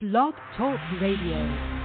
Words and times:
Blog 0.00 0.32
Talk 0.56 0.78
Radio. 1.00 1.77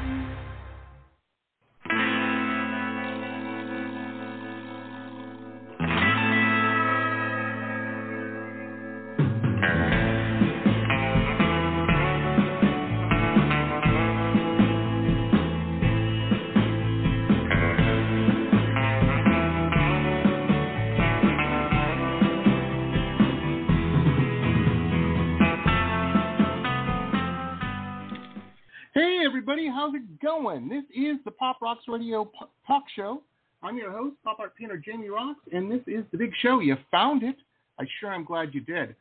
Everybody. 29.54 29.72
How's 29.72 29.94
it 29.94 30.20
going? 30.20 30.68
This 30.68 30.84
is 30.96 31.18
the 31.26 31.30
Pop 31.30 31.62
Rocks 31.62 31.84
Radio 31.88 32.28
Talk 32.66 32.86
Show. 32.96 33.22
I'm 33.62 33.78
your 33.78 33.92
host, 33.92 34.16
pop 34.24 34.40
art 34.40 34.56
painter 34.56 34.82
Jamie 34.84 35.10
Roxx, 35.10 35.36
and 35.52 35.72
this 35.72 35.82
is 35.86 36.04
the 36.12 36.18
big 36.18 36.32
show. 36.42 36.60
You 36.60 36.76
found 36.90 37.22
it. 37.22 37.36
I 37.80 37.86
sure 38.00 38.12
am 38.12 38.26
glad 38.26 38.56
you 38.56 38.62
did. 38.62 38.96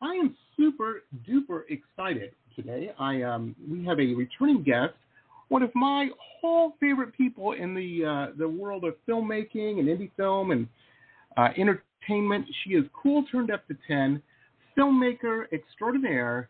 I 0.00 0.14
am 0.14 0.34
super 0.56 1.04
duper 1.24 1.62
excited 1.68 2.32
today. 2.56 2.90
I 2.98 3.22
um, 3.22 3.54
we 3.70 3.84
have 3.84 4.00
a 4.00 4.12
returning 4.14 4.64
guest, 4.64 4.94
one 5.50 5.62
of 5.62 5.70
my 5.76 6.08
whole 6.40 6.72
favorite 6.80 7.16
people 7.16 7.52
in 7.52 7.72
the 7.72 8.04
uh, 8.04 8.36
the 8.36 8.48
world 8.48 8.82
of 8.82 8.94
filmmaking 9.08 9.78
and 9.78 9.86
indie 9.86 10.10
film 10.16 10.50
and 10.50 10.66
uh, 11.36 11.50
entertainment. 11.56 12.44
She 12.64 12.70
is 12.70 12.84
cool 13.00 13.24
turned 13.30 13.52
up 13.52 13.68
to 13.68 13.76
ten, 13.86 14.20
filmmaker 14.76 15.44
extraordinaire, 15.52 16.48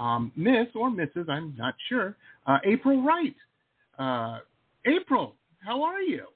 um, 0.00 0.32
Miss 0.36 0.66
or 0.74 0.90
Mrs. 0.90 1.28
I'm 1.28 1.54
not 1.56 1.74
sure. 1.88 2.16
Uh, 2.46 2.58
April 2.64 3.02
Wright. 3.02 3.34
Uh, 3.98 4.40
April, 4.86 5.34
how 5.58 5.82
are 5.82 6.00
you? 6.00 6.26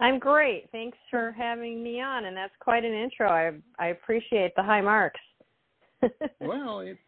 I'm 0.00 0.18
great. 0.18 0.68
Thanks 0.72 0.98
for 1.10 1.32
having 1.32 1.82
me 1.82 2.00
on, 2.00 2.26
and 2.26 2.36
that's 2.36 2.52
quite 2.60 2.84
an 2.84 2.92
intro. 2.92 3.28
I 3.28 3.52
I 3.78 3.88
appreciate 3.88 4.54
the 4.56 4.62
high 4.62 4.80
marks. 4.80 5.20
well, 6.40 6.80
it's, 6.80 6.98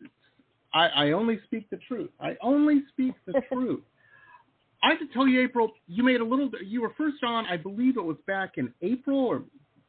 I, 0.72 0.86
I 0.86 1.10
only 1.12 1.38
speak 1.44 1.68
the 1.70 1.78
truth. 1.88 2.10
I 2.20 2.36
only 2.42 2.82
speak 2.92 3.14
the 3.26 3.40
truth. 3.52 3.82
I 4.82 4.90
have 4.90 4.98
to 5.00 5.12
tell 5.12 5.26
you, 5.26 5.42
April, 5.42 5.72
you 5.88 6.04
made 6.04 6.20
a 6.20 6.24
little. 6.24 6.50
You 6.64 6.82
were 6.82 6.92
first 6.96 7.22
on, 7.24 7.46
I 7.46 7.56
believe 7.56 7.96
it 7.96 8.04
was 8.04 8.16
back 8.26 8.52
in 8.56 8.72
April 8.82 9.18
or 9.18 9.42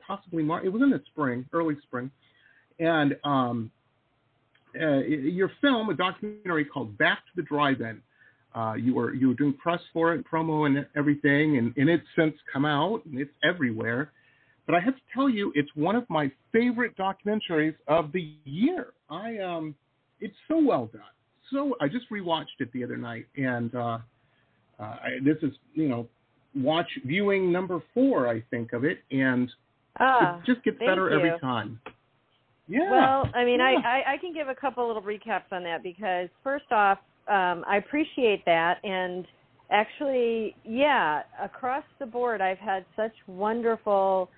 possibly 0.05 0.43
March. 0.43 0.64
It 0.66 0.69
was 0.69 0.81
in 0.81 0.89
the 0.89 1.02
spring, 1.08 1.45
early 1.53 1.75
spring, 1.83 2.09
and 2.80 3.16
um, 3.23 3.71
uh, 4.79 4.99
your 4.99 5.51
film, 5.61 5.89
a 5.89 5.93
documentary 5.93 6.65
called 6.65 6.97
Back 6.97 7.19
to 7.19 7.31
the 7.35 7.43
Drive-In. 7.43 8.01
Uh, 8.55 8.73
you 8.73 8.95
were 8.95 9.13
you 9.13 9.27
were 9.29 9.33
doing 9.33 9.53
press 9.53 9.79
for 9.93 10.13
it, 10.13 10.25
promo, 10.25 10.65
and 10.65 10.85
everything, 10.95 11.57
and, 11.57 11.73
and 11.77 11.89
it's 11.89 12.05
since 12.17 12.33
come 12.51 12.65
out 12.65 13.05
and 13.05 13.19
it's 13.19 13.31
everywhere. 13.43 14.11
But 14.65 14.75
I 14.75 14.79
have 14.79 14.95
to 14.95 15.01
tell 15.13 15.29
you, 15.29 15.51
it's 15.55 15.69
one 15.75 15.95
of 15.95 16.09
my 16.09 16.31
favorite 16.51 16.97
documentaries 16.97 17.75
of 17.87 18.11
the 18.11 18.33
year. 18.45 18.87
I 19.09 19.37
um, 19.37 19.75
it's 20.19 20.35
so 20.47 20.59
well 20.59 20.89
done. 20.91 21.02
So 21.52 21.75
I 21.79 21.87
just 21.87 22.09
rewatched 22.09 22.59
it 22.59 22.71
the 22.73 22.83
other 22.83 22.97
night, 22.97 23.27
and 23.35 23.73
uh, 23.75 23.99
uh, 24.79 24.83
I, 24.83 25.09
this 25.23 25.37
is 25.41 25.53
you 25.73 25.87
know 25.87 26.07
watch 26.55 26.89
viewing 27.05 27.52
number 27.52 27.81
four, 27.93 28.27
I 28.27 28.41
think 28.49 28.73
of 28.73 28.83
it, 28.83 28.99
and 29.11 29.49
ah, 29.99 30.39
it 30.39 30.45
just 30.45 30.63
gets 30.63 30.79
better 30.79 31.09
you. 31.09 31.15
every 31.17 31.39
time. 31.39 31.79
Yeah. 32.67 32.91
Well, 32.91 33.29
I 33.33 33.45
mean, 33.45 33.59
yeah. 33.59 33.79
I, 33.83 33.89
I 33.89 34.13
I 34.13 34.17
can 34.17 34.33
give 34.33 34.49
a 34.49 34.55
couple 34.55 34.85
little 34.85 35.01
recaps 35.01 35.51
on 35.51 35.63
that 35.63 35.83
because 35.83 36.29
first 36.43 36.71
off, 36.71 36.99
um, 37.27 37.63
I 37.67 37.77
appreciate 37.77 38.43
that, 38.45 38.79
and 38.83 39.25
actually, 39.71 40.55
yeah, 40.65 41.23
across 41.41 41.83
the 41.99 42.05
board, 42.05 42.41
I've 42.41 42.57
had 42.57 42.85
such 42.95 43.13
wonderful 43.27 44.29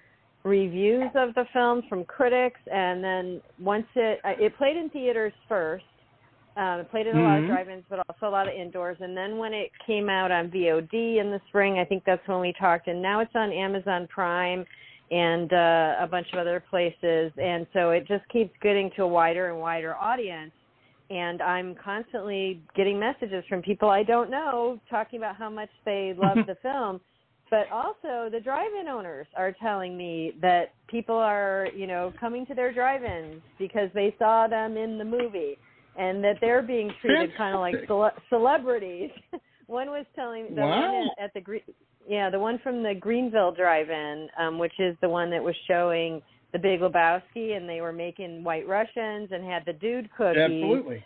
reviews 0.44 1.10
of 1.16 1.34
the 1.36 1.46
film 1.54 1.84
from 1.90 2.06
critics, 2.06 2.60
and 2.72 3.04
then 3.04 3.42
once 3.60 3.88
it 3.96 4.20
it 4.24 4.58
played 4.58 4.78
in 4.78 4.90
theaters 4.90 5.34
first. 5.48 5.84
Um, 6.58 6.82
it 6.82 6.92
played 6.92 7.08
in 7.08 7.16
a 7.16 7.20
mm-hmm. 7.20 7.28
lot 7.30 7.40
of 7.40 7.46
drive-ins, 7.46 7.86
but 7.90 8.00
also 8.10 8.28
a 8.28 8.34
lot 8.34 8.50
of 8.50 8.54
indoors. 8.54 8.98
And 9.00 9.16
then 9.16 9.38
when 9.38 9.54
it 9.54 9.72
came 9.88 10.10
out 10.10 10.30
on 10.30 10.50
VOD 10.50 11.22
in 11.22 11.32
the 11.32 11.40
spring, 11.48 11.80
I 11.80 11.86
think 11.86 12.04
that's 12.06 12.28
when 12.28 12.42
we 12.42 12.54
talked. 12.60 12.88
And 12.88 13.02
now 13.02 13.22
it's 13.22 13.32
on 13.34 13.54
Amazon 13.54 14.10
Prime 14.14 14.66
and 15.12 15.52
uh, 15.52 15.96
a 16.00 16.08
bunch 16.10 16.28
of 16.34 16.40
other 16.40 16.64
places. 16.70 17.32
And 17.42 17.66
so 17.74 17.92
it 17.92 18.08
just 18.08 18.28
keeps 18.30 18.52
getting 18.62 18.92
to 18.96 19.04
a 19.04 19.08
wider 19.08 19.50
and 19.50 19.60
wider 19.60 19.96
audience. 19.96 20.52
And 21.10 21.42
I'm 21.42 21.76
constantly 21.84 22.62
getting 22.76 23.00
messages 23.00 23.44
from 23.50 23.64
people 23.64 23.90
I 23.90 24.04
don't 24.04 24.30
know 24.30 24.80
talking 24.90 25.20
about 25.20 25.36
how 25.36 25.50
much 25.50 25.70
they 25.86 26.14
love 26.22 26.38
the 26.46 26.56
film. 26.62 27.02
But 27.50 27.72
also, 27.72 28.30
the 28.32 28.40
drive-in 28.44 28.88
owners 28.88 29.26
are 29.36 29.56
telling 29.60 29.98
me 29.98 30.34
that 30.40 30.74
people 30.88 31.16
are, 31.16 31.68
you 31.76 31.88
know, 31.88 32.14
coming 32.20 32.46
to 32.46 32.54
their 32.54 32.72
drive-ins 32.72 33.42
because 33.58 33.90
they 33.96 34.16
saw 34.20 34.48
them 34.48 34.78
in 34.78 35.00
the 35.00 35.04
movie, 35.04 35.58
and 35.98 36.24
that 36.24 36.36
they're 36.42 36.62
being 36.62 36.92
treated 37.02 37.36
kind 37.36 37.56
of 37.56 37.60
like 37.60 37.74
cele- 37.88 38.12
celebrities. 38.30 39.10
one 39.66 39.88
was 39.88 40.06
telling 40.16 40.44
me 40.44 40.50
the 40.56 40.62
wow. 40.62 40.94
one 40.94 41.10
at 41.20 41.34
the 41.34 41.42
yeah, 42.10 42.32
the 42.32 42.40
one 42.40 42.58
from 42.64 42.82
the 42.82 42.96
Greenville 43.00 43.52
Drive-In, 43.52 44.30
um, 44.40 44.58
which 44.58 44.74
is 44.80 44.98
the 45.00 45.08
one 45.08 45.30
that 45.30 45.44
was 45.44 45.56
showing 45.68 46.24
the 46.52 46.58
Big 46.58 46.80
Lebowski, 46.80 47.56
and 47.56 47.70
they 47.70 47.82
were 47.82 47.94
making 47.94 48.44
White 48.44 48.68
Russians 48.68 49.30
and 49.32 49.46
had 49.46 49.64
the 49.68 49.74
dude 49.74 50.10
cookies. 50.18 50.42
Absolutely. 50.42 51.04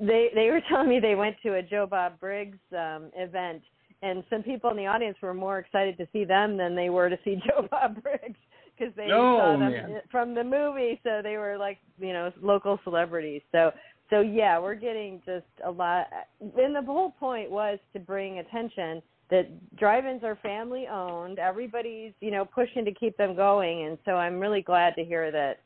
They 0.00 0.30
they 0.34 0.50
were 0.50 0.60
telling 0.68 0.88
me 0.88 0.98
they 0.98 1.14
went 1.14 1.36
to 1.44 1.54
a 1.54 1.62
Joe 1.62 1.86
Bob 1.88 2.18
Briggs 2.18 2.58
um, 2.76 3.12
event, 3.14 3.62
and 4.02 4.24
some 4.28 4.42
people 4.42 4.70
in 4.70 4.76
the 4.76 4.88
audience 4.88 5.16
were 5.22 5.34
more 5.34 5.60
excited 5.60 5.96
to 5.98 6.08
see 6.12 6.24
them 6.24 6.56
than 6.56 6.74
they 6.74 6.90
were 6.90 7.08
to 7.08 7.18
see 7.24 7.36
Joe 7.46 7.68
Bob 7.70 8.02
Briggs 8.02 8.38
because 8.76 8.92
they 8.96 9.10
oh, 9.12 9.38
saw 9.38 9.52
them 9.52 9.70
man. 9.70 10.00
from 10.10 10.34
the 10.34 10.42
movie, 10.42 11.00
so 11.04 11.20
they 11.22 11.36
were 11.36 11.56
like 11.56 11.78
you 12.00 12.12
know 12.12 12.32
local 12.42 12.80
celebrities. 12.82 13.42
So 13.52 13.70
so 14.10 14.20
yeah, 14.20 14.58
we're 14.58 14.74
getting 14.74 15.22
just 15.24 15.46
a 15.64 15.70
lot. 15.70 16.08
And 16.40 16.74
the 16.74 16.82
whole 16.82 17.12
point 17.12 17.52
was 17.52 17.78
to 17.92 18.00
bring 18.00 18.40
attention 18.40 19.00
that 19.30 19.76
drive-ins 19.76 20.22
are 20.22 20.36
family 20.36 20.86
owned. 20.86 21.38
Everybody's, 21.38 22.12
you 22.20 22.30
know, 22.30 22.44
pushing 22.44 22.84
to 22.84 22.92
keep 22.92 23.16
them 23.16 23.34
going, 23.34 23.86
and 23.86 23.98
so 24.04 24.12
I'm 24.12 24.38
really 24.38 24.62
glad 24.62 24.94
to 24.96 25.04
hear 25.04 25.30
that 25.30 25.60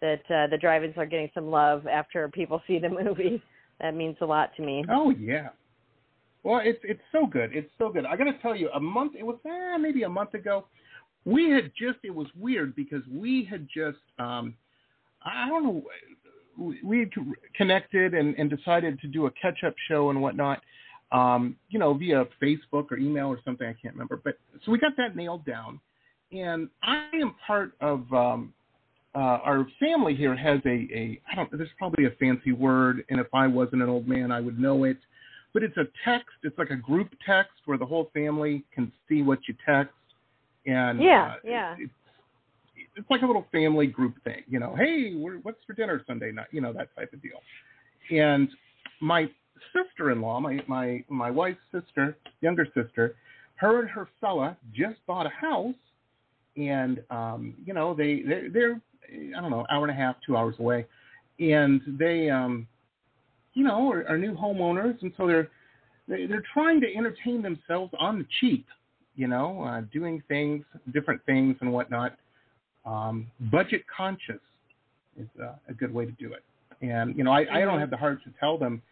that 0.00 0.20
uh, 0.28 0.46
the 0.48 0.58
drive-ins 0.58 0.98
are 0.98 1.06
getting 1.06 1.30
some 1.34 1.50
love 1.50 1.86
after 1.86 2.28
people 2.28 2.60
see 2.66 2.78
the 2.78 2.88
movie. 3.04 3.42
That 3.80 3.94
means 3.94 4.16
a 4.20 4.26
lot 4.26 4.54
to 4.56 4.62
me. 4.62 4.84
Oh 4.90 5.10
yeah. 5.10 5.48
Well, 6.42 6.60
it's 6.62 6.80
it's 6.82 7.00
so 7.12 7.26
good. 7.26 7.54
It's 7.54 7.70
so 7.78 7.90
good. 7.90 8.04
I 8.04 8.16
got 8.16 8.24
to 8.24 8.38
tell 8.42 8.54
you, 8.54 8.68
a 8.74 8.80
month 8.80 9.12
it 9.18 9.24
was 9.24 9.38
eh, 9.46 9.76
maybe 9.78 10.02
a 10.02 10.08
month 10.08 10.34
ago. 10.34 10.66
We 11.24 11.50
had 11.50 11.72
just 11.78 11.98
it 12.02 12.14
was 12.14 12.26
weird 12.38 12.76
because 12.76 13.02
we 13.10 13.46
had 13.50 13.66
just 13.74 13.98
um 14.18 14.54
I 15.24 15.48
don't 15.48 15.64
know 15.64 15.84
we 16.84 17.00
had 17.00 17.10
connected 17.56 18.14
and, 18.14 18.34
and 18.36 18.48
decided 18.48 19.00
to 19.00 19.08
do 19.08 19.26
a 19.26 19.30
catch 19.32 19.64
up 19.66 19.74
show 19.88 20.10
and 20.10 20.20
whatnot 20.20 20.60
um, 21.14 21.56
you 21.70 21.78
know, 21.78 21.94
via 21.94 22.26
Facebook 22.42 22.90
or 22.90 22.98
email 22.98 23.28
or 23.28 23.38
something. 23.44 23.66
I 23.66 23.74
can't 23.80 23.94
remember. 23.94 24.20
But 24.22 24.36
so 24.64 24.72
we 24.72 24.78
got 24.78 24.96
that 24.96 25.16
nailed 25.16 25.46
down. 25.46 25.80
And 26.32 26.68
I 26.82 27.08
am 27.14 27.36
part 27.46 27.72
of 27.80 28.12
um, 28.12 28.52
uh, 29.14 29.18
our 29.18 29.66
family 29.78 30.16
here 30.16 30.34
has 30.34 30.58
a, 30.66 30.88
a 30.92 31.20
I 31.30 31.36
don't 31.36 31.50
know, 31.52 31.58
there's 31.58 31.70
probably 31.78 32.06
a 32.06 32.10
fancy 32.18 32.50
word, 32.50 33.04
and 33.08 33.20
if 33.20 33.28
I 33.32 33.46
wasn't 33.46 33.82
an 33.82 33.88
old 33.88 34.08
man, 34.08 34.32
I 34.32 34.40
would 34.40 34.58
know 34.58 34.84
it. 34.84 34.96
But 35.52 35.62
it's 35.62 35.76
a 35.76 35.84
text. 36.04 36.34
It's 36.42 36.58
like 36.58 36.70
a 36.70 36.76
group 36.76 37.10
text 37.24 37.52
where 37.66 37.78
the 37.78 37.86
whole 37.86 38.10
family 38.12 38.64
can 38.74 38.90
see 39.08 39.22
what 39.22 39.38
you 39.46 39.54
text. 39.64 39.94
And 40.66 41.00
yeah, 41.00 41.34
uh, 41.34 41.36
yeah. 41.44 41.74
It, 41.74 41.82
it's, 41.84 41.92
it's 42.96 43.10
like 43.10 43.22
a 43.22 43.26
little 43.26 43.46
family 43.52 43.86
group 43.86 44.14
thing, 44.24 44.42
you 44.48 44.58
know. 44.58 44.74
Hey, 44.76 45.14
what's 45.14 45.58
for 45.64 45.74
dinner 45.74 46.02
Sunday 46.08 46.32
night? 46.32 46.48
You 46.50 46.60
know 46.60 46.72
that 46.72 46.88
type 46.96 47.12
of 47.12 47.22
deal. 47.22 47.38
And 48.10 48.48
my 49.00 49.28
sister-in-law, 49.72 50.40
my 50.40 50.60
my 50.66 51.04
my 51.08 51.30
wife's 51.30 51.60
sister, 51.72 52.16
younger 52.40 52.66
sister, 52.74 53.16
her 53.56 53.80
and 53.80 53.90
her 53.90 54.08
fella 54.20 54.56
just 54.72 54.96
bought 55.06 55.26
a 55.26 55.30
house, 55.30 55.74
and 56.56 57.02
um, 57.10 57.54
you 57.64 57.74
know 57.74 57.94
they 57.94 58.22
they're, 58.22 58.50
they're 58.50 58.80
I 59.36 59.40
don't 59.40 59.50
know 59.50 59.66
hour 59.70 59.82
and 59.82 59.90
a 59.90 59.94
half, 59.94 60.16
two 60.26 60.36
hours 60.36 60.54
away, 60.58 60.86
and 61.38 61.80
they 61.98 62.30
um, 62.30 62.66
you 63.54 63.64
know 63.64 63.90
are, 63.90 64.06
are 64.08 64.18
new 64.18 64.34
homeowners, 64.34 65.00
and 65.02 65.12
so 65.16 65.26
they're 65.26 65.48
they, 66.08 66.26
they're 66.26 66.44
trying 66.52 66.80
to 66.80 66.94
entertain 66.94 67.42
themselves 67.42 67.92
on 67.98 68.18
the 68.18 68.26
cheap, 68.40 68.66
you 69.16 69.26
know, 69.26 69.62
uh, 69.62 69.82
doing 69.92 70.22
things, 70.28 70.64
different 70.92 71.24
things 71.24 71.56
and 71.60 71.72
whatnot. 71.72 72.16
Um, 72.84 73.28
budget 73.50 73.82
conscious 73.94 74.42
is 75.18 75.28
uh, 75.42 75.54
a 75.68 75.72
good 75.72 75.92
way 75.92 76.04
to 76.04 76.12
do 76.12 76.32
it. 76.32 76.42
And 76.82 77.16
you 77.16 77.24
know, 77.24 77.30
I, 77.32 77.46
I 77.50 77.60
don't 77.60 77.80
have 77.80 77.90
the 77.90 77.96
heart 77.96 78.22
to 78.24 78.30
tell 78.38 78.58
them 78.58 78.82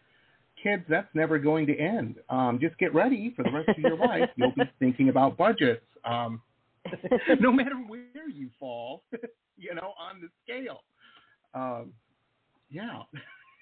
kids, 0.63 0.83
that's 0.87 1.13
never 1.13 1.37
going 1.37 1.67
to 1.67 1.77
end. 1.77 2.15
Um, 2.29 2.57
just 2.61 2.77
get 2.79 2.93
ready 2.95 3.33
for 3.35 3.43
the 3.43 3.51
rest 3.51 3.69
of 3.69 3.77
your 3.77 3.97
life. 3.97 4.29
You'll 4.35 4.53
be 4.55 4.63
thinking 4.79 5.09
about 5.09 5.37
budgets, 5.37 5.85
um, 6.05 6.41
no 7.39 7.51
matter 7.51 7.75
where 7.87 8.29
you 8.33 8.49
fall, 8.59 9.03
you 9.57 9.75
know, 9.75 9.93
on 9.99 10.21
the 10.21 10.29
scale. 10.43 10.79
Um, 11.53 11.91
yeah. 12.69 13.03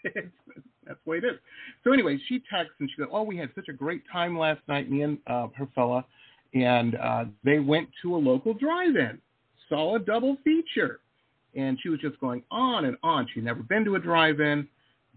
That's 0.04 1.00
the 1.06 1.10
way 1.10 1.18
it 1.18 1.24
is. 1.24 1.40
So 1.84 1.94
anyway, 1.94 2.18
she 2.28 2.42
texts 2.52 2.76
and 2.80 2.90
she 2.90 3.02
goes, 3.02 3.10
"Oh, 3.12 3.24
we 3.24 3.38
had 3.38 3.50
such 3.56 3.68
a 3.70 3.74
great 3.74 4.02
time 4.12 4.38
last 4.38 4.62
night, 4.68 4.90
me 4.90 5.04
and 5.04 5.18
uh, 5.28 5.48
her 5.56 5.68
fella, 5.76 6.06
and 6.54 6.96
uh, 6.96 7.26
they 7.44 7.60
went 7.60 7.88
to 8.02 8.16
a 8.16 8.18
local 8.18 8.54
drive-in, 8.54 9.20
saw 9.70 9.96
a 9.96 10.00
double 10.00 10.38
feature." 10.44 11.00
And 11.56 11.78
she 11.82 11.90
was 11.90 12.00
just 12.00 12.20
going 12.20 12.44
on 12.50 12.86
and 12.86 12.98
on. 13.04 13.28
She'd 13.34 13.44
never 13.44 13.62
been 13.62 13.86
to 13.86 13.96
a 13.96 14.00
drive-in, 14.00 14.68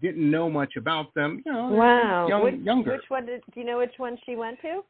didn't 0.05 0.29
know 0.29 0.49
much 0.49 0.73
about 0.77 1.13
them. 1.13 1.41
You 1.45 1.51
know, 1.53 1.67
Wow. 1.69 2.27
young, 2.27 2.43
which, 2.43 2.55
younger. 2.61 2.91
which 2.93 3.09
one 3.09 3.25
did 3.25 3.41
do 3.53 3.59
you 3.59 3.65
know 3.65 3.77
which 3.77 3.93
one 3.97 4.17
she 4.25 4.35
went 4.35 4.59
to? 4.61 4.83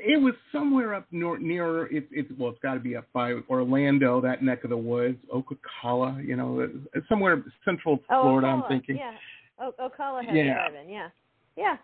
It 0.00 0.20
was 0.20 0.34
somewhere 0.52 0.94
up 0.94 1.06
nor- 1.10 1.38
near 1.38 1.86
it. 1.86 2.06
It 2.12 2.26
well, 2.38 2.50
it's 2.50 2.60
got 2.60 2.74
to 2.74 2.80
be 2.80 2.94
up 2.94 3.06
by 3.12 3.32
Orlando, 3.50 4.20
that 4.20 4.42
neck 4.44 4.62
of 4.64 4.70
the 4.70 4.76
woods, 4.76 5.18
Ocala. 5.34 6.24
You 6.24 6.36
know, 6.36 6.68
somewhere 7.08 7.42
central 7.64 7.98
Oh, 8.10 8.22
Florida. 8.22 8.46
I'm 8.48 8.62
thinking. 8.68 8.96
Yeah. 8.96 9.14
Oh, 9.58 9.72
Ocala 9.80 10.24
has 10.24 10.34
Yeah. 10.36 10.68
Yeah. 10.88 11.08
Yeah. 11.56 11.76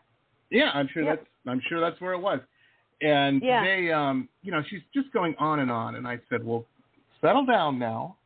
Yeah, 0.50 0.70
I'm 0.74 0.88
sure 0.92 1.02
Yep. 1.02 1.16
that's 1.18 1.28
I'm 1.46 1.60
sure 1.68 1.80
that's 1.80 2.00
where 2.00 2.12
it 2.12 2.20
was. 2.20 2.40
And 3.02 3.42
Yeah. 3.42 3.64
they 3.64 3.90
um 3.90 4.28
you 4.42 4.52
know, 4.52 4.62
she's 4.68 4.82
just 4.94 5.10
going 5.12 5.34
on 5.38 5.58
and 5.60 5.70
on 5.70 5.96
and 5.96 6.06
I 6.06 6.20
said, 6.28 6.44
"Well, 6.44 6.64
settle 7.20 7.44
down 7.44 7.78
now. 7.80 8.16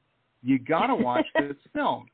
You 0.42 0.58
got 0.58 0.88
to 0.88 0.94
watch 0.94 1.26
this 1.38 1.56
film." 1.72 2.08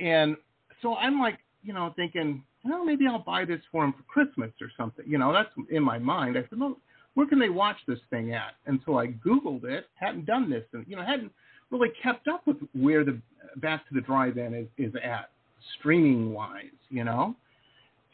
And 0.00 0.36
so 0.82 0.96
I'm 0.96 1.20
like, 1.20 1.38
you 1.62 1.72
know, 1.72 1.92
thinking, 1.96 2.44
"Well, 2.64 2.84
maybe 2.84 3.06
I'll 3.06 3.18
buy 3.18 3.44
this 3.44 3.60
for 3.72 3.84
him 3.84 3.92
for 3.92 4.02
Christmas 4.04 4.50
or 4.60 4.70
something." 4.76 5.04
You 5.08 5.18
know, 5.18 5.32
that's 5.32 5.50
in 5.70 5.82
my 5.82 5.98
mind. 5.98 6.36
I 6.38 6.42
said, 6.48 6.58
"Well, 6.60 6.76
where 7.14 7.26
can 7.26 7.38
they 7.38 7.48
watch 7.48 7.76
this 7.86 8.00
thing 8.10 8.32
at?" 8.34 8.54
And 8.66 8.80
so 8.86 8.98
I 8.98 9.08
googled 9.08 9.64
it, 9.64 9.88
hadn't 9.94 10.26
done 10.26 10.50
this 10.50 10.64
and 10.72 10.84
you 10.88 10.96
know, 10.96 11.02
hadn't 11.02 11.32
really 11.70 11.90
kept 12.02 12.28
up 12.28 12.46
with 12.46 12.56
where 12.72 13.04
the 13.04 13.20
Back 13.56 13.88
to 13.88 13.94
the 13.94 14.00
Drive-In 14.02 14.54
is 14.54 14.68
is 14.76 14.94
at 15.02 15.30
streaming 15.78 16.32
wise, 16.32 16.64
you 16.90 17.04
know? 17.04 17.34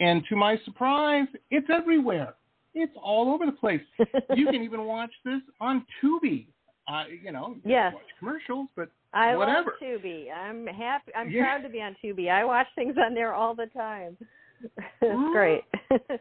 And 0.01 0.25
to 0.29 0.37
my 0.37 0.57
surprise, 0.65 1.27
it's 1.51 1.69
everywhere. 1.71 2.35
It's 2.75 2.93
all 3.03 3.33
over 3.33 3.47
the 3.47 3.53
place. 3.53 3.83
You 4.35 4.47
can 4.47 4.63
even 4.63 4.85
watch 4.87 5.13
this 5.25 5.43
on 5.61 5.85
Tubi. 6.03 6.47
Uh, 6.89 7.05
you 7.23 7.33
know, 7.33 7.57
you 7.65 7.71
Yes. 7.71 7.93
watch 7.93 8.03
commercials, 8.19 8.69
but 8.77 8.89
I 9.15 9.37
Whatever. 9.37 9.73
love 9.83 10.01
Tubi. 10.03 10.33
I'm 10.33 10.67
happy. 10.67 11.13
I'm 11.15 11.31
Yeah. 11.31 11.45
proud 11.45 11.63
to 11.63 11.69
be 11.69 11.83
on 11.83 11.95
Tubi. 12.03 12.31
I 12.31 12.45
watch 12.45 12.67
things 12.75 12.97
on 12.99 13.15
there 13.15 13.35
all 13.35 13.55
the 13.55 13.67
time. 13.67 14.17
it's 15.03 15.33
great. 15.33 15.65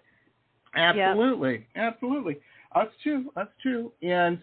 absolutely, 0.76 1.68
absolutely. 1.76 2.38
Us 2.74 2.88
too, 3.04 3.32
us 3.36 3.48
too. 3.62 3.92
And 4.02 4.40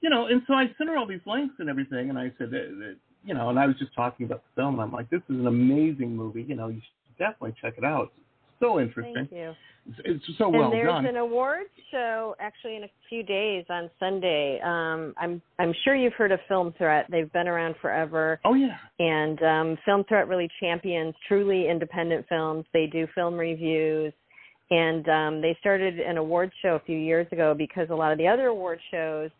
you 0.00 0.10
know, 0.10 0.26
and 0.26 0.42
so 0.46 0.54
I 0.54 0.66
sent 0.76 0.90
her 0.90 0.96
all 0.96 1.06
these 1.06 1.20
links 1.26 1.54
and 1.58 1.68
everything, 1.70 2.10
and 2.10 2.18
I 2.18 2.32
said 2.38 2.50
that, 2.50 2.68
that 2.78 2.96
you 3.24 3.34
know, 3.34 3.48
and 3.50 3.58
I 3.58 3.66
was 3.66 3.76
just 3.78 3.94
talking 3.94 4.26
about 4.26 4.42
the 4.44 4.60
film, 4.60 4.74
and 4.74 4.82
I'm 4.82 4.92
like, 4.92 5.08
this 5.10 5.22
is 5.28 5.36
an 5.36 5.46
amazing 5.46 6.14
movie. 6.14 6.42
You 6.42 6.54
know, 6.54 6.68
you 6.68 6.80
should 6.80 7.18
definitely 7.18 7.54
check 7.60 7.74
it 7.78 7.84
out. 7.84 8.12
It's 8.16 8.60
so 8.60 8.78
interesting. 8.78 9.14
Thank 9.14 9.32
you. 9.32 9.54
It's, 10.04 10.24
so 10.38 10.48
well 10.48 10.64
and 10.64 10.72
there's 10.72 10.88
done. 10.88 11.06
an 11.06 11.16
awards 11.16 11.70
show 11.90 12.34
actually 12.40 12.76
in 12.76 12.84
a 12.84 12.90
few 13.08 13.22
days 13.22 13.64
on 13.70 13.88
Sunday. 14.00 14.60
Um, 14.64 15.14
I'm 15.18 15.40
I'm 15.58 15.72
sure 15.84 15.94
you've 15.94 16.14
heard 16.14 16.32
of 16.32 16.40
Film 16.48 16.74
Threat. 16.76 17.06
They've 17.10 17.32
been 17.32 17.46
around 17.46 17.76
forever, 17.80 18.40
oh 18.44 18.54
yeah. 18.54 18.76
and 18.98 19.42
um, 19.42 19.78
Film 19.84 20.04
Threat 20.08 20.28
really 20.28 20.48
champions 20.60 21.14
truly 21.28 21.68
independent 21.68 22.26
films. 22.28 22.64
They 22.72 22.86
do 22.86 23.06
film 23.14 23.34
reviews, 23.34 24.12
and 24.70 25.08
um, 25.08 25.40
they 25.40 25.56
started 25.60 26.00
an 26.00 26.16
awards 26.16 26.52
show 26.62 26.74
a 26.74 26.80
few 26.80 26.98
years 26.98 27.26
ago 27.30 27.54
because 27.56 27.88
a 27.90 27.94
lot 27.94 28.10
of 28.12 28.18
the 28.18 28.26
other 28.26 28.46
award 28.46 28.80
shows, 28.90 29.30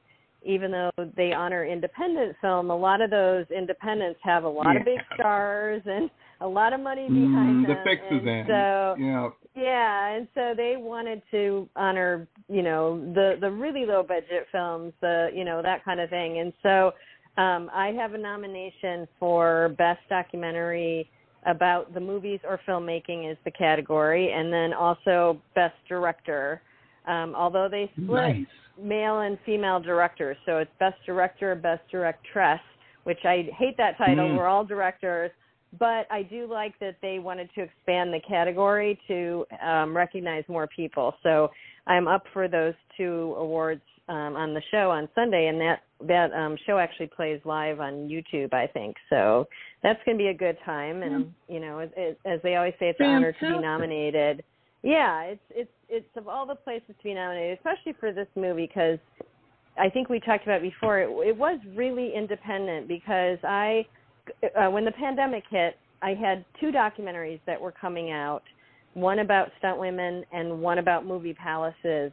even 0.45 0.71
though 0.71 0.91
they 1.17 1.33
honor 1.33 1.65
independent 1.65 2.37
film, 2.41 2.71
a 2.71 2.77
lot 2.77 3.01
of 3.01 3.11
those 3.11 3.47
independents 3.51 4.21
have 4.23 4.45
a 4.45 4.49
lot 4.49 4.77
of 4.77 4.85
big 4.85 5.01
stars 5.15 5.83
and 5.87 6.09
a 6.41 6.47
lot 6.49 6.73
of 6.73 6.81
money 6.81 7.09
Mm, 7.09 7.31
behind 7.31 7.65
the 7.65 7.75
them. 7.75 7.85
fixes 7.85 8.21
and 8.21 8.29
in. 8.29 8.47
So 8.47 8.97
yeah. 8.99 9.31
yeah, 9.55 10.09
and 10.09 10.29
so 10.35 10.55
they 10.57 10.77
wanted 10.77 11.23
to 11.31 11.69
honor, 11.77 12.27
you 12.49 12.63
know, 12.63 12.99
the 13.15 13.37
the 13.41 13.51
really 13.51 13.87
low 13.87 14.03
budget 14.03 14.47
films, 14.53 14.93
the 15.01 15.31
you 15.35 15.45
know 15.45 15.63
that 15.63 15.85
kind 15.85 16.01
of 16.01 16.11
thing. 16.11 16.39
And 16.41 16.53
so 16.63 16.93
um, 17.41 17.71
I 17.73 17.89
have 17.99 18.15
a 18.15 18.19
nomination 18.19 19.09
for 19.19 19.75
best 19.79 20.01
documentary 20.09 21.11
about 21.47 21.95
the 21.95 22.01
movies 22.01 22.41
or 22.47 22.61
filmmaking 22.69 23.31
is 23.31 23.39
the 23.45 23.51
category, 23.53 24.33
and 24.33 24.53
then 24.53 24.73
also 24.73 25.41
best 25.55 25.77
director. 25.89 26.61
Um, 27.07 27.35
although 27.37 27.69
they 27.71 27.89
split 27.93 28.09
Nice. 28.37 28.47
male 28.83 29.21
and 29.21 29.39
female 29.47 29.79
directors, 29.81 30.37
so 30.45 30.59
it's 30.59 30.71
best 30.81 30.97
director, 31.07 31.55
best 31.55 31.83
directress, 31.91 32.61
which 33.05 33.25
I 33.25 33.49
hate 33.57 33.77
that 33.79 33.97
title. 33.97 34.29
Mm. 34.29 34.37
We're 34.37 34.49
all 34.49 34.65
directors 34.65 35.31
but 35.79 36.07
I 36.11 36.23
do 36.23 36.47
like 36.51 36.79
that 36.81 36.97
they 37.03 37.19
wanted 37.19 37.51
to 37.55 37.63
expand 37.63 38.13
the 38.13 38.21
category 38.27 38.99
to 39.09 39.45
um, 39.65 39.97
recognize 39.97 40.45
more 40.49 40.69
people. 40.75 41.15
So 41.23 41.51
I'm 41.87 42.09
up 42.09 42.25
for 42.33 42.49
those 42.49 42.75
two 42.97 43.35
awards 43.39 43.83
um, 44.09 44.37
on 44.37 44.55
the 44.55 44.63
show 44.71 44.91
on 44.91 45.09
Sunday, 45.15 45.49
and 45.49 45.61
that 45.61 45.81
that 46.07 46.33
um, 46.33 46.57
show 46.67 46.79
actually 46.79 47.09
plays 47.09 47.41
live 47.45 47.81
on 47.81 48.09
YouTube, 48.09 48.53
I 48.53 48.67
think. 48.67 48.97
So 49.11 49.49
that's 49.83 49.99
going 50.05 50.17
to 50.17 50.23
be 50.23 50.29
a 50.29 50.35
good 50.35 50.57
time, 50.65 51.03
and 51.03 51.33
you 51.49 51.61
know, 51.61 51.81
it, 51.81 52.19
as 52.25 52.41
they 52.43 52.57
always 52.57 52.75
say, 52.79 52.89
it's 52.89 53.01
an 53.01 53.07
honor 53.07 53.33
to 53.33 53.41
be 53.41 53.59
nominated. 53.59 54.45
Yeah, 54.83 55.23
it's 55.23 55.41
it's 55.51 55.71
it's 55.89 56.17
of 56.17 56.29
all 56.29 56.47
the 56.47 56.55
places 56.55 56.89
to 56.89 57.03
be 57.03 57.15
nominated, 57.15 57.59
especially 57.59 57.95
for 57.99 58.13
this 58.13 58.29
movie 58.37 58.67
because 58.67 58.99
I 59.79 59.91
think 59.91 60.09
we 60.09 60.21
talked 60.21 60.45
about 60.45 60.63
before. 60.63 61.01
It, 61.01 61.09
it 61.27 61.37
was 61.37 61.59
really 61.75 62.13
independent 62.15 62.87
because 62.87 63.39
I 63.43 63.87
uh, 64.59 64.71
when 64.71 64.85
the 64.85 64.93
pandemic 64.93 65.45
hit, 65.51 65.77
I 66.03 66.15
had 66.15 66.45
two 66.61 66.71
documentaries 66.71 67.41
that 67.47 67.61
were 67.61 67.73
coming 67.73 68.11
out, 68.11 68.43
one 68.95 69.21
about 69.21 69.49
stunt 69.59 69.79
women 69.79 70.25
and 70.33 70.61
one 70.61 70.79
about 70.79 71.07
movie 71.07 71.35
palaces. 71.35 72.13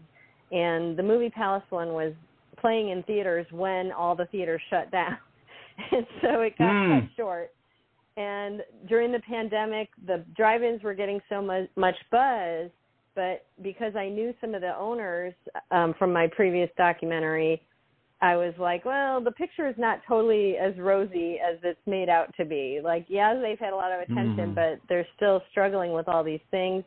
And 0.52 0.98
the 0.98 1.04
movie 1.04 1.30
palace 1.30 1.64
one 1.70 1.94
was 1.94 2.14
playing 2.60 2.90
in 2.90 3.04
theaters 3.04 3.46
when 3.52 3.92
all 3.92 4.16
the 4.16 4.26
theaters 4.28 4.62
shut 4.70 4.92
down. 4.92 5.18
And 5.92 6.06
so 6.22 6.42
it 6.42 6.58
got 6.58 6.70
Mm. 6.72 7.02
cut 7.02 7.10
short. 7.18 7.52
And 8.16 8.62
during 8.88 9.12
the 9.12 9.22
pandemic, 9.22 9.90
the 10.06 10.24
drive-ins 10.38 10.84
were 10.84 10.94
getting 10.94 11.20
so 11.30 11.42
much, 11.42 11.68
much 11.76 11.96
buzz, 12.12 12.70
but 13.16 13.46
because 13.64 13.96
I 13.96 14.08
knew 14.08 14.36
some 14.40 14.54
of 14.54 14.62
the 14.62 14.76
owners 14.78 15.34
um, 15.72 15.96
from 15.98 16.14
my 16.14 16.28
previous 16.28 16.70
documentary, 16.78 17.60
I 18.24 18.38
was 18.38 18.54
like, 18.58 18.86
well, 18.86 19.22
the 19.22 19.34
picture 19.34 19.68
is 19.68 19.76
not 19.78 20.00
totally 20.08 20.56
as 20.58 20.74
rosy 20.78 21.40
as 21.40 21.58
it's 21.62 21.86
made 21.86 22.08
out 22.08 22.34
to 22.38 22.46
be. 22.46 22.80
Like, 22.82 23.06
yeah, 23.10 23.34
they've 23.36 23.60
had 23.60 23.74
a 23.74 23.76
lot 23.76 23.92
of 23.92 24.00
attention, 24.00 24.52
Mhm. 24.52 24.56
but 24.56 24.80
they're 24.88 25.06
still 25.18 25.44
struggling 25.52 25.92
with 25.92 26.08
all 26.08 26.24
these 26.24 26.40
things, 26.50 26.86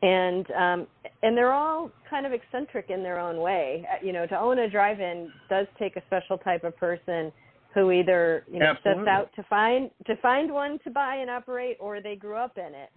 and 0.00 0.50
um, 0.52 0.86
and 1.22 1.36
they're 1.36 1.52
all 1.52 1.90
kind 2.08 2.24
of 2.24 2.32
eccentric 2.32 2.88
in 2.88 3.02
their 3.02 3.18
own 3.18 3.36
way. 3.42 3.86
Uh, 3.92 3.98
You 4.00 4.12
know, 4.14 4.26
to 4.26 4.40
own 4.40 4.58
a 4.60 4.68
drive-in 4.70 5.30
does 5.50 5.66
take 5.78 5.96
a 5.96 6.02
special 6.06 6.38
type 6.38 6.64
of 6.64 6.74
person 6.78 7.30
who 7.74 7.90
either 7.90 8.44
you 8.50 8.58
know 8.58 8.70
Absolutely. 8.70 9.04
sets 9.04 9.08
out 9.16 9.32
to 9.34 9.42
find 9.44 9.90
to 10.06 10.16
find 10.16 10.50
one 10.50 10.78
to 10.84 10.90
buy 10.90 11.16
and 11.16 11.28
operate, 11.28 11.76
or 11.78 12.00
they 12.00 12.16
grew 12.16 12.36
up 12.36 12.56
in 12.56 12.74
it. 12.74 12.90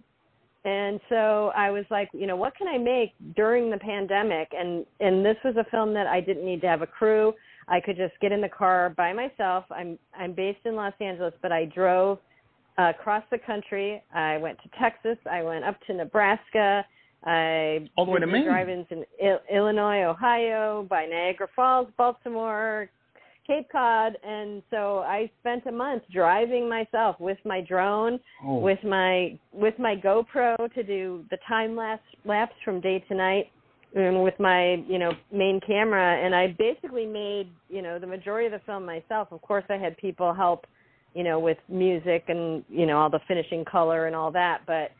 And 0.64 0.98
so 1.10 1.52
I 1.54 1.70
was 1.70 1.84
like, 1.90 2.08
you 2.14 2.26
know, 2.26 2.36
what 2.36 2.56
can 2.56 2.66
I 2.66 2.78
make 2.78 3.12
during 3.36 3.70
the 3.70 3.76
pandemic? 3.76 4.48
And 4.54 4.86
and 5.00 5.22
this 5.22 5.36
was 5.44 5.56
a 5.56 5.64
film 5.64 5.92
that 5.92 6.06
I 6.06 6.20
didn't 6.22 6.46
need 6.46 6.62
to 6.62 6.68
have 6.68 6.80
a 6.80 6.86
crew. 6.86 7.34
I 7.68 7.80
could 7.80 7.96
just 7.96 8.14
get 8.20 8.32
in 8.32 8.40
the 8.40 8.48
car 8.48 8.90
by 8.96 9.12
myself. 9.12 9.64
I'm 9.70 9.98
I'm 10.18 10.32
based 10.32 10.60
in 10.64 10.74
Los 10.76 10.92
Angeles, 11.00 11.34
but 11.42 11.52
I 11.52 11.64
drove 11.66 12.18
uh, 12.78 12.90
across 12.90 13.22
the 13.30 13.38
country. 13.38 14.02
I 14.14 14.36
went 14.38 14.58
to 14.62 14.68
Texas. 14.80 15.16
I 15.30 15.42
went 15.42 15.64
up 15.64 15.76
to 15.86 15.94
Nebraska. 15.94 16.84
I 17.24 17.88
All 17.96 18.04
the 18.04 18.10
way 18.12 18.20
to 18.20 18.26
Maine. 18.26 18.44
drive-ins 18.44 18.86
in 18.90 19.04
Il- 19.22 19.40
Illinois, 19.50 20.02
Ohio, 20.04 20.86
by 20.90 21.06
Niagara 21.06 21.48
Falls, 21.56 21.88
Baltimore, 21.96 22.90
Cape 23.46 23.66
Cod, 23.72 24.16
and 24.22 24.62
so 24.70 24.98
I 24.98 25.30
spent 25.40 25.64
a 25.66 25.72
month 25.72 26.02
driving 26.12 26.68
myself 26.68 27.18
with 27.20 27.38
my 27.46 27.60
drone 27.62 28.20
Oh. 28.44 28.58
with 28.58 28.82
my 28.84 29.38
with 29.52 29.78
my 29.78 29.96
GoPro 29.96 30.56
to 30.74 30.82
do 30.82 31.24
the 31.30 31.38
time 31.48 31.74
lapse 31.76 32.02
lapse 32.26 32.54
from 32.64 32.80
day 32.80 32.98
to 33.08 33.14
night 33.14 33.50
with 33.94 34.38
my 34.40 34.82
you 34.88 34.98
know 34.98 35.12
main 35.32 35.60
camera 35.64 36.16
and 36.24 36.34
I 36.34 36.48
basically 36.58 37.06
made 37.06 37.48
you 37.68 37.80
know 37.80 37.98
the 37.98 38.06
majority 38.06 38.46
of 38.46 38.52
the 38.52 38.64
film 38.66 38.84
myself. 38.84 39.28
Of 39.30 39.40
course 39.42 39.64
I 39.68 39.76
had 39.76 39.96
people 39.98 40.34
help 40.34 40.66
you 41.14 41.22
know 41.22 41.38
with 41.38 41.58
music 41.68 42.24
and 42.28 42.64
you 42.68 42.86
know 42.86 42.98
all 42.98 43.10
the 43.10 43.20
finishing 43.28 43.64
color 43.64 44.06
and 44.06 44.16
all 44.16 44.32
that 44.32 44.62
but 44.66 44.90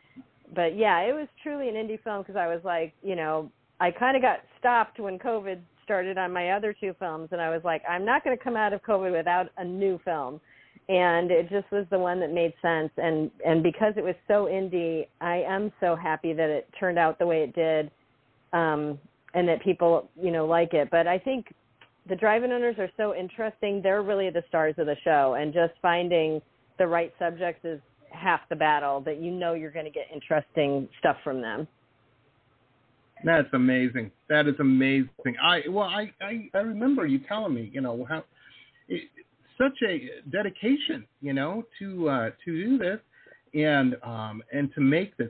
but 0.53 0.77
yeah 0.77 0.99
it 1.01 1.13
was 1.13 1.27
truly 1.43 1.67
an 1.67 1.75
indie 1.75 2.01
film 2.03 2.21
because 2.21 2.37
I 2.37 2.47
was 2.47 2.61
like 2.63 2.93
you 3.03 3.15
know 3.15 3.51
I 3.81 3.91
kind 3.91 4.15
of 4.15 4.21
got 4.21 4.39
stopped 4.59 4.99
when 4.99 5.19
COVID 5.19 5.59
started 5.83 6.17
on 6.17 6.31
my 6.31 6.51
other 6.51 6.73
two 6.79 6.95
films 6.97 7.29
and 7.31 7.41
I 7.41 7.49
was 7.49 7.61
like 7.65 7.81
I'm 7.89 8.05
not 8.05 8.23
going 8.23 8.37
to 8.37 8.43
come 8.43 8.55
out 8.55 8.71
of 8.71 8.81
COVID 8.83 9.15
without 9.15 9.47
a 9.57 9.65
new 9.65 9.99
film. 10.05 10.39
And 10.87 11.31
it 11.31 11.49
just 11.49 11.69
was 11.71 11.87
the 11.89 11.97
one 11.97 12.19
that 12.19 12.31
made 12.31 12.53
sense 12.61 12.91
and 12.97 13.31
and 13.45 13.61
because 13.63 13.93
it 13.97 14.03
was 14.03 14.13
so 14.27 14.45
indie 14.45 15.07
i 15.19 15.37
am 15.37 15.71
so 15.79 15.95
happy 15.95 16.31
that 16.31 16.49
it 16.49 16.69
turned 16.79 16.99
out 16.99 17.17
the 17.17 17.25
way 17.25 17.41
it 17.41 17.55
did 17.55 17.89
um 18.55 18.99
and 19.33 19.47
that 19.47 19.61
people 19.63 20.09
you 20.19 20.31
know 20.31 20.45
like 20.45 20.73
it 20.73 20.89
but 20.89 21.07
i 21.07 21.19
think 21.19 21.53
the 22.07 22.15
drive-in 22.15 22.51
owners 22.51 22.75
are 22.79 22.89
so 22.97 23.15
interesting 23.15 23.81
they're 23.81 24.03
really 24.03 24.29
the 24.29 24.43
stars 24.47 24.75
of 24.77 24.85
the 24.85 24.95
show 25.03 25.35
and 25.39 25.53
just 25.53 25.73
finding 25.81 26.41
the 26.77 26.87
right 26.87 27.13
subjects 27.19 27.63
is 27.63 27.79
half 28.15 28.41
the 28.49 28.55
battle 28.55 29.01
that 29.01 29.21
you 29.21 29.31
know 29.31 29.53
you're 29.53 29.71
going 29.71 29.85
to 29.85 29.91
get 29.91 30.05
interesting 30.13 30.87
stuff 30.99 31.17
from 31.23 31.41
them. 31.41 31.67
That's 33.23 33.47
amazing. 33.53 34.11
That 34.29 34.47
is 34.47 34.55
amazing. 34.59 35.09
I 35.41 35.61
well, 35.69 35.87
I 35.87 36.11
I, 36.21 36.49
I 36.53 36.59
remember 36.59 37.05
you 37.05 37.19
telling 37.27 37.53
me, 37.53 37.69
you 37.73 37.81
know, 37.81 38.05
how 38.07 38.23
it, 38.87 39.09
such 39.57 39.77
a 39.87 40.09
dedication, 40.31 41.05
you 41.21 41.33
know, 41.33 41.63
to 41.79 42.09
uh, 42.09 42.29
to 42.43 42.63
do 42.63 42.77
this 42.77 42.99
and 43.53 43.95
um, 44.03 44.43
and 44.53 44.73
to 44.75 44.81
make 44.81 45.15
this. 45.17 45.29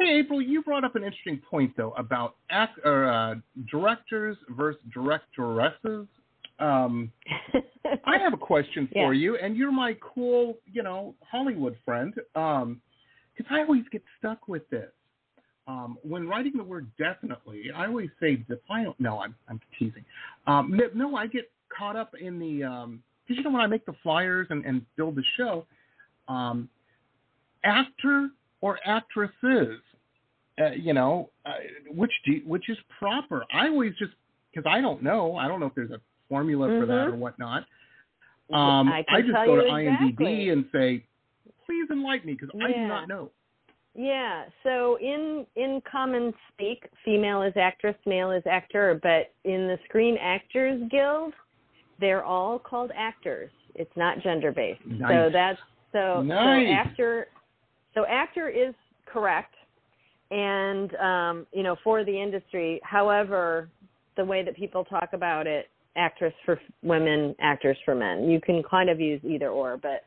Hey, 0.00 0.16
April, 0.20 0.40
you 0.40 0.62
brought 0.62 0.82
up 0.82 0.96
an 0.96 1.04
interesting 1.04 1.38
point 1.50 1.76
though 1.76 1.90
about 1.90 2.36
act, 2.48 2.78
or, 2.86 3.04
uh, 3.06 3.34
directors 3.70 4.34
versus 4.48 4.80
directoresses. 4.96 6.08
Um, 6.58 7.12
I 8.06 8.16
have 8.16 8.32
a 8.32 8.38
question 8.38 8.88
for 8.94 9.12
Yeah. 9.12 9.20
you, 9.20 9.36
and 9.36 9.58
you're 9.58 9.70
my 9.70 9.94
cool, 10.00 10.56
you 10.72 10.82
know, 10.82 11.14
Hollywood 11.30 11.76
friend. 11.84 12.14
Um, 12.34 12.80
because 13.36 13.52
I 13.54 13.60
always 13.60 13.84
get 13.92 14.02
stuck 14.18 14.48
with 14.48 14.68
this. 14.70 14.88
Um, 15.66 15.98
when 16.02 16.26
writing 16.26 16.52
the 16.56 16.64
word 16.64 16.90
definitely, 16.98 17.70
I 17.74 17.86
always 17.86 18.08
say 18.20 18.36
defiant. 18.36 18.96
No, 18.98 19.20
I'm 19.20 19.34
I'm 19.48 19.60
teasing. 19.78 20.04
Um, 20.46 20.80
no, 20.94 21.14
I 21.16 21.26
get 21.26 21.50
caught 21.76 21.96
up 21.96 22.14
in 22.18 22.38
the 22.38 22.58
because 22.58 23.36
you 23.36 23.42
know 23.42 23.50
when 23.50 23.60
I 23.60 23.66
make 23.66 23.84
the 23.84 23.94
flyers 24.02 24.46
and, 24.48 24.64
and 24.64 24.84
build 24.96 25.16
the 25.16 25.24
show, 25.36 25.66
um, 26.26 26.70
actor 27.64 28.30
or 28.62 28.78
actresses, 28.84 29.80
uh, 30.60 30.70
you 30.72 30.92
know, 30.92 31.30
uh, 31.46 31.52
which 31.94 32.12
do, 32.26 32.40
which 32.46 32.68
is 32.68 32.78
proper. 32.98 33.44
I 33.52 33.68
always 33.68 33.92
just 33.98 34.12
because 34.52 34.68
I 34.70 34.80
don't 34.80 35.02
know. 35.02 35.36
I 35.36 35.48
don't 35.48 35.60
know 35.60 35.66
if 35.66 35.74
there's 35.74 35.90
a 35.90 36.00
formula 36.28 36.68
for 36.68 36.86
that 36.86 37.08
Mhm. 37.08 37.12
or 37.12 37.16
whatnot. 37.16 37.64
Um, 38.52 38.88
I 38.88 39.04
can 39.04 39.26
just 39.26 39.34
go 39.46 39.56
to 39.56 39.62
IMDb 39.62 40.50
and 40.52 40.68
say, 40.72 41.04
please 41.66 41.88
enlighten 41.90 42.26
me 42.26 42.34
because 42.34 42.50
I 42.60 42.72
do 42.72 42.78
not 42.88 43.08
know. 43.08 43.30
Yeah. 43.94 44.44
So 44.62 44.96
in 44.96 45.46
in 45.56 45.80
common 45.90 46.32
speak, 46.52 46.86
female 47.04 47.42
is 47.42 47.56
actress, 47.56 47.96
male 48.06 48.30
is 48.30 48.42
actor, 48.46 48.98
but 49.02 49.32
in 49.44 49.66
the 49.66 49.78
Screen 49.84 50.16
Actors 50.20 50.80
Guild, 50.90 51.32
they're 51.98 52.24
all 52.24 52.58
called 52.58 52.92
actors. 52.94 53.50
It's 53.74 53.96
not 53.96 54.20
gender 54.20 54.52
based. 54.52 54.80
So 55.08 55.30
that's 55.32 55.60
so 55.92 56.22
Nice. 56.22 56.68
so 56.68 56.72
actor 56.72 57.28
so 57.94 58.06
actor 58.06 58.48
is 58.48 58.74
correct 59.06 59.54
and 60.30 60.94
um 60.96 61.46
you 61.52 61.62
know 61.62 61.76
for 61.82 62.04
the 62.04 62.22
industry 62.22 62.80
however 62.84 63.68
the 64.16 64.24
way 64.24 64.44
that 64.44 64.56
people 64.56 64.84
talk 64.84 65.10
about 65.12 65.46
it 65.46 65.66
actress 65.96 66.32
for 66.44 66.60
women 66.82 67.34
actors 67.40 67.76
for 67.84 67.94
men. 67.94 68.30
You 68.30 68.40
can 68.40 68.62
kind 68.62 68.88
of 68.88 69.00
use 69.00 69.20
either 69.24 69.48
or 69.48 69.76
but 69.76 70.04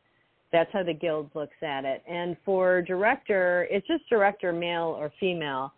that's 0.52 0.70
how 0.72 0.82
the 0.82 0.94
guild 0.94 1.30
looks 1.34 1.56
at 1.62 1.84
it. 1.84 2.02
And 2.08 2.36
for 2.44 2.80
director 2.82 3.66
it's 3.70 3.86
just 3.86 4.08
director 4.08 4.52
male 4.52 4.96
or 4.98 5.12
female. 5.20 5.72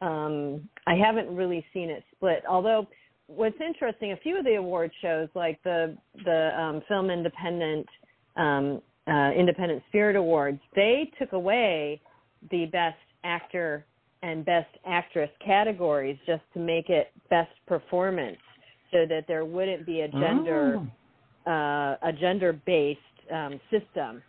Um 0.00 0.68
i 0.86 0.94
haven't 0.94 1.34
really 1.34 1.64
seen 1.74 1.90
it 1.90 2.02
split 2.16 2.42
although 2.48 2.86
what's 3.26 3.60
interesting 3.64 4.12
a 4.12 4.16
few 4.16 4.38
of 4.38 4.44
the 4.44 4.54
award 4.54 4.90
shows 5.02 5.28
like 5.34 5.62
the 5.62 5.96
the 6.24 6.50
um 6.58 6.82
film 6.88 7.10
independent 7.10 7.86
um 8.36 8.80
uh 9.06 9.30
independent 9.32 9.82
spirit 9.88 10.16
awards 10.16 10.58
they 10.74 11.10
took 11.18 11.32
away 11.32 12.00
the 12.50 12.66
best 12.66 12.96
actor 13.24 13.84
and 14.22 14.44
best 14.44 14.68
actress 14.86 15.30
categories 15.44 16.18
just 16.26 16.42
to 16.54 16.60
make 16.60 16.88
it 16.88 17.12
best 17.30 17.50
performance 17.66 18.38
so 18.92 19.06
that 19.08 19.24
there 19.26 19.44
wouldn't 19.44 19.86
be 19.86 20.02
a 20.02 20.08
gender 20.08 20.78
Oh. 21.46 21.50
uh, 21.50 21.96
a 22.02 22.12
gender 22.12 22.52
based 22.52 23.00
um, 23.32 23.60
system. 23.70 24.22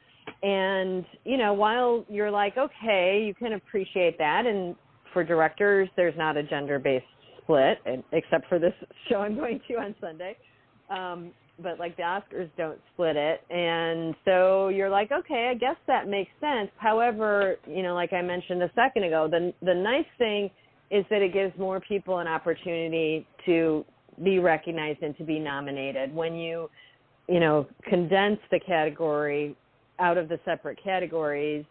And 0.43 1.05
you 1.25 1.37
know, 1.37 1.53
while 1.53 2.05
you're 2.09 2.31
like, 2.31 2.57
okay, 2.57 3.23
you 3.25 3.33
can 3.33 3.53
appreciate 3.53 4.17
that, 4.17 4.45
and 4.45 4.75
for 5.13 5.23
directors, 5.23 5.89
there's 5.95 6.17
not 6.17 6.37
a 6.37 6.43
gender 6.43 6.79
based 6.79 7.05
split, 7.41 7.79
and, 7.85 8.03
except 8.11 8.47
for 8.47 8.59
this 8.59 8.73
show 9.09 9.17
I'm 9.17 9.35
going 9.35 9.59
to 9.67 9.75
on 9.75 9.95
Sunday. 9.99 10.37
Um, 10.89 11.31
but 11.59 11.79
like 11.79 11.95
the 11.97 12.03
Oscars 12.03 12.49
don't 12.57 12.79
split 12.93 13.15
it, 13.15 13.41
and 13.49 14.15
so 14.25 14.69
you're 14.69 14.89
like, 14.89 15.11
okay, 15.11 15.49
I 15.51 15.55
guess 15.55 15.77
that 15.87 16.07
makes 16.07 16.31
sense. 16.39 16.69
However, 16.77 17.57
you 17.67 17.83
know, 17.83 17.93
like 17.93 18.13
I 18.13 18.21
mentioned 18.21 18.63
a 18.63 18.71
second 18.75 19.03
ago, 19.03 19.27
the 19.29 19.53
the 19.61 19.73
nice 19.73 20.05
thing 20.17 20.49
is 20.89 21.05
that 21.09 21.21
it 21.21 21.33
gives 21.33 21.57
more 21.57 21.79
people 21.79 22.19
an 22.19 22.27
opportunity 22.27 23.25
to 23.45 23.85
be 24.23 24.39
recognized 24.39 25.01
and 25.01 25.17
to 25.17 25.23
be 25.23 25.39
nominated. 25.39 26.13
When 26.13 26.35
you 26.35 26.69
you 27.27 27.39
know, 27.39 27.65
condense 27.87 28.39
the 28.51 28.59
category 28.59 29.55
out 29.99 30.17
of 30.17 30.27
the 30.27 30.39
separate 30.43 30.77
categories, 30.83 31.65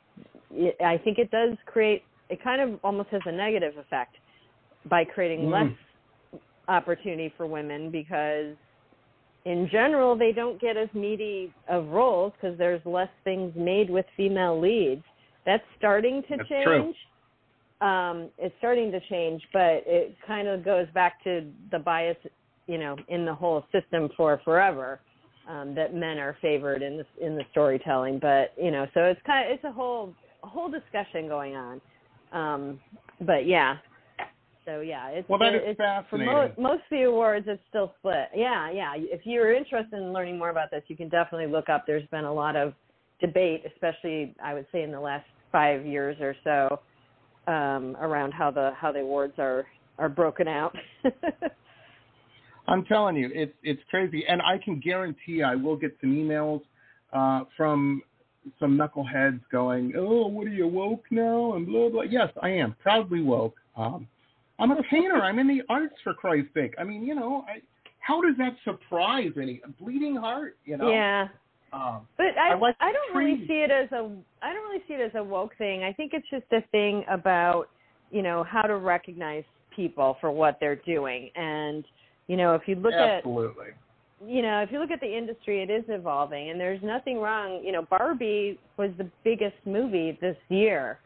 I 0.85 0.99
think 1.05 1.19
it 1.19 1.31
does 1.31 1.57
create, 1.67 2.03
it 2.31 2.43
kind 2.43 2.63
of 2.63 2.81
almost 2.83 3.11
has 3.11 3.21
a 3.27 3.33
negative 3.33 3.77
effect 3.77 4.17
by 4.89 5.05
creating 5.05 5.47
Mm. 5.47 5.53
less 5.53 6.41
opportunity 6.69 7.29
for 7.37 7.47
women 7.47 7.91
because 7.91 8.57
in 9.45 9.69
general 9.71 10.17
they 10.17 10.33
don't 10.33 10.61
get 10.61 10.77
as 10.77 10.89
meaty 10.95 11.53
of 11.69 11.87
roles 11.89 12.33
because 12.41 12.57
there's 12.59 12.85
less 12.85 13.09
things 13.25 13.53
made 13.57 13.89
with 13.91 14.07
female 14.17 14.61
leads. 14.61 15.03
That's 15.47 15.63
starting 15.79 16.23
to 16.29 16.37
That's 16.37 16.49
change. 16.49 16.65
true. 16.65 16.95
Um, 17.89 18.29
it's 18.37 18.55
starting 18.59 18.93
to 18.93 19.01
change, 19.09 19.43
but 19.55 19.83
it 19.87 20.15
kind 20.27 20.47
of 20.47 20.63
goes 20.63 20.87
back 20.93 21.25
to 21.25 21.51
the 21.71 21.79
bias, 21.79 22.19
you 22.67 22.77
know, 22.77 22.95
in 23.09 23.25
the 23.25 23.35
whole 23.35 23.65
system 23.73 24.11
for 24.17 24.39
forever 24.45 25.01
um, 25.49 25.75
that 25.75 25.95
men 25.95 26.19
are 26.19 26.37
favored 26.43 26.83
in 26.83 26.99
the 26.99 27.07
in 27.25 27.37
the 27.37 27.45
storytelling. 27.51 28.19
But 28.19 28.53
you 28.61 28.71
know, 28.71 28.87
so 28.93 29.05
it's 29.05 29.21
kind 29.27 29.49
of 29.49 29.55
it's 29.55 29.65
a 29.65 29.73
whole 29.73 30.15
a 30.43 30.47
whole 30.47 30.71
discussion 30.71 31.27
going 31.27 31.57
on. 31.57 31.81
Um, 32.33 32.81
but 33.21 33.47
yeah, 33.47 33.77
so 34.65 34.81
yeah, 34.81 35.09
it's 35.09 35.29
Well, 35.29 35.39
that 35.39 35.55
is 35.55 35.63
it's, 35.65 35.77
for 35.79 35.85
fascinating. 35.85 36.33
mo- 36.33 36.53
most 36.59 36.83
of 36.83 36.91
the 36.91 37.03
awards, 37.03 37.47
it's 37.49 37.63
still 37.69 37.95
split. 37.99 38.29
Yeah, 38.35 38.71
yeah. 38.71 38.93
If 38.97 39.23
you're 39.25 39.55
interested 39.55 39.97
in 39.97 40.13
learning 40.13 40.39
more 40.39 40.51
about 40.51 40.71
this, 40.71 40.83
you 40.89 40.97
can 40.97 41.09
definitely 41.09 41.47
look 41.47 41.69
up. 41.69 41.85
There's 41.87 42.07
been 42.11 42.25
a 42.25 42.33
lot 42.33 42.57
of 42.57 42.75
debate, 43.21 43.65
especially 43.67 44.35
I 44.43 44.55
would 44.55 44.67
say 44.73 44.83
in 44.83 44.91
the 44.91 45.01
last 45.01 45.27
five 45.53 45.85
years 45.87 46.17
or 46.21 46.35
so, 46.45 46.81
um, 47.51 47.97
around 48.01 48.33
how 48.33 48.51
the 48.51 48.73
how 48.77 48.93
the 48.93 49.01
awards 49.01 49.35
are 49.39 49.67
are 49.99 50.09
broken 50.09 50.49
out. 50.49 50.77
I'm 52.69 52.85
telling 52.85 53.17
you, 53.17 53.31
it's 53.35 53.55
it's 53.63 53.83
crazy, 53.91 54.25
and 54.29 54.41
I 54.43 54.59
can 54.59 54.81
guarantee 54.81 55.43
I 55.43 55.55
will 55.55 55.77
get 55.77 55.97
some 56.01 56.11
emails 56.11 56.63
uh, 57.13 57.45
from 57.57 58.03
some 58.59 58.79
knuckleheads 58.79 59.41
going, 59.51 59.93
"Oh, 59.97 60.27
what 60.27 60.47
are 60.47 60.51
you 60.51 60.69
woke 60.69 61.05
now?" 61.11 61.55
and 61.55 61.67
blah 61.67 61.89
blah. 61.89 62.03
Yes, 62.03 62.29
I 62.43 62.51
am 62.51 62.77
proudly 62.83 63.23
woke. 63.23 63.57
Um, 63.77 64.07
I'm 64.61 64.71
a 64.73 64.83
painter. 64.91 65.17
I'm 65.17 65.39
in 65.39 65.49
the 65.49 65.63
arts 65.69 65.95
for 66.05 66.15
Christ's 66.15 66.53
sake. 66.55 66.75
I 66.79 66.85
mean, 66.85 67.05
you 67.05 67.15
know, 67.15 67.45
I, 67.49 67.61
how 68.01 68.21
does 68.21 68.37
that 68.39 68.57
surprise 68.65 69.33
any 69.37 69.61
a 69.65 69.69
bleeding 69.83 70.17
heart? 70.17 70.57
You 70.65 70.77
know. 70.77 70.91
yeah. 70.91 71.29
Um, 71.73 72.07
But 72.17 72.37
I 72.37 72.53
I 72.53 72.55
like 72.57 72.77
I 72.81 72.93
don't 72.93 73.17
really 73.17 73.47
see 73.47 73.63
it 73.63 73.71
as 73.71 73.91
a 73.93 74.11
I 74.43 74.53
don't 74.53 74.69
really 74.69 74.83
see 74.89 74.95
it 74.95 75.01
as 75.01 75.13
a 75.15 75.23
woke 75.23 75.57
thing. 75.57 75.85
I 75.85 75.93
think 75.93 76.13
it's 76.15 76.29
just 76.29 76.47
a 76.53 76.63
thing 76.73 77.05
about, 77.09 77.69
you 78.11 78.23
know, 78.23 78.43
how 78.45 78.63
to 78.63 78.77
recognize 78.77 79.45
people 79.75 80.17
for 80.21 80.33
what 80.33 80.59
they're 80.59 80.77
doing. 80.77 81.31
And, 81.37 81.85
you 82.27 82.37
know, 82.37 82.55
if 82.55 82.63
you 82.67 82.75
look 82.75 82.93
at 82.93 83.19
absolutely. 83.19 83.67
you 84.27 84.43
know, 84.43 84.63
if 84.63 84.73
you 84.73 84.81
look 84.81 84.91
at 84.91 85.01
the 85.01 85.17
industry, 85.17 85.63
it 85.63 85.71
is 85.71 85.85
evolving, 85.89 86.51
and 86.51 86.59
there's 86.59 86.83
nothing 86.83 87.19
wrong. 87.19 87.63
You 87.65 87.73
know, 87.73 87.83
Barbie 87.83 88.59
was 88.77 88.91
the 88.99 89.09
biggest 89.23 89.57
movie 89.65 90.19
this 90.21 90.37
year, 90.49 90.99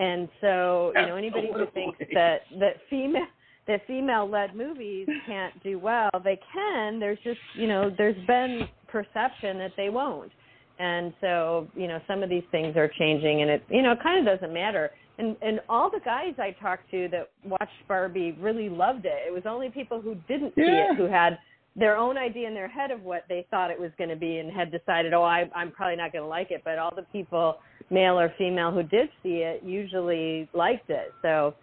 and 0.00 0.28
so 0.40 0.92
you 0.96 1.06
know 1.06 1.16
anybody 1.16 1.50
who 1.52 1.66
thinks 1.74 1.98
that 2.14 2.40
that 2.58 2.76
female 2.88 3.26
that 3.66 3.86
female-led 3.86 4.56
movies 4.56 5.06
can't 5.26 5.62
do 5.62 5.78
well, 5.78 6.10
they 6.24 6.40
can. 6.52 6.98
There's 6.98 7.18
just 7.22 7.38
you 7.54 7.68
know 7.68 7.90
there's 7.96 8.16
been 8.26 8.62
perception 8.88 9.58
that 9.58 9.72
they 9.76 9.90
won't, 9.90 10.32
and 10.78 11.12
so 11.20 11.68
you 11.74 11.86
know 11.86 12.00
some 12.08 12.22
of 12.22 12.30
these 12.30 12.42
things 12.50 12.76
are 12.76 12.90
changing, 12.98 13.42
and 13.42 13.50
it 13.50 13.62
you 13.68 13.82
know 13.82 13.92
it 13.92 14.02
kind 14.02 14.26
of 14.26 14.34
doesn't 14.34 14.52
matter. 14.52 14.90
And 15.18 15.36
and 15.42 15.60
all 15.68 15.90
the 15.90 16.00
guys 16.04 16.34
I 16.38 16.56
talked 16.60 16.90
to 16.92 17.08
that 17.12 17.30
watched 17.44 17.86
Barbie 17.86 18.36
really 18.40 18.70
loved 18.70 19.04
it. 19.04 19.18
It 19.26 19.32
was 19.32 19.42
only 19.46 19.68
people 19.68 20.00
who 20.00 20.14
didn't 20.26 20.54
see 20.54 20.62
it 20.62 20.96
who 20.96 21.04
had 21.04 21.38
their 21.76 21.96
own 21.96 22.18
idea 22.18 22.48
in 22.48 22.54
their 22.54 22.68
head 22.68 22.90
of 22.90 23.02
what 23.02 23.24
they 23.28 23.46
thought 23.50 23.70
it 23.70 23.80
was 23.80 23.90
going 23.96 24.10
to 24.10 24.16
be 24.16 24.38
and 24.38 24.50
had 24.52 24.72
decided, 24.72 25.12
oh, 25.14 25.22
I, 25.22 25.48
I'm 25.54 25.70
probably 25.70 25.96
not 25.96 26.12
going 26.12 26.24
to 26.24 26.28
like 26.28 26.50
it. 26.50 26.62
But 26.64 26.78
all 26.78 26.92
the 26.94 27.06
people, 27.12 27.58
male 27.90 28.18
or 28.18 28.32
female, 28.36 28.72
who 28.72 28.82
did 28.82 29.08
see 29.22 29.38
it 29.38 29.62
usually 29.64 30.48
liked 30.52 30.90
it. 30.90 31.12
So, 31.22 31.54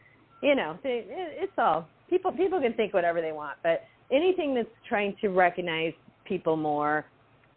you 0.41 0.55
know, 0.55 0.77
it, 0.83 1.05
it's 1.09 1.51
all 1.57 1.87
people. 2.09 2.31
People 2.31 2.61
can 2.61 2.73
think 2.73 2.93
whatever 2.93 3.21
they 3.21 3.33
want, 3.33 3.57
but 3.63 3.83
anything 4.11 4.55
that's 4.55 4.69
trying 4.87 5.15
to 5.21 5.29
recognize 5.29 5.93
people 6.25 6.55
more, 6.55 7.05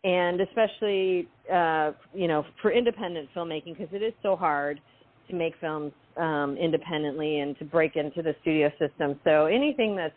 and 0.03 0.41
especially, 0.41 1.29
uh, 1.53 1.93
you 2.15 2.27
know, 2.27 2.45
for 2.63 2.73
independent 2.73 3.29
filmmaking, 3.35 3.77
because 3.79 3.93
it 3.93 4.03
is 4.03 4.13
so 4.23 4.35
hard 4.35 4.81
to 5.29 5.37
make 5.37 5.55
films 5.61 5.93
um, 6.17 6.57
independently 6.61 7.41
and 7.41 7.57
to 7.59 7.65
break 7.65 7.97
into 7.97 8.23
the 8.23 8.35
studio 8.43 8.71
system. 8.79 9.21
So 9.25 9.47
anything 9.47 9.95
that's 9.95 10.15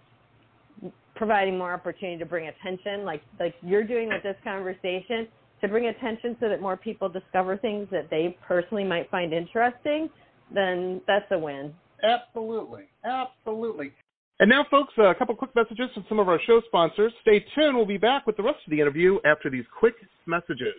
providing 1.16 1.58
more 1.58 1.74
opportunity 1.74 2.18
to 2.18 2.26
bring 2.26 2.48
attention, 2.48 3.06
like 3.06 3.22
like 3.40 3.56
you're 3.62 3.84
doing 3.84 4.10
with 4.10 4.24
this 4.24 4.36
conversation, 4.44 5.28
to 5.62 5.68
bring 5.68 5.88
attention 5.88 6.36
so 6.40 6.50
that 6.50 6.62
more 6.62 6.78
people 6.78 7.10
discover 7.10 7.58
things 7.58 7.88
that 7.92 8.10
they 8.10 8.38
personally 8.48 8.84
might 8.84 9.10
find 9.10 9.34
interesting, 9.34 10.10
then 10.54 11.02
that's 11.08 11.26
a 11.32 11.40
win. 11.40 11.74
Absolutely. 12.04 12.84
Absolutely. 13.06 13.94
And 14.40 14.50
now, 14.50 14.66
folks, 14.70 14.94
a 14.98 15.14
couple 15.16 15.36
quick 15.36 15.56
messages 15.56 15.90
from 15.94 16.06
some 16.10 16.20
of 16.20 16.28
our 16.28 16.40
show 16.46 16.62
sponsors. 16.66 17.14
Stay 17.22 17.46
tuned. 17.56 17.78
We'll 17.78 17.86
be 17.86 17.98
back 17.98 18.28
with 18.28 18.36
the 18.36 18.44
rest 18.44 18.58
of 18.66 18.72
the 18.72 18.82
interview 18.82 19.20
after 19.26 19.50
these 19.50 19.64
quick 19.80 19.96
messages. 20.26 20.74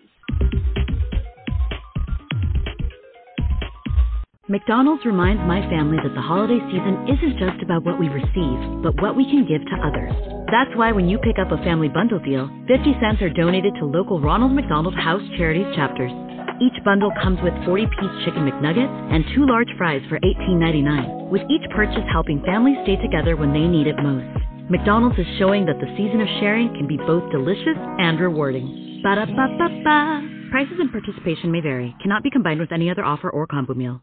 McDonald's 4.47 5.07
reminds 5.07 5.41
my 5.49 5.65
family 5.73 5.97
that 6.05 6.13
the 6.13 6.21
holiday 6.21 6.61
season 6.69 7.09
isn't 7.09 7.41
just 7.41 7.65
about 7.65 7.81
what 7.81 7.97
we 7.99 8.13
receive, 8.13 8.59
but 8.85 8.93
what 9.01 9.17
we 9.17 9.25
can 9.25 9.49
give 9.49 9.65
to 9.65 9.81
others. 9.81 10.13
That's 10.53 10.69
why 10.77 10.93
when 10.93 11.09
you 11.09 11.17
pick 11.17 11.41
up 11.41 11.49
a 11.49 11.57
family 11.65 11.89
bundle 11.89 12.21
deal, 12.21 12.53
50 12.69 12.93
cents 13.01 13.23
are 13.25 13.33
donated 13.33 13.73
to 13.81 13.89
local 13.89 14.21
Ronald 14.21 14.53
McDonald 14.53 14.93
House 15.01 15.25
Charities 15.41 15.73
chapters. 15.75 16.13
Each 16.61 16.77
bundle 16.85 17.09
comes 17.25 17.41
with 17.41 17.57
40-piece 17.65 18.25
chicken 18.29 18.45
McNuggets 18.45 18.93
and 19.17 19.25
two 19.33 19.49
large 19.49 19.73
fries 19.79 20.05
for 20.11 20.21
$18.99, 20.21 21.31
with 21.33 21.41
each 21.49 21.65
purchase 21.73 22.05
helping 22.13 22.45
families 22.45 22.77
stay 22.85 23.01
together 23.01 23.37
when 23.41 23.55
they 23.55 23.65
need 23.65 23.87
it 23.87 23.97
most. 23.97 24.29
McDonald's 24.69 25.19
is 25.19 25.39
showing 25.41 25.65
that 25.65 25.81
the 25.81 25.89
season 25.97 26.21
of 26.21 26.29
sharing 26.45 26.69
can 26.77 26.87
be 26.87 26.99
both 26.99 27.25
delicious 27.33 27.81
and 27.81 28.21
rewarding. 28.21 29.01
Ba-da-ba-ba-ba. 29.03 30.51
Prices 30.53 30.77
and 30.85 30.93
participation 30.93 31.51
may 31.51 31.63
vary. 31.65 31.97
Cannot 32.03 32.23
be 32.23 32.31
combined 32.31 32.61
with 32.61 32.73
any 32.73 32.91
other 32.91 33.05
offer 33.05 33.31
or 33.31 33.47
combo 33.47 33.73
meal. 33.73 34.03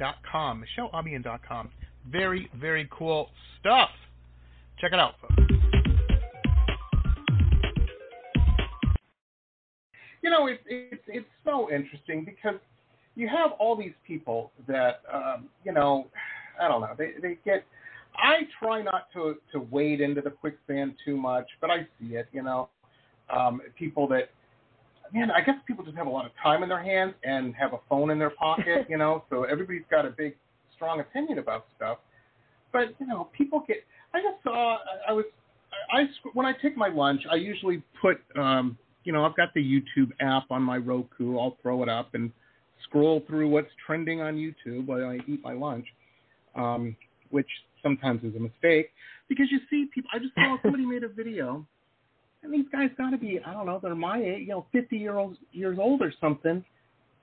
dot 0.00 0.16
com. 0.30 0.64
MicheleAlbion 0.64 1.22
dot 1.22 1.42
com. 1.46 1.70
Very, 2.10 2.50
very 2.58 2.88
cool 2.90 3.30
stuff. 3.60 3.90
Check 4.80 4.92
it 4.92 4.98
out, 4.98 5.14
folks. 5.20 5.34
You 10.22 10.30
know, 10.30 10.48
it's 10.48 10.62
it's 10.66 11.02
it's 11.06 11.26
so 11.44 11.70
interesting 11.70 12.24
because 12.24 12.58
you 13.14 13.28
have 13.28 13.52
all 13.60 13.76
these 13.76 13.94
people 14.06 14.50
that 14.66 15.02
um, 15.12 15.48
you 15.64 15.72
know, 15.72 16.08
I 16.60 16.66
don't 16.66 16.80
know, 16.80 16.94
they 16.98 17.12
they 17.22 17.38
get. 17.44 17.64
I 18.16 18.40
try 18.58 18.82
not 18.82 19.12
to 19.12 19.36
to 19.52 19.60
wade 19.70 20.00
into 20.00 20.20
the 20.20 20.30
quicksand 20.30 20.94
too 21.04 21.16
much, 21.16 21.46
but 21.60 21.70
I 21.70 21.86
see 21.98 22.16
it. 22.16 22.28
You 22.32 22.42
know, 22.42 22.68
um, 23.34 23.60
people 23.78 24.08
that 24.08 24.30
man, 25.12 25.30
I 25.30 25.40
guess 25.40 25.56
people 25.66 25.84
just 25.84 25.96
have 25.96 26.06
a 26.06 26.10
lot 26.10 26.26
of 26.26 26.32
time 26.42 26.62
in 26.62 26.68
their 26.68 26.82
hands 26.82 27.14
and 27.24 27.54
have 27.54 27.72
a 27.72 27.78
phone 27.88 28.10
in 28.10 28.18
their 28.18 28.30
pocket, 28.30 28.86
you 28.88 28.98
know, 28.98 29.24
so 29.30 29.44
everybody's 29.44 29.82
got 29.90 30.06
a 30.06 30.10
big, 30.10 30.36
strong 30.74 31.00
opinion 31.00 31.38
about 31.38 31.66
stuff. 31.76 31.98
But, 32.72 32.94
you 32.98 33.06
know, 33.06 33.28
people 33.36 33.64
get, 33.66 33.78
I 34.14 34.18
just 34.18 34.42
saw, 34.42 34.78
I 35.08 35.12
was, 35.12 35.24
I, 35.92 36.04
when 36.34 36.46
I 36.46 36.52
take 36.60 36.76
my 36.76 36.88
lunch, 36.88 37.22
I 37.30 37.36
usually 37.36 37.82
put, 38.00 38.20
um, 38.38 38.78
you 39.04 39.12
know, 39.12 39.24
I've 39.24 39.36
got 39.36 39.52
the 39.54 39.60
YouTube 39.60 40.10
app 40.20 40.50
on 40.50 40.62
my 40.62 40.76
Roku. 40.76 41.38
I'll 41.38 41.56
throw 41.62 41.82
it 41.82 41.88
up 41.88 42.14
and 42.14 42.30
scroll 42.84 43.22
through 43.26 43.48
what's 43.48 43.70
trending 43.86 44.20
on 44.20 44.34
YouTube 44.34 44.86
while 44.86 45.04
I 45.04 45.18
eat 45.26 45.42
my 45.42 45.52
lunch, 45.52 45.86
um, 46.54 46.96
which 47.30 47.48
sometimes 47.82 48.22
is 48.24 48.34
a 48.36 48.40
mistake 48.40 48.90
because 49.30 49.46
you 49.50 49.60
see 49.70 49.88
people, 49.94 50.10
I 50.12 50.18
just 50.18 50.34
saw 50.34 50.56
somebody 50.60 50.84
made 50.84 51.04
a 51.04 51.08
video 51.08 51.64
and 52.42 52.52
these 52.52 52.66
guys 52.72 52.90
got 52.96 53.10
to 53.10 53.18
be, 53.18 53.38
I 53.44 53.52
don't 53.52 53.66
know, 53.66 53.78
they're 53.82 53.94
my 53.94 54.18
age, 54.22 54.40
you 54.42 54.48
know, 54.48 54.66
50 54.72 54.96
year 54.96 55.16
old, 55.16 55.36
years 55.52 55.78
old 55.78 56.00
or 56.02 56.12
something, 56.20 56.64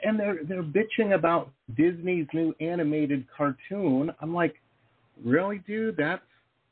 and 0.04 0.20
they're 0.20 0.40
they're 0.48 0.64
bitching 0.64 1.16
about 1.16 1.50
Disney's 1.76 2.28
new 2.34 2.54
animated 2.62 3.26
cartoon. 3.36 4.12
I'm 4.22 4.34
like, 4.34 4.56
really, 5.24 5.60
dude? 5.66 5.98
That's 5.98 6.22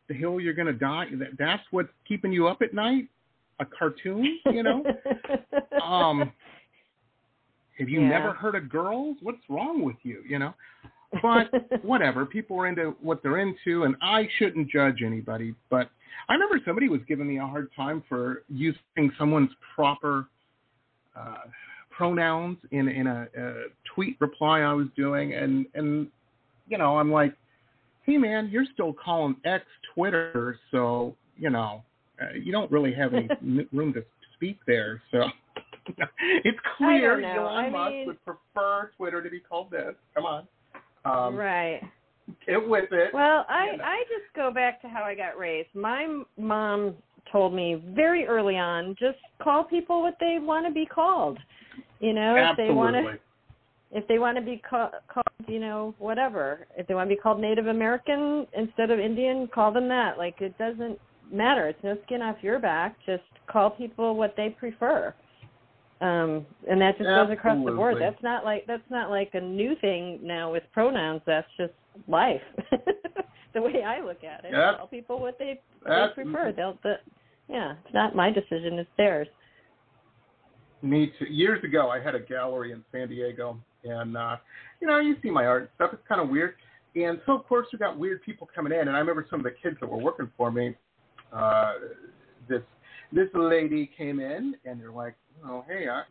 the 0.07 0.13
hill 0.13 0.39
you're 0.39 0.53
gonna 0.53 0.73
die. 0.73 1.07
That 1.13 1.29
that's 1.39 1.63
what's 1.71 1.89
keeping 2.07 2.31
you 2.31 2.47
up 2.47 2.61
at 2.61 2.73
night? 2.73 3.07
A 3.59 3.65
cartoon, 3.65 4.39
you 4.45 4.61
know? 4.63 4.83
um, 5.83 6.31
have 7.79 7.89
you 7.89 8.01
Yeah. 8.01 8.09
never 8.09 8.33
heard 8.33 8.55
of 8.55 8.69
girls? 8.69 9.17
What's 9.21 9.41
wrong 9.49 9.81
with 9.83 9.95
you? 10.03 10.21
You 10.27 10.39
know. 10.39 10.53
But 11.21 11.49
whatever, 11.83 12.25
people 12.25 12.59
are 12.59 12.67
into 12.67 12.95
what 13.01 13.21
they're 13.23 13.39
into, 13.39 13.83
and 13.83 13.95
I 14.01 14.27
shouldn't 14.37 14.69
judge 14.69 15.01
anybody. 15.05 15.55
But 15.69 15.89
I 16.29 16.33
remember 16.33 16.59
somebody 16.65 16.89
was 16.89 17.01
giving 17.07 17.27
me 17.27 17.37
a 17.37 17.45
hard 17.45 17.69
time 17.75 18.03
for 18.07 18.43
using 18.49 19.11
someone's 19.17 19.51
proper 19.75 20.27
uh, 21.15 21.37
pronouns 21.95 22.57
in 22.71 22.87
in 22.87 23.07
a, 23.07 23.27
a 23.37 23.53
tweet 23.93 24.17
reply 24.19 24.61
I 24.61 24.73
was 24.73 24.87
doing, 24.95 25.33
and 25.33 25.65
and 25.75 26.07
you 26.67 26.77
know 26.77 26.97
I'm 26.97 27.11
like, 27.11 27.33
hey 28.03 28.17
man, 28.17 28.49
you're 28.51 28.65
still 28.73 28.93
calling 28.93 29.35
X 29.45 29.65
Twitter, 29.93 30.59
so 30.71 31.15
you 31.37 31.49
know 31.49 31.83
uh, 32.21 32.33
you 32.33 32.51
don't 32.51 32.71
really 32.71 32.93
have 32.93 33.13
any 33.13 33.27
room 33.73 33.93
to 33.93 34.03
speak 34.33 34.59
there. 34.67 35.01
So 35.11 35.23
it's 36.43 36.59
clear. 36.77 37.23
Elon 37.23 37.65
I 37.65 37.69
Musk 37.69 37.93
would 38.07 38.25
prefer 38.25 38.91
Twitter 38.97 39.21
to 39.21 39.29
be 39.29 39.39
called 39.39 39.71
this. 39.71 39.93
Come 40.13 40.25
on, 40.25 40.47
um, 41.05 41.35
right. 41.35 41.81
get 42.45 42.67
with 42.67 42.91
it. 42.91 43.13
Well, 43.13 43.45
I 43.49 43.71
You 43.71 43.77
know. 43.77 43.83
I 43.83 44.03
just 44.03 44.33
go 44.35 44.51
back 44.51 44.81
to 44.81 44.87
how 44.87 45.03
I 45.03 45.15
got 45.15 45.37
raised. 45.37 45.69
My 45.73 46.23
mom 46.37 46.95
told 47.31 47.53
me 47.53 47.81
very 47.93 48.25
early 48.25 48.57
on, 48.57 48.95
just 48.99 49.17
call 49.41 49.63
people 49.63 50.01
what 50.01 50.17
they 50.19 50.37
want 50.39 50.65
to 50.65 50.71
be 50.71 50.85
called. 50.85 51.37
You 51.99 52.13
know, 52.13 52.35
if 52.35 52.57
they 52.57 52.71
want 52.71 52.93
to 52.95 52.99
Absolutely. 52.99 53.19
if 53.91 54.07
they 54.07 54.19
want 54.19 54.37
to 54.37 54.43
be 54.43 54.61
call, 54.69 54.91
called, 55.11 55.25
you 55.47 55.59
know, 55.59 55.95
whatever. 55.97 56.67
If 56.77 56.87
they 56.87 56.93
want 56.93 57.09
to 57.09 57.15
be 57.15 57.21
called 57.21 57.39
Native 57.39 57.67
American 57.67 58.45
instead 58.55 58.91
of 58.91 58.99
Indian, 58.99 59.47
call 59.53 59.71
them 59.71 59.87
that. 59.89 60.17
Like 60.17 60.41
it 60.41 60.57
doesn't 60.57 60.99
matter. 61.31 61.67
It's 61.67 61.83
no 61.83 61.97
skin 62.05 62.21
off 62.21 62.37
your 62.41 62.59
back. 62.59 62.95
Just 63.05 63.23
call 63.47 63.69
people 63.69 64.15
what 64.15 64.35
they 64.35 64.49
prefer. 64.49 65.13
Um, 66.01 66.45
and 66.69 66.81
that 66.81 66.97
just 66.97 67.07
goes 67.07 67.31
across 67.31 67.63
the 67.65 67.71
board. 67.71 67.97
That's 67.99 68.21
not 68.21 68.43
like 68.43 68.65
that's 68.67 68.83
not 68.89 69.09
like 69.09 69.29
a 69.33 69.41
new 69.41 69.75
thing 69.79 70.19
now 70.21 70.51
with 70.51 70.63
pronouns. 70.73 71.21
That's 71.25 71.47
just 71.57 71.73
life. 72.07 72.41
the 73.53 73.61
way 73.61 73.81
I 73.83 74.01
look 74.01 74.23
at 74.23 74.43
it. 74.43 74.51
That's- 74.51 74.75
Tell 74.77 74.87
people 74.87 75.19
what 75.19 75.39
they, 75.39 75.59
they 75.85 76.07
prefer. 76.13 76.51
They'll 76.55 76.77
the, 76.83 76.95
yeah, 77.47 77.75
it's 77.85 77.93
not 77.93 78.15
my 78.15 78.31
decision, 78.31 78.77
it's 78.79 78.89
theirs. 78.97 79.27
Me 80.81 81.11
too. 81.17 81.25
Years 81.25 81.63
ago, 81.63 81.89
I 81.89 81.99
had 81.99 82.13
a 82.13 82.19
gallery 82.19 82.71
in 82.71 82.83
San 82.91 83.07
Diego, 83.07 83.57
and 83.83 84.17
uh, 84.17 84.35
you 84.81 84.87
know, 84.87 84.99
you 84.99 85.15
see 85.23 85.31
my 85.31 85.45
art 85.45 85.61
and 85.63 85.69
stuff. 85.75 85.91
It's 85.93 86.07
kind 86.07 86.19
of 86.21 86.29
weird, 86.29 86.55
and 86.95 87.19
so 87.25 87.33
of 87.33 87.47
course 87.47 87.67
we 87.71 87.79
got 87.79 87.97
weird 87.97 88.21
people 88.23 88.47
coming 88.53 88.73
in. 88.73 88.81
And 88.81 88.91
I 88.91 88.99
remember 88.99 89.25
some 89.29 89.39
of 89.39 89.45
the 89.45 89.55
kids 89.63 89.77
that 89.79 89.89
were 89.89 89.97
working 89.97 90.29
for 90.37 90.51
me. 90.51 90.75
Uh, 91.31 91.73
this 92.49 92.61
this 93.13 93.29
lady 93.33 93.89
came 93.97 94.19
in, 94.19 94.55
and 94.65 94.79
they're 94.79 94.91
like, 94.91 95.15
"Oh, 95.43 95.63
hey, 95.67 95.87
I, 95.89 96.03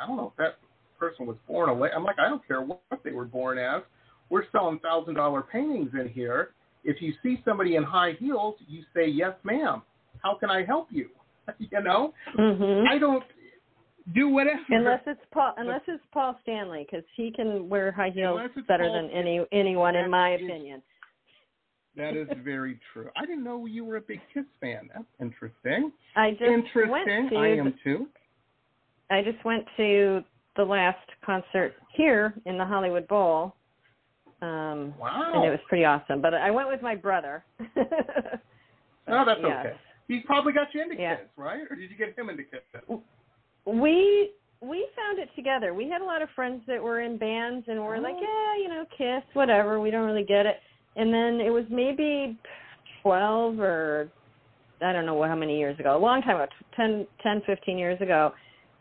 I 0.00 0.06
don't 0.06 0.16
know 0.16 0.28
if 0.28 0.36
that 0.36 0.56
person 0.98 1.26
was 1.26 1.36
born 1.46 1.68
away." 1.70 1.90
I'm 1.94 2.04
like, 2.04 2.18
"I 2.18 2.28
don't 2.28 2.46
care 2.46 2.62
what 2.62 2.80
they 3.04 3.12
were 3.12 3.24
born 3.24 3.58
as. 3.58 3.82
We're 4.30 4.44
selling 4.52 4.78
thousand 4.80 5.14
dollar 5.14 5.42
paintings 5.42 5.90
in 5.98 6.08
here. 6.08 6.50
If 6.84 7.00
you 7.00 7.14
see 7.22 7.40
somebody 7.44 7.76
in 7.76 7.82
high 7.82 8.12
heels, 8.18 8.56
you 8.68 8.82
say, 8.94 9.06
"Yes, 9.06 9.34
ma'am. 9.44 9.82
How 10.22 10.34
can 10.34 10.50
I 10.50 10.64
help 10.64 10.88
you?" 10.90 11.10
you 11.58 11.80
know. 11.82 12.12
Mhm. 12.38 12.88
I 12.88 12.98
don't 12.98 13.24
do 14.14 14.28
whatever. 14.28 14.60
Unless 14.68 15.02
it's 15.06 15.20
Paul, 15.32 15.54
unless 15.56 15.80
it's 15.88 16.02
Paul 16.12 16.36
Stanley, 16.42 16.86
because 16.88 17.04
he 17.16 17.32
can 17.34 17.68
wear 17.68 17.90
high 17.92 18.10
heels 18.10 18.40
better 18.68 18.84
Paul 18.84 18.94
than 18.94 19.10
any 19.10 19.40
anyone, 19.52 19.96
in 19.96 20.10
my 20.10 20.34
is- 20.34 20.42
opinion. 20.42 20.82
that 21.96 22.16
is 22.16 22.28
very 22.42 22.78
true. 22.92 23.08
I 23.16 23.22
didn't 23.24 23.44
know 23.44 23.66
you 23.66 23.84
were 23.84 23.96
a 23.96 24.00
big 24.00 24.20
Kiss 24.32 24.44
fan. 24.60 24.90
That's 24.92 25.04
interesting. 25.20 25.92
I 26.16 26.32
just 26.32 26.42
interesting. 26.42 26.90
went 26.90 27.30
to 27.30 27.36
I 27.36 27.48
am 27.56 27.74
too. 27.82 28.08
I 29.10 29.22
just 29.22 29.44
went 29.44 29.64
to 29.76 30.22
the 30.56 30.64
last 30.64 30.98
concert 31.24 31.74
here 31.94 32.34
in 32.46 32.56
the 32.58 32.64
Hollywood 32.64 33.06
Bowl. 33.08 33.54
Um 34.42 34.94
Wow. 34.98 35.32
and 35.34 35.44
it 35.44 35.50
was 35.50 35.60
pretty 35.68 35.84
awesome. 35.84 36.20
But 36.20 36.34
I 36.34 36.50
went 36.50 36.68
with 36.68 36.82
my 36.82 36.94
brother. 36.94 37.44
oh, 37.76 39.24
that's 39.24 39.40
Yes. 39.42 39.66
okay. 39.66 39.72
He 40.08 40.20
probably 40.20 40.52
got 40.52 40.68
you 40.74 40.82
into 40.82 40.96
Yeah. 40.96 41.16
Kiss, 41.16 41.26
right? 41.36 41.62
Or 41.70 41.76
did 41.76 41.90
you 41.90 41.96
get 41.96 42.16
him 42.18 42.28
into 42.28 42.44
Kiss? 42.44 42.60
We 43.66 44.32
we 44.60 44.88
found 44.96 45.18
it 45.18 45.28
together. 45.36 45.74
We 45.74 45.88
had 45.90 46.00
a 46.00 46.04
lot 46.04 46.22
of 46.22 46.28
friends 46.34 46.62
that 46.66 46.82
were 46.82 47.00
in 47.02 47.18
bands 47.18 47.66
and 47.68 47.78
we're 47.80 47.98
like, 47.98 48.14
Oh. 48.16 48.22
yeah, 48.56 48.62
you 48.62 48.68
know, 48.68 48.84
Kiss, 48.96 49.24
whatever. 49.34 49.80
We 49.80 49.90
don't 49.90 50.06
really 50.06 50.24
get 50.24 50.46
it. 50.46 50.56
And 50.96 51.12
then 51.12 51.40
it 51.40 51.50
was 51.50 51.64
maybe 51.70 52.38
12 53.02 53.58
or 53.60 54.08
I 54.82 54.92
don't 54.92 55.06
know 55.06 55.22
how 55.22 55.34
many 55.36 55.58
years 55.58 55.78
ago, 55.78 55.96
a 55.96 55.98
long 55.98 56.20
time 56.22 56.36
ago, 56.36 56.46
10, 56.76 57.06
10 57.22 57.42
15 57.46 57.78
years 57.78 58.00
ago, 58.00 58.32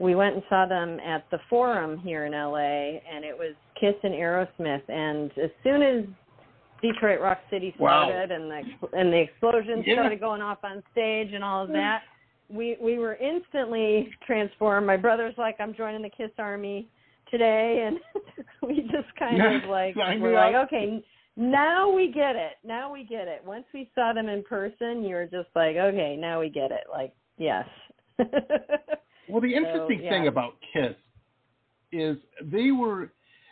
we 0.04 0.16
went 0.16 0.36
and 0.36 0.44
saw 0.50 0.66
them 0.66 1.00
at 1.00 1.26
the 1.32 1.40
Forum 1.50 1.98
here 1.98 2.26
in 2.26 2.34
LA, 2.34 3.00
and 3.10 3.24
it 3.24 3.38
was 3.38 3.56
Kiss 3.80 3.96
and 4.04 4.14
Aerosmith. 4.14 4.88
And 4.90 5.32
as 5.38 5.50
soon 5.64 5.82
as 5.82 6.06
Detroit 6.82 7.22
Rock 7.22 7.40
City 7.50 7.74
Wow. 7.80 8.10
started 8.10 8.32
and 8.32 8.52
the 8.52 8.98
and 8.98 9.14
the 9.14 9.18
explosions 9.18 9.88
Yeah. 9.88 9.96
started 9.96 10.20
going 10.20 10.42
off 10.42 10.64
on 10.64 10.84
stage 10.92 11.34
and 11.34 11.44
all 11.44 11.64
of 11.64 11.72
that, 11.72 12.04
we 12.50 12.76
we 12.82 12.98
were 13.00 13.16
instantly 13.16 14.14
transformed. 14.26 14.86
My 14.86 14.98
brother's 14.98 15.38
like, 15.38 15.56
I'm 15.60 15.74
joining 15.74 16.02
the 16.02 16.10
Kiss 16.10 16.32
Army 16.38 16.90
today, 17.32 17.84
and 17.88 18.46
we 18.62 18.82
just 18.82 19.16
kind 19.18 19.42
of 19.42 19.64
like 19.70 19.96
we're 19.96 20.36
like, 20.36 20.56
okay, 20.56 21.04
now 21.38 21.90
we 21.90 22.12
get 22.12 22.36
it. 22.36 22.58
Now 22.66 22.92
we 22.92 23.06
get 23.06 23.30
it. 23.30 23.42
Once 23.46 23.66
we 23.74 23.90
saw 23.96 24.12
them 24.12 24.28
in 24.28 24.44
person, 24.44 25.04
you 25.04 25.16
were 25.16 25.26
just 25.26 25.50
like, 25.56 25.78
okay, 25.78 26.18
now 26.18 26.42
we 26.42 26.50
get 26.50 26.72
it. 26.72 26.84
Like, 26.92 27.14
yes. 27.38 27.66
Well, 29.28 29.42
the 29.42 29.54
interesting 29.54 30.02
yeah. 30.04 30.10
thing 30.10 30.28
about 30.28 30.56
Kiss 30.74 30.96
is 31.92 32.18
they 32.42 32.72
were 32.72 33.12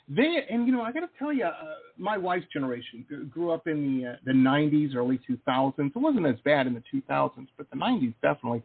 they 0.10 0.46
and 0.50 0.66
you 0.66 0.74
know 0.74 0.82
I 0.82 0.92
got 0.92 1.02
to 1.02 1.10
tell 1.18 1.32
you, 1.32 1.46
uh, 1.46 1.52
my 1.98 2.18
wife's 2.18 2.48
generation 2.52 3.06
grew 3.30 3.52
up 3.52 3.68
in 3.68 4.00
the 4.00 4.10
uh, 4.10 4.16
the 4.26 4.34
90s, 4.34 4.96
early 4.96 5.20
2000s. 5.30 5.74
It 5.78 5.96
wasn't 5.96 6.26
as 6.26 6.36
bad 6.44 6.68
in 6.68 6.74
the 6.74 6.84
2000s, 6.94 7.48
but 7.58 7.70
the 7.70 7.78
90s 7.78 8.14
definitely. 8.22 8.64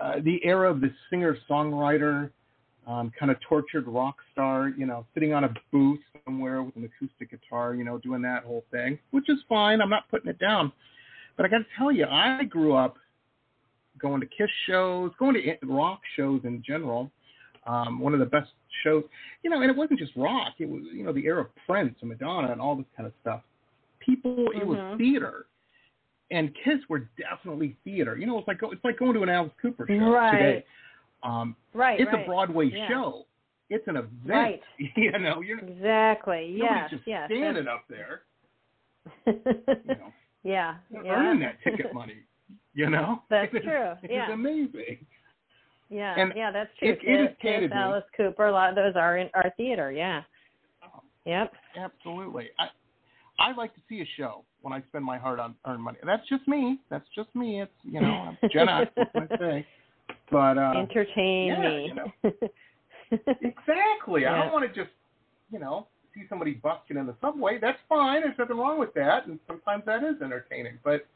Uh, 0.00 0.16
the 0.22 0.40
era 0.44 0.70
of 0.70 0.80
the 0.80 0.90
singer 1.10 1.36
songwriter, 1.50 2.30
um, 2.86 3.10
kind 3.18 3.30
of 3.32 3.38
tortured 3.40 3.86
rock 3.86 4.16
star, 4.32 4.68
you 4.68 4.86
know, 4.86 5.04
sitting 5.12 5.32
on 5.34 5.44
a 5.44 5.52
booth 5.72 6.00
somewhere 6.24 6.62
with 6.62 6.76
an 6.76 6.84
acoustic 6.84 7.30
guitar, 7.30 7.74
you 7.74 7.84
know, 7.84 7.98
doing 7.98 8.22
that 8.22 8.44
whole 8.44 8.64
thing, 8.70 8.98
which 9.10 9.28
is 9.28 9.38
fine. 9.48 9.80
I'm 9.80 9.90
not 9.90 10.08
putting 10.10 10.30
it 10.30 10.38
down, 10.38 10.72
but 11.36 11.44
I 11.44 11.48
got 11.48 11.58
to 11.58 11.66
tell 11.76 11.90
you, 11.90 12.06
I 12.06 12.44
grew 12.44 12.74
up 12.74 12.96
going 13.98 14.20
to 14.20 14.26
Kiss 14.26 14.50
shows, 14.66 15.10
going 15.18 15.34
to 15.34 15.66
rock 15.66 16.00
shows 16.16 16.40
in 16.44 16.62
general. 16.66 17.10
Um, 17.66 18.00
one 18.00 18.14
of 18.14 18.20
the 18.20 18.26
best 18.26 18.50
shows, 18.82 19.04
you 19.42 19.50
know, 19.50 19.60
and 19.60 19.70
it 19.70 19.76
wasn't 19.76 19.98
just 19.98 20.12
rock. 20.16 20.54
It 20.58 20.68
was, 20.68 20.82
you 20.92 21.04
know, 21.04 21.12
the 21.12 21.24
era 21.26 21.42
of 21.42 21.48
Prince 21.66 21.96
and 22.00 22.08
Madonna 22.08 22.50
and 22.52 22.60
all 22.60 22.76
this 22.76 22.86
kind 22.96 23.06
of 23.06 23.12
stuff. 23.20 23.42
People, 24.00 24.46
it 24.54 24.66
was 24.66 24.78
Mhm. 24.78 24.96
theater, 24.98 25.46
and 26.30 26.54
Kiss 26.64 26.78
were 26.88 27.08
definitely 27.18 27.76
theater. 27.84 28.16
You 28.16 28.26
know, 28.26 28.38
it's 28.38 28.48
like 28.48 28.58
it's 28.62 28.84
like 28.84 28.98
going 28.98 29.12
to 29.14 29.22
an 29.22 29.28
Alice 29.28 29.52
Cooper 29.60 29.86
show 29.86 30.10
Right. 30.10 30.30
today. 30.30 30.64
Um, 31.22 31.56
right. 31.74 32.00
it's 32.00 32.10
right. 32.12 32.22
a 32.22 32.26
Broadway 32.26 32.66
Yeah. 32.70 32.88
show. 32.88 33.26
It's 33.70 33.86
an 33.86 33.96
event. 33.96 34.24
Right. 34.24 34.62
you 34.96 35.10
know, 35.18 35.42
you're 35.42 35.58
Exactly. 35.58 36.56
Yeah. 36.56 36.82
Yes. 36.82 36.90
just 36.90 37.06
yes. 37.06 37.28
standing 37.30 37.68
up 37.68 37.84
there. 37.88 38.22
You 39.26 39.34
know, 39.86 40.12
yeah. 40.42 40.76
you're 40.90 41.04
yeah. 41.04 41.12
earning 41.14 41.40
that 41.40 41.60
ticket 41.62 41.92
money. 42.00 42.22
You 42.78 42.88
know, 42.88 43.22
That's 43.30 43.52
It 43.52 43.64
true, 43.64 43.90
is 44.04 44.10
yeah. 44.10 44.30
amazing. 44.32 45.04
Yeah, 45.90 46.14
And 46.16 46.32
yeah, 46.36 46.52
that's 46.52 46.70
true. 46.78 46.90
it- 46.90 47.00
it 47.02 47.20
is 47.30 47.36
candidly- 47.42 47.76
Alice 47.76 48.04
Cooper, 48.16 48.46
a 48.46 48.52
lot 48.52 48.68
of 48.70 48.76
those 48.76 48.94
are 48.94 49.16
in 49.18 49.28
our 49.34 49.50
theater. 49.56 49.90
Yeah. 49.90 50.22
Oh. 50.84 51.00
Yep. 51.24 51.52
Absolutely. 51.76 52.50
I 52.58 52.68
I 53.40 53.52
like 53.52 53.74
to 53.74 53.80
see 53.88 54.00
a 54.00 54.06
show 54.16 54.44
when 54.62 54.72
I 54.72 54.80
spend 54.88 55.04
my 55.04 55.16
hard 55.18 55.40
on 55.40 55.54
earned 55.66 55.82
money. 55.82 55.98
That's 56.04 56.26
just 56.28 56.46
me. 56.46 56.78
That's 56.90 57.06
just 57.16 57.34
me. 57.34 57.62
It's 57.62 57.72
you 57.82 58.00
know, 58.00 58.14
I'm 58.42 58.50
Gen 58.52 58.68
X, 58.68 58.90
what 58.94 59.12
can 59.12 59.28
I 59.30 59.36
say? 59.44 59.66
But 60.30 60.56
uh 60.58 60.74
Entertain 60.76 61.46
yeah, 61.48 61.60
me. 61.68 61.86
you 61.88 61.94
know. 61.94 62.12
exactly. 63.42 64.26
I 64.26 64.38
don't 64.38 64.52
want 64.52 64.72
to 64.72 64.80
just, 64.84 64.94
you 65.50 65.58
know, 65.58 65.86
see 66.14 66.22
somebody 66.28 66.52
busting 66.54 66.96
in 66.96 67.06
the 67.06 67.14
subway. 67.20 67.58
That's 67.60 67.78
fine. 67.88 68.20
There's 68.22 68.38
nothing 68.38 68.56
wrong 68.58 68.78
with 68.78 68.92
that, 68.94 69.26
and 69.26 69.38
sometimes 69.46 69.84
that 69.86 70.02
is 70.04 70.20
entertaining. 70.22 70.78
But 70.84 71.06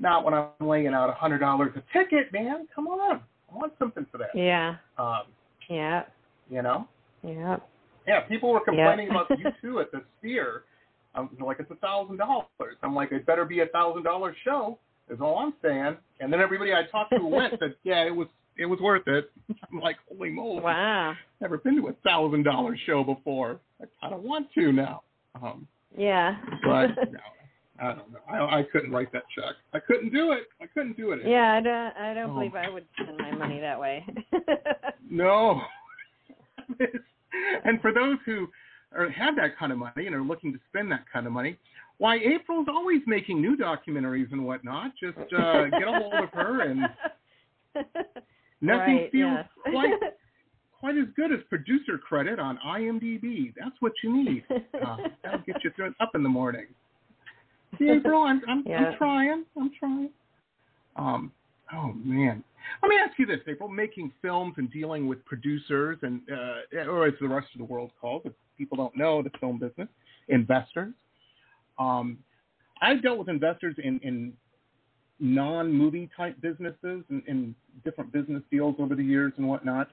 not 0.00 0.24
when 0.24 0.34
I'm 0.34 0.48
laying 0.66 0.88
out 0.88 1.08
a 1.10 1.12
hundred 1.12 1.38
dollars 1.38 1.72
a 1.76 1.82
ticket, 1.96 2.32
man. 2.32 2.66
Come 2.74 2.88
on. 2.88 3.20
I 3.52 3.56
want 3.56 3.72
something 3.78 4.06
for 4.10 4.18
that. 4.18 4.30
yeah. 4.34 4.76
Um, 4.98 5.22
Yeah. 5.68 6.04
you 6.48 6.62
know? 6.62 6.88
Yeah. 7.22 7.58
Yeah, 8.06 8.20
people 8.20 8.50
were 8.50 8.60
complaining 8.60 9.08
Yeah. 9.08 9.20
about 9.22 9.30
you 9.38 9.50
too 9.60 9.80
at 9.80 9.92
the 9.92 10.02
Sphere. 10.18 10.62
They're 11.14 11.28
like 11.46 11.58
it's 11.60 11.70
a 11.70 11.74
thousand 11.76 12.16
dollars. 12.18 12.46
I'm 12.82 12.94
like, 12.94 13.12
it 13.12 13.26
better 13.26 13.44
be 13.44 13.60
a 13.60 13.66
thousand 13.66 14.04
dollar 14.04 14.34
show. 14.44 14.78
Is 15.10 15.20
all 15.20 15.38
I'm 15.38 15.54
saying. 15.62 15.96
And 16.20 16.32
then 16.32 16.40
everybody 16.40 16.72
I 16.72 16.84
talked 16.84 17.12
to 17.16 17.24
went 17.24 17.54
said, 17.58 17.74
yeah, 17.84 18.04
it 18.06 18.14
was 18.14 18.28
it 18.56 18.66
was 18.66 18.78
worth 18.80 19.06
it. 19.08 19.30
I'm 19.72 19.80
like, 19.80 19.96
holy 20.08 20.30
moly! 20.30 20.60
Wow. 20.60 21.14
Never 21.40 21.58
been 21.58 21.76
to 21.82 21.88
a 21.88 21.92
thousand 22.04 22.44
dollar 22.44 22.76
show 22.86 23.02
before. 23.04 23.58
I 23.82 23.86
kind 24.00 24.14
of 24.14 24.22
want 24.22 24.52
to 24.54 24.72
now. 24.72 25.02
Um, 25.42 25.66
Yeah. 25.96 26.36
but 26.64 26.88
no, 27.10 27.18
I 27.80 27.86
don't 27.94 28.12
know. 28.12 28.18
I, 28.30 28.58
I 28.60 28.62
couldn't 28.70 28.92
write 28.92 29.10
that 29.12 29.22
check. 29.34 29.54
I 29.72 29.78
couldn't 29.80 30.12
do 30.12 30.32
it. 30.32 30.44
I 30.60 30.66
couldn't 30.66 30.96
do 30.96 31.12
it. 31.12 31.20
yeah, 31.26 31.52
I 31.54 31.60
don't 31.60 31.96
I 31.96 32.14
don't 32.14 32.30
Oh. 32.30 32.34
believe 32.34 32.54
I 32.54 32.68
would 32.68 32.84
spend 33.00 33.16
my 33.18 33.30
money 33.32 33.60
that 33.60 33.78
way. 33.80 34.04
No. 35.10 35.60
And 37.64 37.80
for 37.80 37.92
those 37.92 38.18
who 38.26 38.48
are, 38.96 39.08
have 39.10 39.36
that 39.36 39.56
kind 39.58 39.70
of 39.72 39.78
money 39.78 40.06
and 40.06 40.14
are 40.14 40.22
looking 40.22 40.52
to 40.52 40.58
spend 40.68 40.90
that 40.92 41.04
kind 41.12 41.26
of 41.26 41.32
money, 41.32 41.56
why 41.98 42.16
April's 42.16 42.66
always 42.68 43.02
making 43.06 43.40
new 43.40 43.56
documentaries 43.56 44.30
and 44.32 44.44
whatnot. 44.44 44.92
Just 45.00 45.18
uh, 45.32 45.64
get 45.66 45.86
a 45.86 45.92
hold 45.92 46.14
of 46.14 46.30
her, 46.32 46.62
and 46.62 46.80
nothing 48.60 48.96
right, 48.96 49.12
feels 49.12 49.38
yes. 49.38 49.48
quite 49.70 49.92
quite 50.80 50.96
as 50.96 51.06
good 51.14 51.30
as 51.32 51.38
producer 51.48 51.98
credit 51.98 52.38
on 52.40 52.58
IMDb. 52.66 53.52
That's 53.56 53.76
what 53.80 53.92
you 54.02 54.12
need. 54.24 54.44
Uh, 54.50 54.96
that'll 55.22 55.40
get 55.40 55.62
you 55.62 55.70
through 55.76 55.94
up 56.00 56.10
in 56.14 56.22
the 56.22 56.28
morning. 56.28 56.66
April, 57.80 58.22
I'm 58.26 58.40
I'm, 58.48 58.64
Yeah. 58.66 58.86
I'm 58.86 58.96
trying. 58.96 59.44
I'm 59.56 59.70
trying. 59.78 60.10
Um. 60.96 61.32
Oh 61.72 61.92
man. 61.92 62.42
Let 62.82 62.88
me 62.88 62.96
ask 62.96 63.18
you 63.18 63.26
this, 63.26 63.40
April. 63.48 63.68
Making 63.68 64.12
films 64.22 64.54
and 64.58 64.70
dealing 64.70 65.06
with 65.06 65.24
producers 65.24 65.98
and, 66.02 66.20
uh, 66.30 66.90
or 66.90 67.06
as 67.06 67.14
the 67.20 67.28
rest 67.28 67.48
of 67.54 67.58
the 67.58 67.64
world 67.64 67.90
calls 68.00 68.22
it, 68.24 68.34
people 68.58 68.76
don't 68.76 68.96
know 68.96 69.22
the 69.22 69.30
film 69.40 69.58
business, 69.58 69.88
investors. 70.28 70.92
Um, 71.78 72.18
I've 72.82 73.02
dealt 73.02 73.18
with 73.18 73.28
investors 73.28 73.74
in, 73.82 73.98
in 74.02 74.32
non-movie 75.18 76.10
type 76.16 76.40
businesses 76.40 77.04
and, 77.08 77.22
and 77.26 77.54
different 77.84 78.12
business 78.12 78.42
deals 78.50 78.76
over 78.78 78.94
the 78.94 79.02
years 79.04 79.32
and 79.36 79.48
whatnot. 79.48 79.88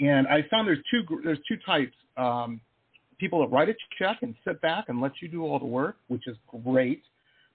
And 0.00 0.26
I 0.28 0.46
found 0.50 0.68
there's 0.68 0.78
two 0.90 1.02
there's 1.24 1.38
two 1.48 1.56
types. 1.66 1.94
Um, 2.16 2.60
people 3.18 3.40
that 3.40 3.48
write 3.54 3.68
a 3.68 3.74
check 3.98 4.18
and 4.22 4.34
sit 4.46 4.60
back 4.60 4.86
and 4.88 5.00
let 5.00 5.12
you 5.20 5.28
do 5.28 5.42
all 5.42 5.58
the 5.58 5.66
work, 5.66 5.96
which 6.08 6.26
is 6.26 6.36
great. 6.64 7.02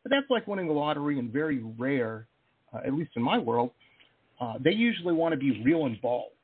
But 0.04 0.12
that's 0.12 0.30
like 0.30 0.48
winning 0.48 0.68
the 0.68 0.74
lottery 0.74 1.18
and 1.20 1.32
very 1.32 1.64
rare, 1.78 2.28
uh, 2.74 2.80
at 2.86 2.94
least 2.94 3.12
in 3.16 3.24
my 3.24 3.38
world. 3.38 3.72
Uh, 4.40 4.56
they 4.64 4.72
usually 4.72 5.14
want 5.14 5.34
to 5.34 5.38
be 5.38 5.62
real 5.64 5.86
involved. 5.86 6.36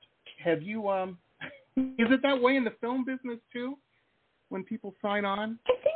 Have 0.43 0.61
you? 0.61 0.89
Um, 0.89 1.17
is 1.77 2.07
it 2.09 2.21
that 2.23 2.41
way 2.41 2.55
in 2.55 2.63
the 2.63 2.73
film 2.81 3.03
business 3.03 3.39
too? 3.51 3.77
When 4.47 4.63
people 4.63 4.95
sign 5.01 5.25
on, 5.25 5.59
I 5.67 5.73
think, 5.83 5.95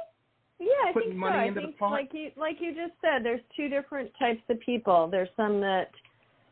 yeah, 0.59 0.89
I 0.89 0.93
think 0.93 1.15
so. 1.19 1.25
I 1.25 1.51
think, 1.53 1.75
like 1.81 2.09
you, 2.13 2.29
like 2.37 2.57
you 2.59 2.75
just 2.75 2.93
said, 3.01 3.23
there's 3.23 3.41
two 3.55 3.67
different 3.67 4.11
types 4.19 4.41
of 4.49 4.59
people. 4.59 5.07
There's 5.09 5.29
some 5.35 5.59
that, 5.61 5.89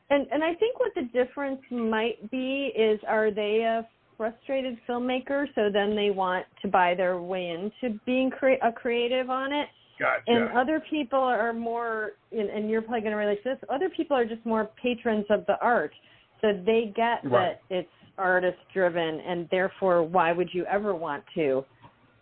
and 0.10 0.26
and 0.32 0.44
I 0.44 0.56
think 0.56 0.80
what 0.80 0.94
the 0.96 1.04
difference 1.14 1.62
might 1.70 2.32
be 2.32 2.72
is, 2.76 3.00
are 3.08 3.30
they 3.30 3.62
a 3.62 3.88
frustrated 4.22 4.78
filmmaker, 4.88 5.48
so 5.56 5.72
then 5.74 5.96
they 5.96 6.12
want 6.12 6.46
to 6.62 6.68
buy 6.68 6.94
their 6.94 7.20
way 7.20 7.50
into 7.50 7.98
being 8.06 8.30
cre- 8.30 8.62
a 8.64 8.72
creative 8.72 9.32
on 9.32 9.52
it, 9.52 9.68
gotcha. 9.98 10.22
and 10.28 10.56
other 10.56 10.80
people 10.92 11.18
are 11.18 11.52
more, 11.54 12.12
and, 12.32 12.48
and 12.48 12.70
you're 12.70 12.84
probably 12.84 13.02
going 13.02 13.14
to 13.14 13.18
relate 13.18 13.42
to 13.42 13.50
this. 13.50 13.58
Other 13.68 13.90
people 13.90 14.16
are 14.16 14.24
just 14.26 14.46
more 14.46 14.70
patrons 14.80 15.26
of 15.32 15.44
the 15.48 15.58
art, 15.60 15.92
so 16.40 16.54
they 16.68 16.94
get 16.96 17.24
Right. 17.24 17.32
that 17.32 17.62
it's 17.72 17.90
artist 18.20 18.60
driven, 18.72 19.22
and 19.22 19.48
therefore, 19.50 20.04
why 20.04 20.32
would 20.34 20.50
you 20.54 20.66
ever 20.66 20.94
want 20.94 21.24
to 21.34 21.66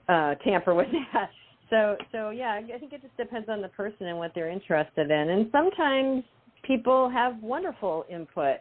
uh, 0.07 0.35
tamper 0.35 0.73
with 0.73 0.87
that? 1.13 1.31
So, 1.69 1.97
so 2.13 2.29
yeah, 2.29 2.53
I 2.53 2.79
think 2.79 2.93
it 2.93 3.01
just 3.01 3.17
depends 3.17 3.49
on 3.49 3.61
the 3.61 3.67
person 3.67 4.07
and 4.07 4.17
what 4.17 4.31
they're 4.33 4.49
interested 4.49 5.11
in, 5.11 5.29
and 5.31 5.49
sometimes 5.51 6.23
people 6.63 7.09
have 7.09 7.43
wonderful 7.43 8.05
input 8.09 8.59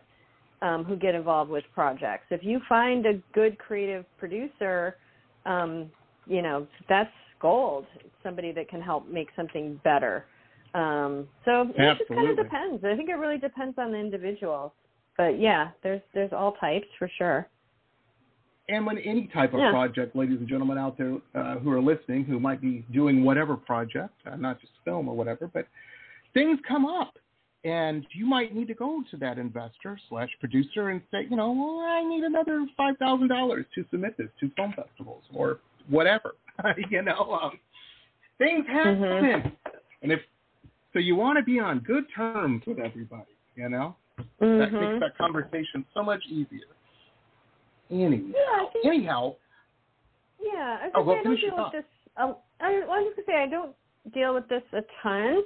um, 0.63 0.85
who 0.85 0.97
get 0.97 1.15
involved 1.15 1.51
with 1.51 1.65
projects. 1.75 2.27
If 2.31 2.43
you 2.43 2.61
find 2.69 3.07
a 3.07 3.15
good 3.33 3.59
creative 3.59 4.05
producer, 4.19 4.97
um, 5.47 5.91
you 6.27 6.43
know 6.43 6.67
that's 6.89 7.11
gold. 7.41 7.87
It's 7.97 8.09
somebody 8.23 8.53
that 8.53 8.69
can 8.69 8.81
help 8.81 9.09
make 9.09 9.29
something 9.37 9.81
better. 9.85 10.27
Um, 10.75 11.27
so 11.45 11.63
it 11.77 11.99
just 11.99 12.09
kind 12.09 12.29
of 12.29 12.37
depends. 12.37 12.85
I 12.85 12.95
think 12.97 13.09
it 13.09 13.15
really 13.15 13.39
depends 13.39 13.79
on 13.79 13.93
the 13.93 13.99
individual. 13.99 14.75
But 15.17 15.41
yeah, 15.41 15.71
there's 15.83 16.03
there's 16.15 16.33
all 16.33 16.53
types 16.53 16.87
for 16.99 17.11
sure. 17.19 17.49
and 18.71 18.85
when 18.85 18.99
any 18.99 19.29
type 19.29 19.55
of 19.55 19.61
Yeah. 19.61 19.71
project, 19.71 20.15
ladies 20.15 20.39
and 20.39 20.47
gentlemen 20.47 20.77
out 20.77 20.99
there 20.99 21.17
uh, 21.35 21.59
who 21.59 21.73
are 21.73 21.81
listening, 21.81 22.25
who 22.25 22.39
might 22.39 22.61
be 22.61 22.85
doing 22.93 23.25
whatever 23.25 23.57
project, 23.57 24.13
uh, 24.27 24.37
not 24.37 24.61
just 24.61 24.75
film 24.85 25.09
or 25.09 25.17
whatever, 25.17 25.47
but 25.47 25.67
things 26.35 26.61
come 26.69 26.85
up, 26.85 27.19
and 27.69 28.07
you 28.19 28.25
might 28.35 28.51
need 28.55 28.69
to 28.69 28.75
go 28.75 28.91
to 29.11 29.17
that 29.19 29.37
investor 29.39 29.93
slash 30.09 30.31
producer 30.41 30.83
and 30.91 31.01
say, 31.11 31.27
you 31.31 31.37
know, 31.37 31.51
well, 31.53 31.81
I 31.81 32.03
need 32.13 32.25
another 32.25 32.57
five 32.77 32.97
thousand 32.99 33.29
dollars 33.29 33.67
to 33.75 33.85
submit 33.91 34.17
this 34.17 34.31
to 34.41 34.51
film 34.57 34.73
festivals 34.75 35.25
or 35.35 35.59
whatever. 35.97 36.31
you 36.91 37.03
know, 37.03 37.21
um, 37.43 37.59
things 38.39 38.65
happen, 38.67 39.01
Mhm. 39.01 39.53
and 40.03 40.13
if 40.17 40.21
so, 40.93 40.99
you 40.99 41.15
want 41.17 41.37
to 41.39 41.45
be 41.45 41.59
on 41.61 41.81
good 41.81 42.05
terms 42.17 42.63
with 42.67 42.79
everybody. 42.79 43.35
You 43.57 43.69
know, 43.69 43.97
that 44.19 44.71
Mhm. 44.73 44.81
makes 44.81 45.01
that 45.01 45.13
conversation 45.19 45.85
so 45.95 46.03
much 46.03 46.23
easier. 46.27 46.71
Anyhow, 47.91 48.23
Yeah, 48.35 48.63
I 48.63 48.67
think 48.73 48.85
anyhow, 48.87 49.35
Yeah, 50.41 50.79
I 50.81 50.87
was 50.87 50.93
Oh, 50.95 51.05
gonna 51.05 51.07
well, 51.07 51.19
I 51.19 51.23
don't 51.23 51.41
deal 51.41 51.57
with 51.65 51.73
this. 51.73 51.85
Um, 52.17 52.37
I, 52.61 52.75
I 52.75 53.01
was 53.01 53.15
just 53.17 53.27
gonna 53.27 53.39
say 53.39 53.43
I 53.43 53.49
don't 53.49 53.75
deal 54.15 54.35
with 54.35 54.49
this 54.49 54.63
a 54.73 54.83
ton, 55.03 55.43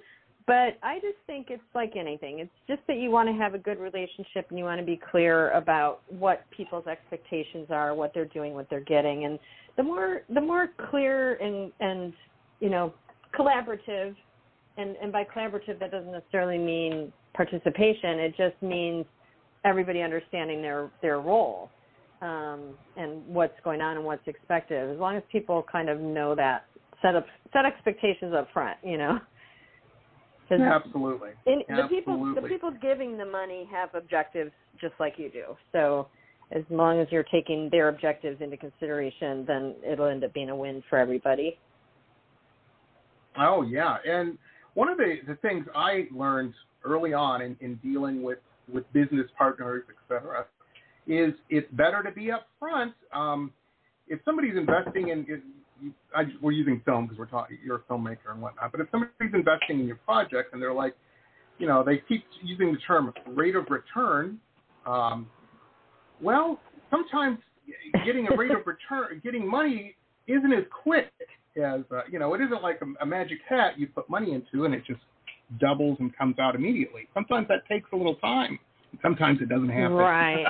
but 0.46 0.78
I 0.82 0.96
just 0.96 1.18
think 1.26 1.48
it's 1.50 1.62
like 1.74 1.94
anything. 1.96 2.40
It's 2.40 2.50
just 2.68 2.80
that 2.88 2.96
you 2.96 3.10
want 3.10 3.28
to 3.28 3.34
have 3.34 3.54
a 3.54 3.58
good 3.58 3.78
relationship 3.78 4.46
and 4.48 4.58
you 4.58 4.64
want 4.64 4.80
to 4.80 4.86
be 4.86 5.00
clear 5.10 5.50
about 5.50 6.00
what 6.08 6.44
people's 6.50 6.86
expectations 6.86 7.66
are, 7.70 7.94
what 7.94 8.12
they're 8.14 8.24
doing, 8.24 8.54
what 8.54 8.68
they're 8.70 8.80
getting, 8.80 9.24
and 9.24 9.38
the 9.76 9.82
more 9.82 10.22
the 10.32 10.40
more 10.40 10.68
clear 10.90 11.34
and 11.34 11.72
and 11.80 12.12
you 12.60 12.70
know 12.70 12.92
collaborative, 13.38 14.14
and 14.76 14.96
and 14.96 15.12
by 15.12 15.24
collaborative 15.24 15.78
that 15.78 15.90
doesn't 15.90 16.12
necessarily 16.12 16.58
mean 16.58 17.12
participation. 17.34 18.18
It 18.18 18.34
just 18.36 18.60
means 18.62 19.04
everybody 19.64 20.02
understanding 20.02 20.60
their 20.60 20.90
their 21.02 21.20
role 21.20 21.70
um, 22.20 22.74
and 22.96 23.26
what's 23.26 23.58
going 23.64 23.80
on 23.80 23.96
and 23.96 24.04
what's 24.04 24.26
expected. 24.26 24.90
As 24.90 24.98
long 24.98 25.16
as 25.16 25.22
people 25.30 25.64
kind 25.70 25.88
of 25.88 26.00
know 26.00 26.34
that, 26.34 26.66
set 27.00 27.14
up 27.16 27.26
set 27.52 27.64
expectations 27.64 28.34
up 28.34 28.48
front, 28.52 28.78
you 28.82 28.98
know. 28.98 29.18
Absolutely. 30.60 31.30
in, 31.46 31.62
the 31.68 31.86
people 31.88 32.34
the 32.34 32.42
people 32.42 32.70
giving 32.82 33.16
the 33.16 33.24
money 33.24 33.68
have 33.70 33.94
objectives 33.94 34.52
just 34.80 34.94
like 35.00 35.14
you 35.16 35.30
do. 35.30 35.56
So 35.72 36.08
as 36.50 36.62
long 36.70 37.00
as 37.00 37.08
you're 37.10 37.24
taking 37.24 37.68
their 37.70 37.88
objectives 37.88 38.40
into 38.40 38.56
consideration, 38.56 39.44
then 39.46 39.74
it'll 39.86 40.06
end 40.06 40.24
up 40.24 40.34
being 40.34 40.50
a 40.50 40.56
win 40.56 40.82
for 40.90 40.98
everybody. 40.98 41.58
Oh 43.38 43.62
yeah, 43.62 43.96
and 44.06 44.36
one 44.74 44.88
of 44.88 44.98
the, 44.98 45.16
the 45.26 45.36
things 45.36 45.66
I 45.74 46.06
learned 46.14 46.54
early 46.84 47.12
on 47.12 47.42
in, 47.42 47.56
in 47.60 47.76
dealing 47.76 48.22
with, 48.22 48.38
with 48.72 48.90
business 48.92 49.26
partners, 49.36 49.84
et 49.88 49.96
cetera, 50.08 50.46
is 51.06 51.34
it's 51.50 51.70
better 51.72 52.02
to 52.02 52.10
be 52.10 52.30
upfront. 52.30 52.92
Um, 53.12 53.52
if 54.08 54.20
somebody's 54.24 54.56
investing 54.56 55.08
in, 55.08 55.20
in 55.20 55.42
I, 56.14 56.24
we're 56.40 56.52
using 56.52 56.80
film 56.84 57.06
because 57.06 57.18
we're 57.18 57.26
talking, 57.26 57.58
you're 57.64 57.76
a 57.76 57.92
filmmaker 57.92 58.30
and 58.32 58.40
whatnot, 58.40 58.72
but 58.72 58.80
if 58.80 58.88
somebody's 58.90 59.34
investing 59.34 59.80
in 59.80 59.86
your 59.86 59.96
project 59.96 60.52
and 60.52 60.62
they're 60.62 60.72
like, 60.72 60.94
you 61.58 61.66
know, 61.66 61.82
they 61.84 62.02
keep 62.08 62.24
using 62.42 62.72
the 62.72 62.78
term 62.86 63.12
rate 63.28 63.56
of 63.56 63.66
return, 63.70 64.38
um, 64.86 65.28
well, 66.20 66.58
sometimes 66.90 67.38
getting 68.04 68.28
a 68.28 68.36
rate 68.36 68.50
of 68.50 68.58
return, 68.66 69.20
getting 69.22 69.48
money 69.48 69.96
isn't 70.26 70.52
as 70.52 70.64
quick 70.82 71.10
as 71.56 71.80
uh, 71.92 72.02
you 72.10 72.18
know. 72.18 72.34
It 72.34 72.40
isn't 72.40 72.62
like 72.62 72.80
a, 72.80 73.02
a 73.02 73.06
magic 73.06 73.38
hat 73.48 73.78
you 73.78 73.86
put 73.88 74.08
money 74.08 74.32
into 74.32 74.64
and 74.64 74.74
it 74.74 74.84
just 74.86 75.00
doubles 75.60 75.98
and 76.00 76.16
comes 76.16 76.38
out 76.38 76.54
immediately. 76.54 77.08
Sometimes 77.14 77.48
that 77.48 77.66
takes 77.68 77.88
a 77.92 77.96
little 77.96 78.16
time. 78.16 78.58
Sometimes 79.02 79.40
it 79.40 79.48
doesn't 79.48 79.68
happen. 79.68 79.92
Right. 79.92 80.46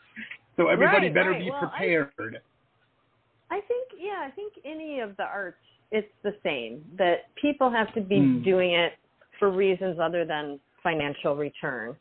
so 0.56 0.68
everybody 0.68 1.06
Right, 1.06 1.14
better 1.14 1.30
right. 1.30 1.40
be 1.40 1.50
Well, 1.50 1.60
prepared. 1.60 2.10
I 2.18 2.38
think 3.60 3.88
yeah, 3.98 4.26
I 4.26 4.30
think 4.30 4.54
any 4.64 5.00
of 5.00 5.16
the 5.16 5.24
arts 5.24 5.56
it's 5.92 6.08
the 6.22 6.34
same. 6.42 6.82
That 6.96 7.32
people 7.34 7.70
have 7.70 7.92
to 7.94 8.00
be 8.00 8.20
Mm. 8.20 8.42
doing 8.42 8.72
it 8.72 8.94
for 9.38 9.50
reasons 9.50 9.98
other 9.98 10.24
than 10.24 10.58
financial 10.82 11.36
return. 11.36 11.96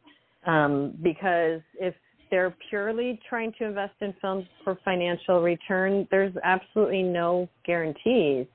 Um, 0.45 0.91
because 1.01 1.61
if 1.79 1.93
they're 2.29 2.55
purely 2.69 3.19
trying 3.27 3.51
to 3.53 3.65
invest 3.65 3.93
in 3.99 4.13
films 4.13 4.47
for 4.63 4.75
financial 4.75 5.41
return, 5.41 6.07
there's 6.09 6.35
absolutely 6.43 7.03
no 7.03 7.47
guarantees 7.63 8.47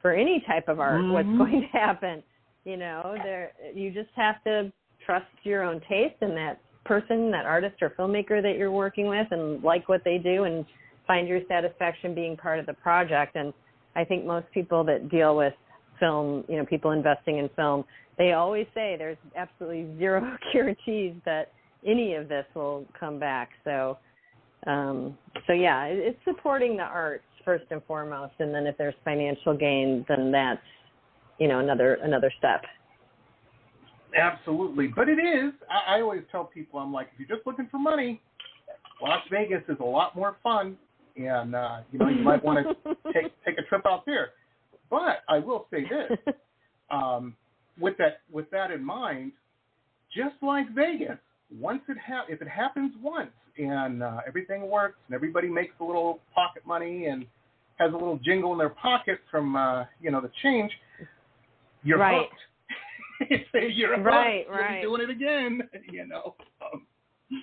for 0.00 0.12
any 0.12 0.40
type 0.40 0.68
of 0.68 0.80
art 0.80 1.06
what's 1.10 1.28
Mhm. 1.28 1.38
going 1.38 1.60
to 1.60 1.66
happen. 1.68 2.22
You 2.64 2.78
know, 2.78 3.16
there 3.22 3.52
you 3.74 3.90
just 3.90 4.10
have 4.14 4.42
to 4.44 4.72
trust 5.04 5.26
your 5.42 5.62
own 5.62 5.80
taste 5.80 6.16
and 6.20 6.36
that 6.36 6.58
person, 6.84 7.30
that 7.30 7.46
artist 7.46 7.82
or 7.82 7.90
filmmaker 7.90 8.42
that 8.42 8.56
you're 8.56 8.72
working 8.72 9.06
with 9.06 9.30
and 9.30 9.62
like 9.62 9.88
what 9.88 10.02
they 10.04 10.18
do 10.18 10.44
and 10.44 10.64
find 11.10 11.26
your 11.26 11.40
satisfaction 11.48 12.14
being 12.14 12.36
part 12.36 12.60
of 12.60 12.66
the 12.66 12.72
project. 12.72 13.34
And 13.34 13.52
I 13.96 14.04
think 14.04 14.24
most 14.24 14.46
people 14.54 14.84
that 14.84 15.10
deal 15.10 15.36
with 15.36 15.52
film, 15.98 16.44
you 16.48 16.56
know, 16.56 16.64
people 16.64 16.92
investing 16.92 17.38
in 17.38 17.50
film, 17.56 17.84
they 18.16 18.30
always 18.30 18.66
say 18.74 18.94
there's 18.96 19.16
absolutely 19.36 19.88
zero 19.98 20.36
guarantees 20.52 21.14
that 21.24 21.50
any 21.84 22.14
of 22.14 22.28
this 22.28 22.44
will 22.54 22.86
come 22.98 23.18
back. 23.18 23.48
So, 23.64 23.98
um, 24.68 25.18
so 25.48 25.52
yeah, 25.52 25.86
it- 25.86 25.98
it's 25.98 26.24
supporting 26.24 26.76
the 26.76 26.84
arts 26.84 27.24
first 27.44 27.64
and 27.72 27.82
foremost, 27.88 28.34
and 28.38 28.54
then 28.54 28.68
if 28.68 28.78
there's 28.78 28.94
financial 29.04 29.56
gain, 29.56 30.04
then 30.06 30.30
that's 30.30 30.62
you 31.38 31.48
know 31.48 31.58
another 31.58 31.94
another 32.04 32.30
step. 32.38 32.62
Absolutely, 34.16 34.86
but 34.86 35.08
it 35.08 35.18
is. 35.18 35.54
I, 35.68 35.96
I 35.96 36.00
always 36.02 36.22
tell 36.30 36.44
people, 36.44 36.78
I'm 36.78 36.92
like, 36.92 37.08
if 37.14 37.18
you're 37.18 37.36
just 37.36 37.46
looking 37.48 37.66
for 37.68 37.78
money, 37.78 38.20
Las 39.02 39.22
Vegas 39.28 39.62
is 39.68 39.78
a 39.80 39.84
lot 39.84 40.14
more 40.14 40.36
fun 40.44 40.76
and 41.26 41.54
uh, 41.54 41.78
you 41.92 41.98
know 41.98 42.08
you 42.08 42.22
might 42.22 42.44
want 42.44 42.66
to 42.66 42.94
take 43.12 43.32
take 43.44 43.58
a 43.58 43.62
trip 43.62 43.82
out 43.86 44.04
there. 44.06 44.30
But 44.90 45.22
I 45.28 45.38
will 45.38 45.66
say 45.70 45.84
this, 45.84 46.34
um, 46.90 47.36
with 47.78 47.96
that 47.98 48.20
with 48.32 48.50
that 48.50 48.70
in 48.70 48.84
mind, 48.84 49.32
just 50.14 50.34
like 50.42 50.68
Vegas, 50.74 51.18
once 51.58 51.82
it 51.88 51.96
ha- 52.04 52.24
if 52.28 52.42
it 52.42 52.48
happens 52.48 52.92
once 53.02 53.30
and 53.58 54.02
uh, 54.02 54.18
everything 54.26 54.68
works 54.68 54.96
and 55.06 55.14
everybody 55.14 55.48
makes 55.48 55.74
a 55.80 55.84
little 55.84 56.20
pocket 56.34 56.66
money 56.66 57.06
and 57.06 57.26
has 57.76 57.90
a 57.90 57.96
little 57.96 58.18
jingle 58.24 58.52
in 58.52 58.58
their 58.58 58.68
pocket 58.70 59.18
from 59.30 59.56
uh, 59.56 59.84
you 60.00 60.10
know 60.10 60.20
the 60.20 60.30
change, 60.42 60.70
you're 61.82 61.98
right. 61.98 62.26
hooked. 63.20 63.44
you're 63.74 63.94
hooked. 63.96 64.06
Right, 64.06 64.46
You'll 64.48 64.56
right. 64.58 64.82
doing 64.82 65.02
it 65.02 65.10
again. 65.10 65.62
You 65.92 66.06
know. 66.06 66.34
Um, 66.62 66.86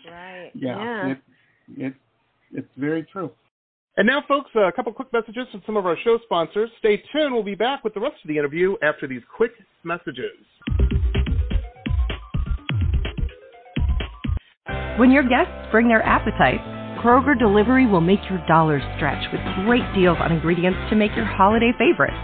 Right. 0.10 0.52
yeah, 0.54 0.78
Yeah. 0.78 1.12
It, 1.12 1.18
it, 1.78 1.94
it's 2.52 2.68
very 2.78 3.04
true. 3.04 3.32
And 3.98 4.06
now, 4.06 4.22
folks, 4.28 4.52
a 4.54 4.72
couple 4.72 4.94
quick 4.94 5.12
messages 5.12 5.48
from 5.52 5.64
some 5.66 5.76
of 5.76 5.88
our 5.88 5.98
show 6.04 6.20
sponsors. 6.24 6.70
Stay 6.78 7.02
tuned. 7.12 7.34
We'll 7.34 7.42
be 7.42 7.56
back 7.56 7.84
with 7.84 7.96
the 7.96 8.00
rest 8.00 8.18
of 8.24 8.28
the 8.28 8.38
interview 8.38 8.76
after 8.84 9.08
these 9.08 9.24
quick 9.36 9.54
messages. 9.84 10.38
When 15.00 15.10
your 15.10 15.24
guests 15.24 15.54
bring 15.72 15.88
their 15.88 16.04
appetite, 16.04 16.62
Kroger 17.02 17.38
Delivery 17.38 17.88
will 17.88 18.02
make 18.02 18.20
your 18.30 18.38
dollars 18.48 18.84
stretch 18.98 19.24
with 19.32 19.42
great 19.66 19.86
deals 19.96 20.18
on 20.22 20.32
ingredients 20.32 20.78
to 20.92 20.96
make 20.96 21.16
your 21.16 21.26
holiday 21.26 21.72
favorites. 21.80 22.18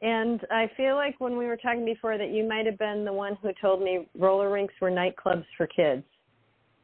And 0.00 0.40
I 0.50 0.70
feel 0.76 0.96
like 0.96 1.20
when 1.20 1.36
we 1.36 1.46
were 1.46 1.56
talking 1.56 1.84
before 1.84 2.18
that 2.18 2.30
you 2.30 2.48
might 2.48 2.66
have 2.66 2.78
been 2.78 3.04
the 3.04 3.12
one 3.12 3.36
who 3.42 3.50
told 3.60 3.82
me 3.82 4.08
roller 4.18 4.50
rinks 4.50 4.74
were 4.80 4.90
nightclubs 4.90 5.44
for 5.56 5.66
kids. 5.66 6.02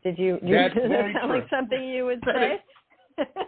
Did 0.05 0.19
you? 0.19 0.39
you 0.43 0.55
That's 0.55 0.75
does 0.75 0.83
that 0.85 0.89
very 0.89 1.15
sound 1.15 1.31
true. 1.31 1.41
like 1.41 1.51
something 1.51 1.83
you 1.89 2.05
would 2.07 2.21
That 2.23 2.35
say? 2.35 2.63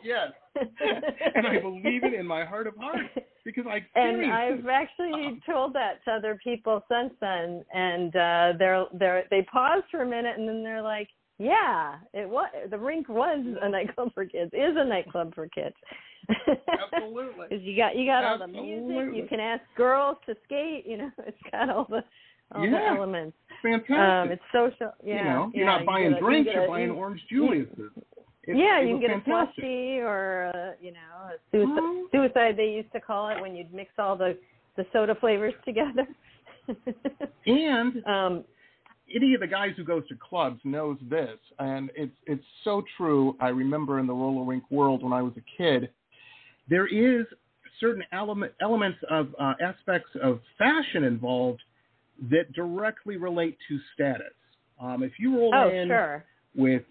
Yes. 0.02 0.32
and 1.34 1.46
I 1.46 1.60
believe 1.60 2.04
it 2.04 2.14
in 2.14 2.26
my 2.26 2.44
heart 2.44 2.66
of 2.66 2.74
hearts 2.76 3.08
because 3.44 3.64
I 3.68 3.84
and 3.98 4.30
I've 4.32 4.66
actually 4.66 5.40
told 5.46 5.74
that 5.74 6.04
to 6.04 6.12
other 6.12 6.38
people 6.42 6.84
since 6.90 7.12
then, 7.20 7.64
and 7.72 8.14
uh, 8.16 8.52
they're 8.58 8.84
they're 8.98 9.24
they 9.30 9.42
pause 9.42 9.82
for 9.90 10.02
a 10.02 10.06
minute 10.06 10.38
and 10.38 10.48
then 10.48 10.62
they're 10.62 10.82
like, 10.82 11.08
"Yeah, 11.38 11.96
it 12.12 12.28
was 12.28 12.48
the 12.70 12.78
rink 12.78 13.08
was 13.08 13.44
a 13.62 13.68
nightclub 13.68 14.12
for 14.14 14.24
kids. 14.24 14.50
Is 14.52 14.76
a 14.76 14.84
nightclub 14.84 15.34
for 15.34 15.46
kids." 15.48 15.76
Absolutely. 16.92 17.46
Because 17.48 17.64
you 17.64 17.76
got 17.76 17.96
you 17.96 18.06
got 18.06 18.24
all 18.24 18.38
the 18.38 18.46
music. 18.46 18.84
Absolutely. 18.84 19.18
You 19.20 19.26
can 19.28 19.40
ask 19.40 19.62
girls 19.76 20.16
to 20.26 20.34
skate. 20.44 20.86
You 20.86 20.98
know, 20.98 21.10
it's 21.26 21.38
got 21.50 21.70
all 21.70 21.86
the 21.88 22.04
all 22.54 22.62
the 22.62 22.76
elements. 22.76 23.36
Fantastic. 23.62 23.96
Um, 23.96 24.30
it's 24.30 24.42
social. 24.52 24.92
Yeah, 25.04 25.16
you 25.18 25.24
know, 25.24 25.50
you're 25.54 25.66
yeah, 25.66 25.76
not 25.76 25.86
buying 25.86 26.12
you 26.12 26.18
drinks, 26.20 26.46
get 26.46 26.54
you're 26.54 26.64
a- 26.64 26.68
buying 26.68 26.86
you- 26.88 26.94
orange 26.94 27.20
Julius's. 27.30 27.92
It, 28.44 28.56
yeah, 28.56 28.80
it 28.80 28.88
you 28.88 28.94
can 28.94 29.00
get 29.00 29.10
fantastic. 29.24 29.58
a 29.58 29.66
slushy 29.66 29.98
or 29.98 30.44
a, 30.44 30.74
you 30.80 30.92
know 30.92 30.98
a 30.98 31.36
suicide, 31.50 32.08
suicide 32.12 32.56
they 32.56 32.70
used 32.70 32.92
to 32.92 33.00
call 33.00 33.28
it 33.28 33.40
when 33.40 33.54
you'd 33.54 33.72
mix 33.72 33.90
all 33.98 34.16
the 34.16 34.36
the 34.76 34.86
soda 34.92 35.14
flavors 35.14 35.54
together. 35.64 36.06
And 37.46 38.06
um, 38.06 38.44
any 39.14 39.34
of 39.34 39.40
the 39.40 39.46
guys 39.46 39.72
who 39.76 39.84
goes 39.84 40.06
to 40.08 40.14
clubs 40.16 40.60
knows 40.64 40.98
this, 41.08 41.38
and 41.58 41.90
it's 41.94 42.16
it's 42.26 42.44
so 42.64 42.82
true. 42.96 43.36
I 43.40 43.48
remember 43.48 43.98
in 43.98 44.06
the 44.06 44.14
roller 44.14 44.44
rink 44.44 44.64
world 44.70 45.02
when 45.02 45.12
I 45.12 45.22
was 45.22 45.32
a 45.36 45.62
kid, 45.62 45.90
there 46.68 46.86
is 46.86 47.26
certain 47.80 48.04
element 48.12 48.52
elements 48.60 48.98
of 49.10 49.34
uh, 49.38 49.54
aspects 49.60 50.10
of 50.22 50.40
fashion 50.58 51.04
involved 51.04 51.60
that 52.30 52.52
directly 52.52 53.16
relate 53.16 53.56
to 53.68 53.78
status. 53.94 54.34
Um, 54.80 55.02
if 55.02 55.12
you 55.18 55.36
roll 55.36 55.54
oh 55.54 55.68
in 55.68 55.88
sure, 55.88 56.24
with 56.54 56.82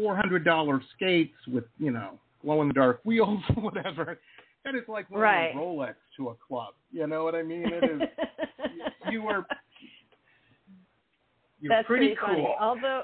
four 0.00 0.16
hundred 0.16 0.44
dollar 0.44 0.80
skates 0.96 1.34
with 1.48 1.64
you 1.78 1.90
know 1.90 2.18
glow 2.42 2.62
in 2.62 2.68
the 2.68 2.74
dark 2.74 3.00
wheels, 3.04 3.40
or 3.56 3.62
whatever, 3.62 4.18
that 4.64 4.74
is 4.74 4.82
like 4.88 5.10
wearing 5.10 5.22
Right. 5.22 5.54
a 5.54 5.58
Rolex 5.58 5.94
to 6.16 6.30
a 6.30 6.34
club. 6.46 6.74
You 6.92 7.06
know 7.06 7.24
what 7.24 7.34
I 7.34 7.42
mean? 7.42 7.64
It 7.66 7.84
is. 7.84 8.08
you 9.10 9.22
were. 9.22 9.44
You're 11.60 11.68
that's 11.76 11.86
pretty, 11.86 12.14
pretty 12.14 12.20
funny. 12.20 12.42
cool. 12.42 12.54
Although, 12.58 13.02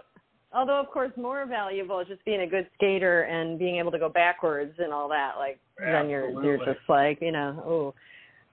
although 0.52 0.80
of 0.80 0.88
course 0.88 1.12
more 1.16 1.44
valuable 1.46 2.00
is 2.00 2.08
just 2.08 2.24
being 2.24 2.40
a 2.40 2.46
good 2.46 2.66
skater 2.74 3.22
and 3.22 3.58
being 3.58 3.76
able 3.76 3.90
to 3.90 3.98
go 3.98 4.08
backwards 4.08 4.72
and 4.78 4.92
all 4.92 5.08
that. 5.10 5.32
Like 5.38 5.58
then 5.78 6.08
you're 6.08 6.30
you're 6.42 6.58
just 6.58 6.80
like 6.88 7.18
you 7.20 7.32
know 7.32 7.62
oh. 7.66 7.94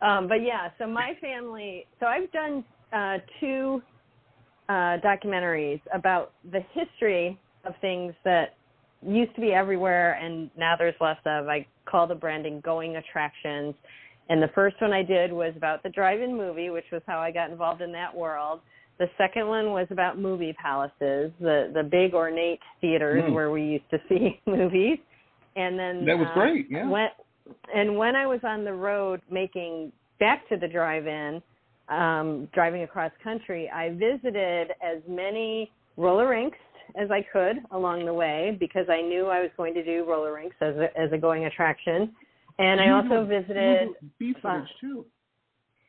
Um, 0.06 0.28
but 0.28 0.44
yeah, 0.44 0.70
so 0.78 0.86
my 0.86 1.14
family. 1.22 1.88
So 2.02 2.08
I've 2.08 2.30
done 2.34 2.66
uh, 2.92 3.20
two 3.40 3.82
uh, 4.68 4.98
documentaries 5.00 5.80
about 5.94 6.34
the 6.52 6.60
history 6.74 7.40
of 7.64 7.74
things 7.82 8.14
that 8.24 8.56
used 9.06 9.34
to 9.36 9.42
be 9.42 9.52
everywhere 9.52 10.14
and 10.22 10.50
now 10.58 10.76
there's 10.78 10.96
less 11.02 11.18
of. 11.26 11.48
I 11.48 11.66
call 11.86 12.08
the 12.08 12.16
branding 12.16 12.62
going 12.62 12.96
attractions. 12.98 13.74
And 14.30 14.42
the 14.42 14.50
first 14.56 14.78
one 14.80 14.94
I 14.94 15.04
did 15.04 15.32
was 15.32 15.54
about 15.58 15.84
the 15.84 15.90
drive-in 15.90 16.36
movie, 16.36 16.70
which 16.70 16.86
was 16.92 17.02
how 17.06 17.20
I 17.20 17.32
got 17.32 17.52
involved 17.52 17.82
in 17.82 17.92
that 17.92 18.16
world. 18.16 18.62
The 19.00 19.08
second 19.18 19.48
one 19.48 19.72
was 19.72 19.88
about 19.90 20.18
movie 20.20 20.56
palaces, 20.62 21.32
the 21.40 21.72
the 21.74 21.84
big 21.90 22.14
ornate 22.14 22.60
theaters 22.80 23.24
Mm. 23.24 23.34
where 23.34 23.52
we 23.52 23.64
used 23.64 23.90
to 23.90 24.00
see 24.08 24.40
movies. 24.46 25.00
And 25.56 25.78
then 25.78 26.06
That 26.06 26.18
was 26.18 26.28
uh, 26.32 26.34
great, 26.36 26.68
yeah. 26.70 26.88
When, 26.88 27.10
and 27.76 27.98
when 27.98 28.16
I 28.16 28.26
was 28.26 28.40
on 28.44 28.64
the 28.64 28.74
road 28.74 29.22
making 29.30 29.92
back 30.20 30.48
to 30.50 30.58
the 30.58 30.68
drive-in, 30.68 31.42
um, 31.90 32.48
driving 32.54 32.84
across 32.84 33.12
country, 33.24 33.70
I 33.70 33.90
visited 33.90 34.72
as 34.82 35.02
many 35.08 35.72
roller 35.98 36.30
rinks 36.30 36.58
as 36.96 37.10
I 37.12 37.26
could 37.32 37.58
along 37.72 38.06
the 38.06 38.14
way 38.14 38.56
because 38.60 38.88
I 38.90 39.02
knew 39.02 39.28
I 39.28 39.42
was 39.42 39.52
going 39.58 39.74
to 39.76 39.84
do 39.84 40.06
roller 40.08 40.34
rinks 40.34 40.56
as 40.62 40.76
a, 40.76 40.90
as 41.00 41.12
a 41.12 41.18
going 41.18 41.46
attraction. 41.46 42.14
And 42.60 42.80
I 42.80 42.90
also 42.90 43.26
visited. 43.26 43.90
you 44.02 44.10
B 44.20 44.34
footage 44.42 44.68
too. 44.80 45.06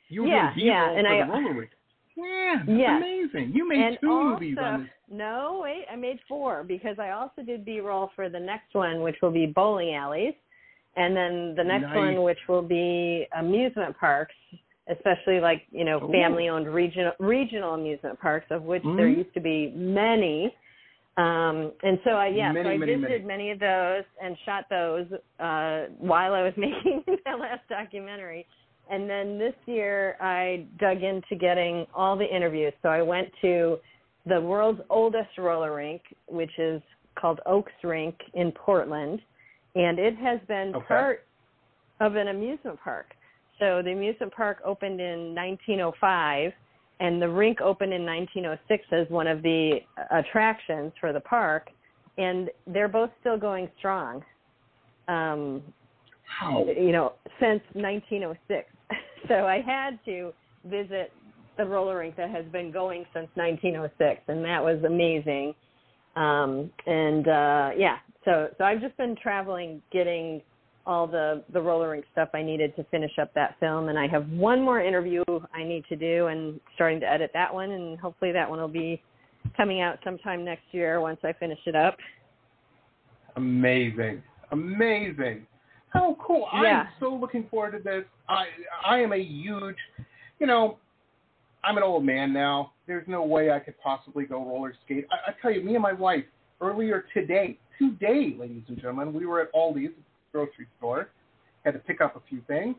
You 0.09 0.23
were 0.23 0.29
Yeah, 0.29 0.53
yeah, 0.57 0.85
B-roll 0.87 0.99
and 0.99 1.07
I- 1.09 1.29
roller 1.29 1.55
rink. 1.61 1.71
Yeah, 2.17 2.63
Yeah. 2.69 2.97
amazing. 2.99 3.53
You 3.53 3.69
made 3.69 3.81
and 3.81 3.99
two 4.01 4.09
also, 4.11 4.31
movies 4.31 4.57
on 4.61 4.83
this. 4.85 4.91
No, 5.11 5.61
wait, 5.65 5.85
I 5.91 5.97
made 5.97 6.21
four 6.29 6.63
because 6.63 6.97
I 6.99 7.11
also 7.11 7.43
did 7.43 7.65
B 7.65 7.81
roll 7.81 8.11
for 8.15 8.29
the 8.29 8.39
next 8.39 8.73
one, 8.73 9.03
which 9.03 9.17
will 9.21 9.33
be 9.33 9.47
bowling 9.47 9.95
alleys, 9.95 10.35
and 10.97 11.17
then 11.17 11.55
the 11.57 11.65
next 11.65 11.83
Nice. 11.89 11.97
one, 11.97 12.23
which 12.23 12.39
will 12.49 12.63
be 12.63 13.27
amusement 13.37 13.99
parks, 13.99 14.35
especially 14.87 15.41
like 15.41 15.63
you 15.73 15.85
know 15.85 16.03
Ooh. 16.05 16.13
family 16.13 16.49
owned 16.49 16.69
regional 16.73 17.13
regional 17.19 17.75
amusement 17.75 18.21
parks, 18.21 18.47
of 18.51 18.63
which 18.63 18.83
there 18.85 19.09
Mhm. 19.09 19.17
used 19.19 19.35
to 19.35 19.41
be 19.41 19.73
many. 19.75 20.55
Um, 21.17 21.73
and 21.85 21.99
so 22.05 22.11
I 22.11 22.29
yeah, 22.29 22.51
Many, 22.53 22.65
so 22.65 22.71
I 22.71 22.77
many, 22.77 22.95
visited 22.97 23.25
many. 23.25 23.45
many 23.45 23.51
of 23.53 23.61
those 23.61 24.03
and 24.23 24.37
shot 24.45 24.65
those 24.69 25.07
uh, 25.39 25.93
while 25.99 26.35
I 26.35 26.43
was 26.43 26.53
making 26.57 27.05
that 27.25 27.39
last 27.39 27.63
documentary. 27.69 28.47
And 28.91 29.09
then 29.09 29.39
this 29.39 29.55
year 29.67 30.17
I 30.21 30.67
dug 30.79 31.03
into 31.03 31.37
getting 31.39 31.87
all 31.95 32.17
the 32.17 32.27
interviews. 32.27 32.73
So 32.83 32.89
I 32.89 33.01
went 33.01 33.29
to 33.43 33.79
the 34.27 34.41
world's 34.41 34.81
oldest 34.91 35.39
roller 35.39 35.75
rink, 35.75 36.03
which 36.29 36.51
is 36.59 36.83
called 37.19 37.41
Oaks 37.47 37.73
Rink 37.83 38.17
in 38.35 38.51
Portland, 38.53 39.21
and 39.75 39.99
it 39.99 40.17
has 40.17 40.41
been 40.49 40.75
Okay. 40.75 40.87
part 40.87 41.25
of 42.01 42.17
an 42.17 42.29
amusement 42.29 42.79
park. 42.83 43.15
So 43.61 43.83
the 43.83 43.93
amusement 43.93 44.33
park 44.35 44.59
opened 44.65 45.01
in 45.01 45.35
1905, 45.35 46.53
and 47.01 47.21
the 47.21 47.29
rink 47.29 47.61
opened 47.61 47.93
in 47.93 48.05
1906 48.05 48.85
as 48.93 49.11
one 49.11 49.27
of 49.27 49.43
the 49.43 49.79
attractions 50.11 50.93
for 51.01 51.13
the 51.13 51.21
park, 51.21 51.71
and 52.19 52.51
they're 52.67 52.89
both 52.89 53.11
still 53.21 53.39
going 53.39 53.69
strong. 53.79 54.23
Um, 55.09 55.63
Wow. 56.43 56.65
you 56.67 56.93
know, 56.93 57.13
since 57.41 57.61
1906. 57.75 58.69
so 59.29 59.47
I 59.47 59.61
had 59.61 59.99
to 60.07 60.33
visit 60.65 61.13
the 61.57 61.65
roller 61.65 61.99
rink 61.99 62.17
that 62.17 62.31
has 62.31 62.45
been 62.47 62.73
going 62.73 63.05
since 63.13 63.29
1906, 63.35 64.23
and 64.29 64.45
that 64.45 64.63
was 64.63 64.83
amazing. 64.85 65.55
Um, 66.17 66.71
and 66.87 67.29
uh, 67.29 67.71
yeah, 67.77 67.99
so 68.25 68.49
so 68.57 68.65
I've 68.65 68.81
just 68.81 68.97
been 68.97 69.17
traveling, 69.21 69.83
getting 69.93 70.43
all 70.87 71.07
the 71.07 71.43
the 71.53 71.61
roller 71.61 71.91
rink 71.91 72.05
stuff 72.13 72.29
I 72.35 72.43
needed 72.43 72.77
to 72.77 72.85
finish 72.85 73.13
up 73.21 73.33
that 73.35 73.57
film, 73.61 73.89
and 73.89 73.99
I 73.99 74.07
have 74.09 74.29
one 74.31 74.63
more 74.63 74.81
interview 74.81 75.23
I 75.55 75.65
need 75.65 75.85
to 75.89 75.97
do, 75.97 76.27
and 76.27 76.61
starting 76.75 77.01
to 77.01 77.11
edit 77.11 77.31
that 77.35 77.53
one, 77.53 77.71
and 77.71 77.99
hopefully 77.99 78.33
that 78.33 78.49
one 78.49 78.61
will 78.61 78.69
be 78.69 79.03
coming 79.57 79.81
out 79.81 79.99
sometime 80.05 80.45
next 80.45 80.65
year 80.73 81.01
once 81.01 81.19
I 81.23 81.33
finish 81.33 81.59
it 81.67 81.77
up. 81.77 81.97
Amazing. 83.37 84.23
Amazing. 84.53 85.47
Oh, 85.95 86.17
cool. 86.25 86.49
Yeah. 86.55 86.83
I'm 86.83 86.87
so 87.01 87.15
looking 87.15 87.47
forward 87.51 87.73
to 87.73 87.79
this. 87.79 88.05
I 88.29 88.47
I 88.85 88.99
am 88.99 89.13
a 89.13 89.19
huge, 89.19 89.77
you 90.39 90.47
know, 90.47 90.79
I'm 91.63 91.77
an 91.77 91.83
old 91.83 92.05
man 92.05 92.33
now. 92.33 92.73
There's 92.87 93.07
no 93.09 93.23
way 93.25 93.51
I 93.51 93.59
could 93.59 93.79
possibly 93.83 94.25
go 94.25 94.45
roller 94.45 94.75
skate. 94.85 95.07
I, 95.11 95.31
I 95.31 95.35
tell 95.41 95.51
you, 95.51 95.63
me 95.63 95.75
and 95.75 95.83
my 95.83 95.93
wife 95.93 96.25
earlier 96.61 97.07
today, 97.15 97.59
today, 97.79 98.37
ladies 98.39 98.63
and 98.69 98.77
gentlemen, 98.77 99.13
we 99.13 99.25
were 99.27 99.41
at 99.41 99.53
Aldi's 99.55 99.95
grocery 100.35 100.67
store, 100.79 101.09
had 101.65 101.75
to 101.75 101.81
pick 101.81 102.01
up 102.01 102.17
a 102.17 102.21
few 102.29 102.43
things, 102.47 102.75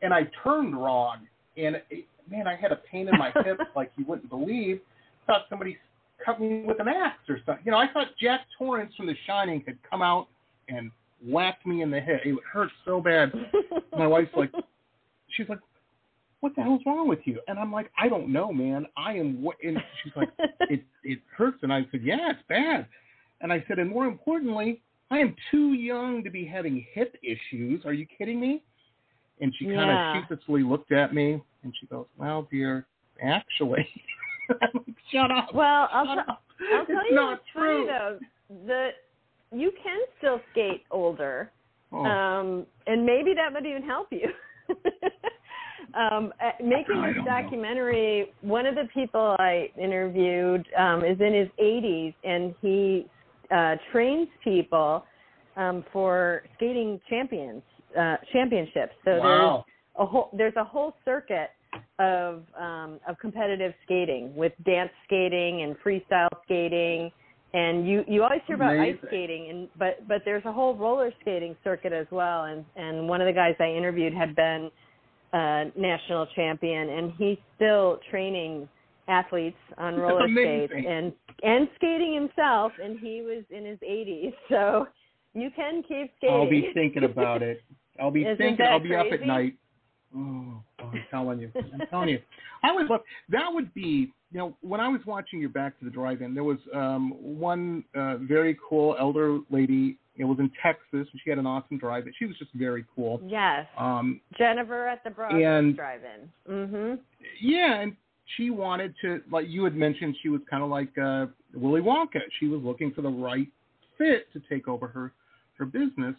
and 0.00 0.14
I 0.14 0.30
turned 0.44 0.76
wrong, 0.76 1.26
and 1.56 1.76
it, 1.90 2.06
man, 2.30 2.46
I 2.46 2.54
had 2.54 2.72
a 2.72 2.76
pain 2.90 3.08
in 3.08 3.18
my 3.18 3.32
hip 3.44 3.58
like 3.74 3.90
you 3.96 4.04
wouldn't 4.06 4.30
believe. 4.30 4.80
Thought 5.26 5.42
somebody 5.50 5.76
cut 6.24 6.40
me 6.40 6.62
with 6.62 6.80
an 6.80 6.88
axe 6.88 7.28
or 7.28 7.38
something. 7.44 7.64
You 7.64 7.72
know, 7.72 7.78
I 7.78 7.88
thought 7.92 8.08
Jack 8.20 8.42
Torrance 8.56 8.94
from 8.96 9.06
The 9.06 9.16
Shining 9.26 9.62
had 9.66 9.76
come 9.88 10.02
out 10.02 10.28
and 10.68 10.90
whacked 11.24 11.66
me 11.66 11.82
in 11.82 11.90
the 11.90 12.00
head. 12.00 12.20
It 12.24 12.36
hurt 12.50 12.70
so 12.84 13.00
bad. 13.00 13.32
My 13.98 14.06
wife's 14.06 14.30
like, 14.36 14.52
she's 15.36 15.48
like, 15.48 15.58
what 16.40 16.54
the 16.56 16.62
hell's 16.62 16.80
wrong 16.84 17.08
with 17.08 17.20
you? 17.24 17.40
And 17.46 17.58
I'm 17.58 17.72
like, 17.72 17.90
I 17.96 18.08
don't 18.08 18.32
know, 18.32 18.52
man. 18.52 18.86
I 18.96 19.14
am. 19.14 19.42
What? 19.42 19.56
And 19.62 19.78
she's 20.02 20.12
like, 20.16 20.28
it 20.62 20.82
it 21.04 21.20
hurts. 21.36 21.58
And 21.62 21.72
I 21.72 21.86
said, 21.92 22.00
yeah, 22.02 22.30
it's 22.30 22.42
bad. 22.48 22.86
And 23.40 23.52
I 23.52 23.64
said, 23.68 23.78
and 23.78 23.88
more 23.88 24.06
importantly, 24.06 24.82
I 25.12 25.18
am 25.18 25.36
too 25.50 25.74
young 25.74 26.24
to 26.24 26.30
be 26.30 26.46
having 26.46 26.86
hip 26.94 27.14
issues. 27.22 27.84
Are 27.84 27.92
you 27.92 28.06
kidding 28.18 28.40
me? 28.40 28.62
And 29.42 29.54
she 29.58 29.66
kind 29.66 29.90
Yeah. 29.90 30.16
of 30.16 30.22
sheepishly 30.28 30.62
looked 30.62 30.90
at 30.90 31.12
me 31.14 31.42
and 31.62 31.74
she 31.78 31.86
goes, 31.86 32.06
well, 32.16 32.48
dear, 32.50 32.86
actually. 33.22 33.86
Like, 34.60 34.72
Shut 35.10 35.30
up. 35.30 35.54
Well, 35.54 35.88
I'll, 35.92 36.04
Shut 36.04 36.26
t- 36.26 36.30
up. 36.32 36.42
I'll 36.74 36.84
tell 36.86 36.96
it's 37.00 37.10
you 37.10 37.14
not 37.14 37.40
true. 37.52 37.86
funny 37.86 37.86
though. 37.86 38.18
The 38.66 38.88
you 39.56 39.70
can 39.82 40.00
still 40.18 40.40
skate 40.50 40.82
older, 40.90 41.50
Oh. 41.92 42.04
um, 42.04 42.66
and 42.86 43.06
maybe 43.06 43.32
that 43.34 43.52
would 43.52 43.64
even 43.64 43.82
help 43.82 44.08
you. 44.10 44.28
um, 45.94 46.32
uh, 46.42 46.50
making 46.62 47.00
this 47.02 47.14
don't 47.14 47.24
know. 47.24 47.24
documentary, 47.24 48.32
one 48.42 48.66
of 48.66 48.74
the 48.74 48.88
people 48.92 49.36
I 49.38 49.70
interviewed 49.80 50.66
um, 50.78 51.04
is 51.04 51.18
in 51.20 51.32
his 51.34 51.48
80s, 51.62 52.14
and 52.24 52.54
he 52.60 53.06
uh, 53.54 53.76
trains 53.90 54.28
people 54.42 55.04
um, 55.56 55.84
for 55.92 56.42
skating 56.56 57.00
champions 57.08 57.62
uh, 57.98 58.16
championships. 58.32 58.94
So 59.04 59.10
there's 59.12 59.62
a 59.98 60.06
whole 60.06 60.30
there's 60.32 60.56
a 60.56 60.64
whole 60.64 60.94
circuit 61.04 61.50
of 61.98 62.42
um, 62.58 62.98
of 63.06 63.18
competitive 63.20 63.72
skating 63.84 64.34
with 64.34 64.52
dance 64.64 64.90
skating 65.04 65.62
and 65.62 65.76
freestyle 65.84 66.28
skating. 66.44 67.10
And 67.54 67.86
you 67.86 68.02
you 68.08 68.22
always 68.22 68.40
hear 68.46 68.56
about 68.56 68.78
ice 68.78 68.96
skating 69.06 69.50
and 69.50 69.68
but 69.78 70.08
but 70.08 70.22
there's 70.24 70.44
a 70.46 70.52
whole 70.52 70.74
roller 70.74 71.12
skating 71.20 71.54
circuit 71.62 71.92
as 71.92 72.06
well. 72.10 72.44
And 72.44 72.64
and 72.76 73.08
one 73.08 73.20
of 73.20 73.26
the 73.26 73.32
guys 73.32 73.54
I 73.60 73.68
interviewed 73.68 74.14
had 74.14 74.34
been 74.34 74.70
a 75.34 75.64
national 75.76 76.26
champion 76.34 76.88
and 76.88 77.12
he's 77.18 77.38
still 77.56 77.98
training 78.10 78.68
athletes 79.08 79.56
on 79.78 79.96
roller 79.96 80.28
skates 80.28 80.72
and 80.74 81.12
and 81.42 81.68
skating 81.76 82.14
himself 82.14 82.72
and 82.82 82.98
he 83.00 83.22
was 83.22 83.44
in 83.50 83.64
his 83.64 83.78
80s 83.80 84.32
so 84.48 84.86
you 85.34 85.50
can 85.54 85.82
keep 85.82 86.12
skating 86.18 86.34
I'll 86.34 86.48
be 86.50 86.70
thinking 86.74 87.04
about 87.04 87.42
it. 87.42 87.62
I'll 88.00 88.10
be 88.10 88.22
Isn't 88.26 88.36
thinking. 88.36 88.66
I'll 88.66 88.80
be 88.80 88.94
up 88.94 89.06
at 89.12 89.26
night. 89.26 89.54
Oh, 90.14 90.62
I'm 90.78 91.04
telling 91.10 91.40
you. 91.40 91.50
I'm 91.56 91.86
telling 91.88 92.10
you. 92.10 92.20
I 92.62 92.72
would 92.72 92.86
love 92.86 93.00
that. 93.30 93.48
Would 93.50 93.72
be 93.72 94.12
you 94.30 94.38
know 94.38 94.56
when 94.60 94.78
I 94.80 94.88
was 94.88 95.00
watching 95.06 95.40
your 95.40 95.48
Back 95.48 95.78
to 95.78 95.84
the 95.84 95.90
Drive-In, 95.90 96.34
there 96.34 96.44
was 96.44 96.58
um 96.74 97.14
one 97.18 97.82
uh, 97.94 98.18
very 98.18 98.58
cool 98.68 98.94
elder 98.98 99.38
lady. 99.50 99.96
It 100.16 100.24
was 100.24 100.38
in 100.38 100.50
Texas, 100.62 100.84
and 100.92 101.20
she 101.24 101.30
had 101.30 101.38
an 101.38 101.46
awesome 101.46 101.78
drive-in. 101.78 102.12
She 102.18 102.26
was 102.26 102.36
just 102.36 102.50
very 102.52 102.84
cool. 102.94 103.22
yes 103.26 103.66
Um, 103.78 104.20
Jennifer 104.36 104.86
at 104.86 105.02
the 105.02 105.10
Broadway 105.10 105.72
Drive-In. 105.72 106.28
Mhm. 106.52 106.98
yeah, 107.40 107.80
and 107.80 107.96
she 108.36 108.50
wanted 108.50 108.94
to, 109.02 109.20
like 109.30 109.46
you 109.48 109.64
had 109.64 109.74
mentioned, 109.74 110.16
she 110.22 110.28
was 110.28 110.40
kind 110.48 110.62
of 110.62 110.70
like 110.70 110.96
uh, 110.98 111.26
Willy 111.54 111.80
Wonka. 111.80 112.20
She 112.40 112.46
was 112.46 112.60
looking 112.62 112.92
for 112.92 113.02
the 113.02 113.10
right 113.10 113.48
fit 113.98 114.32
to 114.32 114.40
take 114.48 114.68
over 114.68 114.88
her 114.88 115.12
her 115.58 115.66
business. 115.66 116.14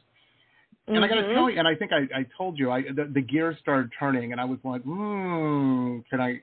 And 0.87 1.03
I 1.03 1.07
got 1.07 1.15
to 1.15 1.33
tell 1.33 1.49
you, 1.49 1.57
and 1.57 1.67
I 1.67 1.75
think 1.75 1.91
I, 1.93 2.19
I 2.19 2.25
told 2.37 2.59
you, 2.59 2.69
I 2.69 2.81
the, 2.81 3.09
the 3.13 3.21
gears 3.21 3.55
started 3.61 3.89
turning, 3.97 4.33
and 4.33 4.41
I 4.41 4.45
was 4.45 4.59
like, 4.65 4.81
hmm, 4.83 5.99
can 6.09 6.19
I? 6.19 6.41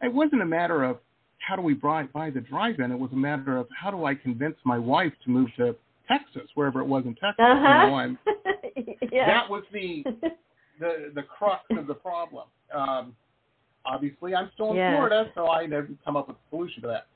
It 0.00 0.12
wasn't 0.12 0.40
a 0.40 0.46
matter 0.46 0.82
of 0.82 0.98
how 1.38 1.56
do 1.56 1.62
we 1.62 1.74
buy, 1.74 2.04
buy 2.04 2.30
the 2.30 2.40
drive-in. 2.40 2.90
It 2.90 2.98
was 2.98 3.10
a 3.12 3.16
matter 3.16 3.56
of 3.56 3.66
how 3.78 3.90
do 3.90 4.04
I 4.04 4.14
convince 4.14 4.56
my 4.64 4.78
wife 4.78 5.12
to 5.24 5.30
move 5.30 5.48
to 5.58 5.76
Texas, 6.08 6.48
wherever 6.54 6.80
it 6.80 6.86
was 6.86 7.04
in 7.04 7.14
Texas. 7.14 7.36
Uh-huh. 7.38 7.86
know, 7.86 8.16
yeah. 9.12 9.26
that 9.26 9.50
was 9.50 9.62
the 9.72 10.04
the 10.80 11.12
the 11.14 11.22
crux 11.22 11.64
of 11.76 11.86
the 11.86 11.94
problem. 11.94 12.44
Um, 12.74 13.14
obviously, 13.84 14.34
I'm 14.34 14.50
still 14.54 14.70
in 14.70 14.76
Yeah. 14.76 14.92
Florida, 14.92 15.30
so 15.34 15.50
I 15.50 15.66
never 15.66 15.88
come 16.04 16.16
up 16.16 16.28
with 16.28 16.36
a 16.36 16.50
solution 16.50 16.82
to 16.82 16.88
that. 16.88 17.06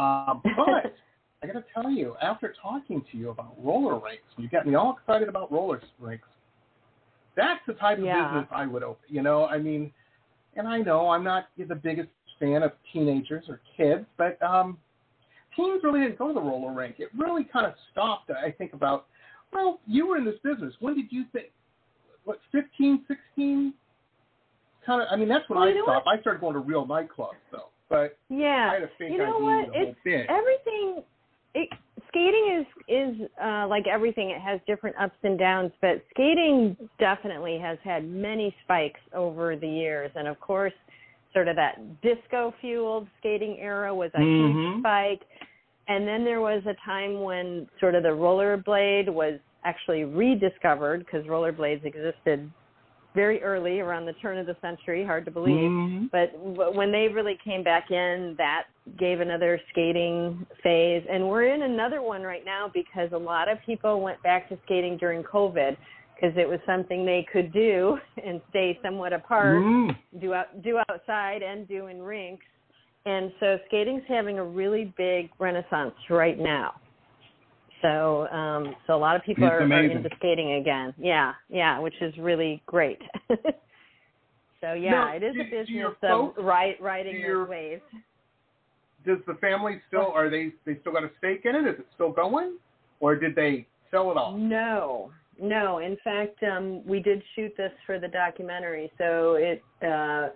Um, 0.00 0.40
but 0.56 0.94
I 1.42 1.46
got 1.46 1.52
to 1.54 1.64
tell 1.74 1.90
you, 1.90 2.16
after 2.22 2.54
talking 2.60 3.04
to 3.12 3.18
you 3.18 3.30
about 3.30 3.54
roller 3.62 3.98
rinks, 3.98 4.24
you 4.36 4.48
got 4.48 4.66
me 4.66 4.74
all 4.74 4.96
excited 4.98 5.28
about 5.28 5.52
roller 5.52 5.80
rinks. 5.98 6.28
That's 7.36 7.60
the 7.66 7.74
type 7.74 7.98
of 7.98 8.04
Yeah. 8.04 8.28
business 8.28 8.48
I 8.50 8.66
would 8.66 8.82
open. 8.82 9.04
You 9.08 9.22
know, 9.22 9.46
I 9.46 9.58
mean, 9.58 9.92
and 10.56 10.66
I 10.66 10.78
know 10.78 11.10
I'm 11.10 11.22
not 11.22 11.48
the 11.58 11.74
biggest 11.74 12.08
fan 12.40 12.62
of 12.62 12.72
teenagers 12.92 13.44
or 13.48 13.60
kids, 13.76 14.06
but 14.16 14.40
um, 14.42 14.78
teens 15.54 15.82
really 15.84 16.00
didn't 16.00 16.18
go 16.18 16.28
to 16.28 16.34
the 16.34 16.40
roller 16.40 16.72
rink. 16.72 16.96
It 16.98 17.08
really 17.16 17.44
kind 17.44 17.66
of 17.66 17.74
stopped. 17.92 18.30
I 18.30 18.50
think 18.50 18.72
about, 18.72 19.06
well, 19.52 19.80
you 19.86 20.06
were 20.06 20.16
in 20.16 20.24
this 20.24 20.38
business. 20.42 20.74
When 20.80 20.94
did 20.94 21.06
you 21.10 21.24
think? 21.32 21.46
What, 22.24 22.40
15, 22.50 23.04
16? 23.06 23.72
Kind 24.86 25.02
of. 25.02 25.08
I 25.10 25.16
mean, 25.16 25.28
that's 25.28 25.48
when 25.48 25.58
Well, 25.58 25.68
I 25.68 25.82
stopped. 25.82 26.06
I 26.06 26.20
started 26.20 26.40
going 26.40 26.54
to 26.54 26.60
real 26.60 26.86
nightclubs, 26.86 27.42
though. 27.50 27.68
But 27.90 28.16
yeah. 28.28 28.68
I 28.70 28.74
had 28.74 28.82
a 28.84 28.90
fake 28.98 29.12
you 29.12 29.18
know 29.18 29.38
what? 29.38 29.68
It's 29.74 29.98
everything. 30.28 31.02
It, 31.54 31.68
skating 32.08 32.60
is 32.60 32.66
is 32.88 33.28
uh, 33.42 33.66
like 33.68 33.86
everything. 33.86 34.30
It 34.30 34.40
has 34.40 34.60
different 34.66 34.96
ups 35.00 35.16
and 35.22 35.38
downs, 35.38 35.72
but 35.80 36.02
skating 36.10 36.76
definitely 36.98 37.58
has 37.58 37.78
had 37.82 38.06
many 38.08 38.54
spikes 38.64 39.00
over 39.14 39.56
the 39.56 39.68
years, 39.68 40.10
and 40.14 40.28
of 40.28 40.38
course, 40.40 40.72
sort 41.32 41.48
of 41.48 41.56
that 41.56 42.00
disco 42.02 42.54
fueled 42.60 43.06
skating 43.18 43.58
era 43.58 43.94
was 43.94 44.10
a 44.14 44.18
Mhm. 44.18 44.52
huge 44.52 44.80
spike. 44.80 45.22
And 45.88 46.06
then 46.06 46.24
there 46.24 46.40
was 46.40 46.64
a 46.66 46.74
time 46.84 47.20
when 47.22 47.68
sort 47.78 47.94
of 47.94 48.02
the 48.02 48.08
rollerblade 48.08 49.08
was 49.08 49.38
actually 49.64 50.04
rediscovered 50.04 51.00
because 51.00 51.24
rollerblades 51.26 51.84
existed 51.84 52.50
very 53.16 53.42
early 53.42 53.80
around 53.80 54.06
the 54.06 54.12
turn 54.22 54.38
of 54.38 54.46
the 54.46 54.54
century. 54.60 55.04
Hard 55.04 55.24
to 55.24 55.32
believe. 55.32 55.68
Mhm. 55.70 56.10
But 56.12 56.32
w- 56.54 56.78
when 56.78 56.92
they 56.92 57.08
really 57.08 57.36
came 57.42 57.64
back 57.64 57.90
in, 57.90 58.36
that 58.36 58.66
gave 58.98 59.18
another 59.20 59.58
skating 59.70 60.46
phase. 60.62 61.04
And 61.10 61.28
we're 61.28 61.46
in 61.46 61.62
another 61.62 62.02
one 62.02 62.22
right 62.22 62.44
now 62.44 62.68
because 62.72 63.10
a 63.12 63.18
lot 63.18 63.48
of 63.48 63.60
people 63.62 64.00
went 64.00 64.22
back 64.22 64.48
to 64.50 64.58
skating 64.64 64.96
during 64.98 65.24
COVID 65.24 65.76
because 66.14 66.36
it 66.36 66.48
was 66.48 66.60
something 66.66 67.04
they 67.04 67.24
could 67.32 67.52
do 67.52 67.98
and 68.24 68.40
stay 68.50 68.78
somewhat 68.82 69.12
apart, 69.12 69.56
Mm. 69.56 69.96
do 70.20 70.34
out 70.34 70.62
do 70.62 70.78
outside 70.88 71.42
and 71.42 71.66
do 71.66 71.86
in 71.88 72.00
rinks. 72.02 72.46
And 73.06 73.32
so 73.40 73.58
skating's 73.66 74.04
having 74.08 74.38
a 74.38 74.44
really 74.44 74.92
big 74.96 75.30
renaissance 75.38 75.94
right 76.10 76.38
now. 76.38 76.74
So 77.82 78.26
um 78.28 78.74
so 78.86 78.94
a 78.94 78.98
lot 78.98 79.16
of 79.16 79.22
people 79.22 79.44
are, 79.44 79.60
are 79.60 79.82
into 79.84 80.08
skating 80.16 80.54
again. 80.54 80.94
Yeah, 80.98 81.34
yeah, 81.48 81.78
which 81.78 81.94
is 82.00 82.16
really 82.18 82.62
great. 82.66 83.00
so 84.60 84.72
yeah, 84.72 84.90
Now, 84.90 85.14
it 85.16 85.22
is 85.22 85.34
do- 85.34 85.40
a 85.40 85.44
do 85.44 85.50
business 85.50 85.68
your 85.70 85.90
of 85.90 85.96
folks- 86.00 86.40
riding 86.80 87.14
do 87.14 87.18
your- 87.18 87.40
those 87.44 87.48
waves. 87.50 87.82
Does 89.04 89.18
the 89.28 89.34
family 89.34 89.80
still? 89.86 90.10
Are 90.12 90.28
they? 90.28 90.52
They 90.64 90.78
still 90.80 90.92
got 90.92 91.04
a 91.04 91.10
stake 91.18 91.42
in 91.44 91.54
it? 91.54 91.64
Is 91.68 91.78
it 91.78 91.86
still 91.94 92.10
going, 92.10 92.58
or 92.98 93.14
did 93.14 93.36
they 93.36 93.66
sell 93.92 94.10
it 94.10 94.16
off? 94.16 94.36
No, 94.36 95.12
no. 95.40 95.78
In 95.78 95.96
fact, 96.02 96.42
um, 96.42 96.84
we 96.84 96.98
did 96.98 97.22
shoot 97.36 97.52
this 97.56 97.70
for 97.86 98.00
the 98.00 98.08
documentary, 98.08 98.90
so 98.98 99.34
it 99.34 99.62
uh, 99.80 100.30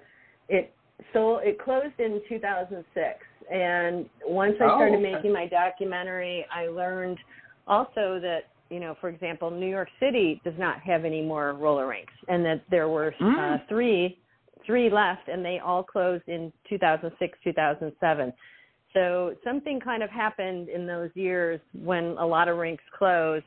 it 0.49 0.72
so 1.12 1.38
it 1.38 1.59
closed 1.59 1.98
in 1.98 2.20
2006. 2.28 3.18
And 3.51 4.09
once 4.26 4.55
I 4.61 4.64
Oh, 4.64 4.76
started 4.76 5.01
okay. 5.01 5.12
making 5.14 5.32
my 5.32 5.46
documentary, 5.46 6.46
I 6.55 6.68
learned 6.68 7.18
also 7.66 8.20
that 8.20 8.44
you 8.70 8.78
know, 8.78 8.94
for 9.01 9.09
example, 9.09 9.51
New 9.51 9.66
York 9.68 9.88
City 9.98 10.40
does 10.44 10.55
not 10.57 10.80
have 10.80 11.05
any 11.05 11.22
more 11.22 11.55
roller 11.55 11.88
rinks, 11.88 12.12
and 12.28 12.44
that 12.44 12.62
there 12.70 12.88
were 12.88 13.12
uh, 13.20 13.24
Mm. 13.24 13.68
three 13.68 14.18
three 14.64 14.88
left, 14.90 15.26
and 15.26 15.44
they 15.44 15.59
all 15.59 15.82
closed 15.82 16.22
in 16.28 16.53
2006, 16.68 17.38
2007. 17.42 18.32
So 18.92 19.34
something 19.42 19.80
kind 19.80 20.03
of 20.03 20.11
happened 20.11 20.68
in 20.68 20.86
those 20.86 21.11
years 21.14 21.61
when 21.72 22.16
a 22.18 22.26
lot 22.26 22.46
of 22.48 22.59
rinks 22.59 22.84
closed, 22.96 23.44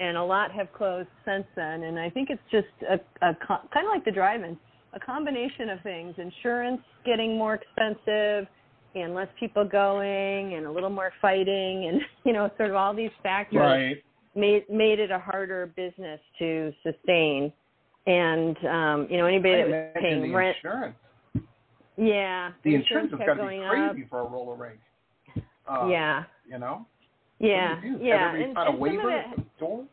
and 0.00 0.16
a 0.16 0.22
lot 0.24 0.50
have 0.52 0.72
closed 0.72 1.08
since 1.24 1.46
then. 1.54 1.84
And 1.84 1.98
I 1.98 2.10
think 2.10 2.30
it's 2.30 2.42
just 2.50 2.66
a, 2.90 2.94
a 3.24 3.34
co- 3.46 3.68
kind 3.72 3.86
of 3.86 3.92
like 3.92 4.04
the 4.04 4.10
drive-in, 4.10 4.58
a 4.96 5.00
combination 5.00 5.68
of 5.70 5.80
things: 5.82 6.14
insurance 6.18 6.80
getting 7.04 7.36
more 7.38 7.54
expensive, 7.54 8.48
and 8.94 9.14
less 9.14 9.28
people 9.38 9.64
going, 9.64 10.54
and 10.54 10.66
a 10.66 10.70
little 10.70 10.90
more 10.90 11.12
fighting, 11.22 11.86
and 11.88 12.00
you 12.24 12.32
know, 12.32 12.50
sort 12.56 12.70
of 12.70 12.76
all 12.76 12.94
these 12.94 13.10
factors 13.22 13.60
Right. 13.60 14.02
made 14.34 14.64
made 14.68 14.98
it 14.98 15.10
a 15.10 15.18
harder 15.18 15.66
business 15.76 16.20
to 16.40 16.72
sustain. 16.82 17.52
And 18.08 18.56
um, 18.66 19.06
you 19.10 19.16
know, 19.18 19.26
anybody 19.26 19.62
I 19.62 19.66
that 19.68 19.92
was 19.94 20.02
paying 20.02 20.32
rent, 20.32 20.56
insurance. 20.62 20.96
yeah, 21.96 22.52
The 22.64 22.74
insurance 22.76 23.10
has 23.10 23.18
kept 23.18 23.38
got 23.38 23.42
to 23.44 23.48
be 23.50 23.62
crazy 23.68 24.02
up. 24.04 24.08
for 24.10 24.20
a 24.20 24.24
roller 24.24 24.54
rink. 24.56 24.78
Uh, 25.68 25.88
yeah, 25.90 26.22
You 26.48 26.58
know. 26.58 26.86
yeah, 27.40 27.82
you 27.82 27.98
yeah. 28.00 28.32
And, 28.34 28.42
a 28.42 28.44
and 28.44 28.56
some 28.56 28.74
of 28.76 28.80
it, 29.10 29.26
at 29.32 29.36
the 29.36 29.44
door? 29.58 29.84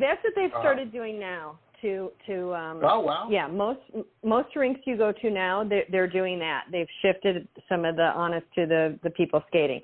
that's 0.00 0.22
what 0.24 0.32
they've 0.34 0.52
Uh, 0.54 0.60
started 0.60 0.90
doing 0.92 1.20
now. 1.20 1.58
To 1.82 2.10
to 2.26 2.54
um, 2.54 2.80
Oh 2.82 3.00
wow. 3.00 3.28
yeah, 3.30 3.46
most 3.46 3.80
most 4.24 4.54
rinks 4.56 4.80
you 4.84 4.96
go 4.96 5.12
to 5.12 5.30
now, 5.30 5.62
they're, 5.62 5.84
they're 5.90 6.08
doing 6.08 6.38
that. 6.38 6.64
They've 6.72 6.88
shifted 7.02 7.46
some 7.68 7.84
of 7.84 7.96
the 7.96 8.12
honest 8.14 8.46
to 8.54 8.66
the 8.66 8.98
the 9.02 9.10
people 9.10 9.42
skating. 9.48 9.80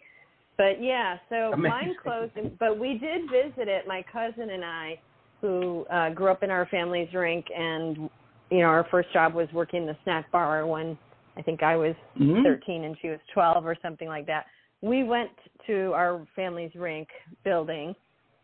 But 0.57 0.83
yeah, 0.83 1.19
so 1.29 1.55
mine 1.59 1.95
closed, 2.03 2.33
but 2.59 2.79
we 2.79 2.99
did 2.99 3.31
visit 3.31 3.69
it. 3.69 3.87
My 3.87 4.05
cousin 4.13 4.51
and 4.51 4.65
I 4.65 4.99
who 5.41 5.85
uh, 5.93 6.11
grew 6.11 6.29
up 6.29 6.43
in 6.43 6.51
our 6.51 6.67
family's 6.67 7.13
rink, 7.13 7.47
and 7.55 8.09
you 8.51 8.59
know, 8.59 8.67
our 8.67 8.87
first 8.91 9.13
job 9.13 9.35
was 9.35 9.49
working 9.53 9.87
the 9.87 9.97
snack 10.05 10.31
bar 10.31 10.67
when 10.67 10.97
I 11.37 11.43
think 11.43 11.63
I 11.63 11.77
was 11.77 11.95
Mhm. 12.19 12.43
13 12.43 12.85
and 12.85 12.97
she 13.01 13.09
was 13.09 13.19
12 13.33 13.67
or 13.67 13.75
something 13.83 14.09
like 14.09 14.27
that. 14.27 14.47
We 14.83 15.05
went 15.05 15.31
to 15.67 15.93
our 15.95 16.27
family's 16.37 16.75
rink 16.75 17.09
building, 17.45 17.95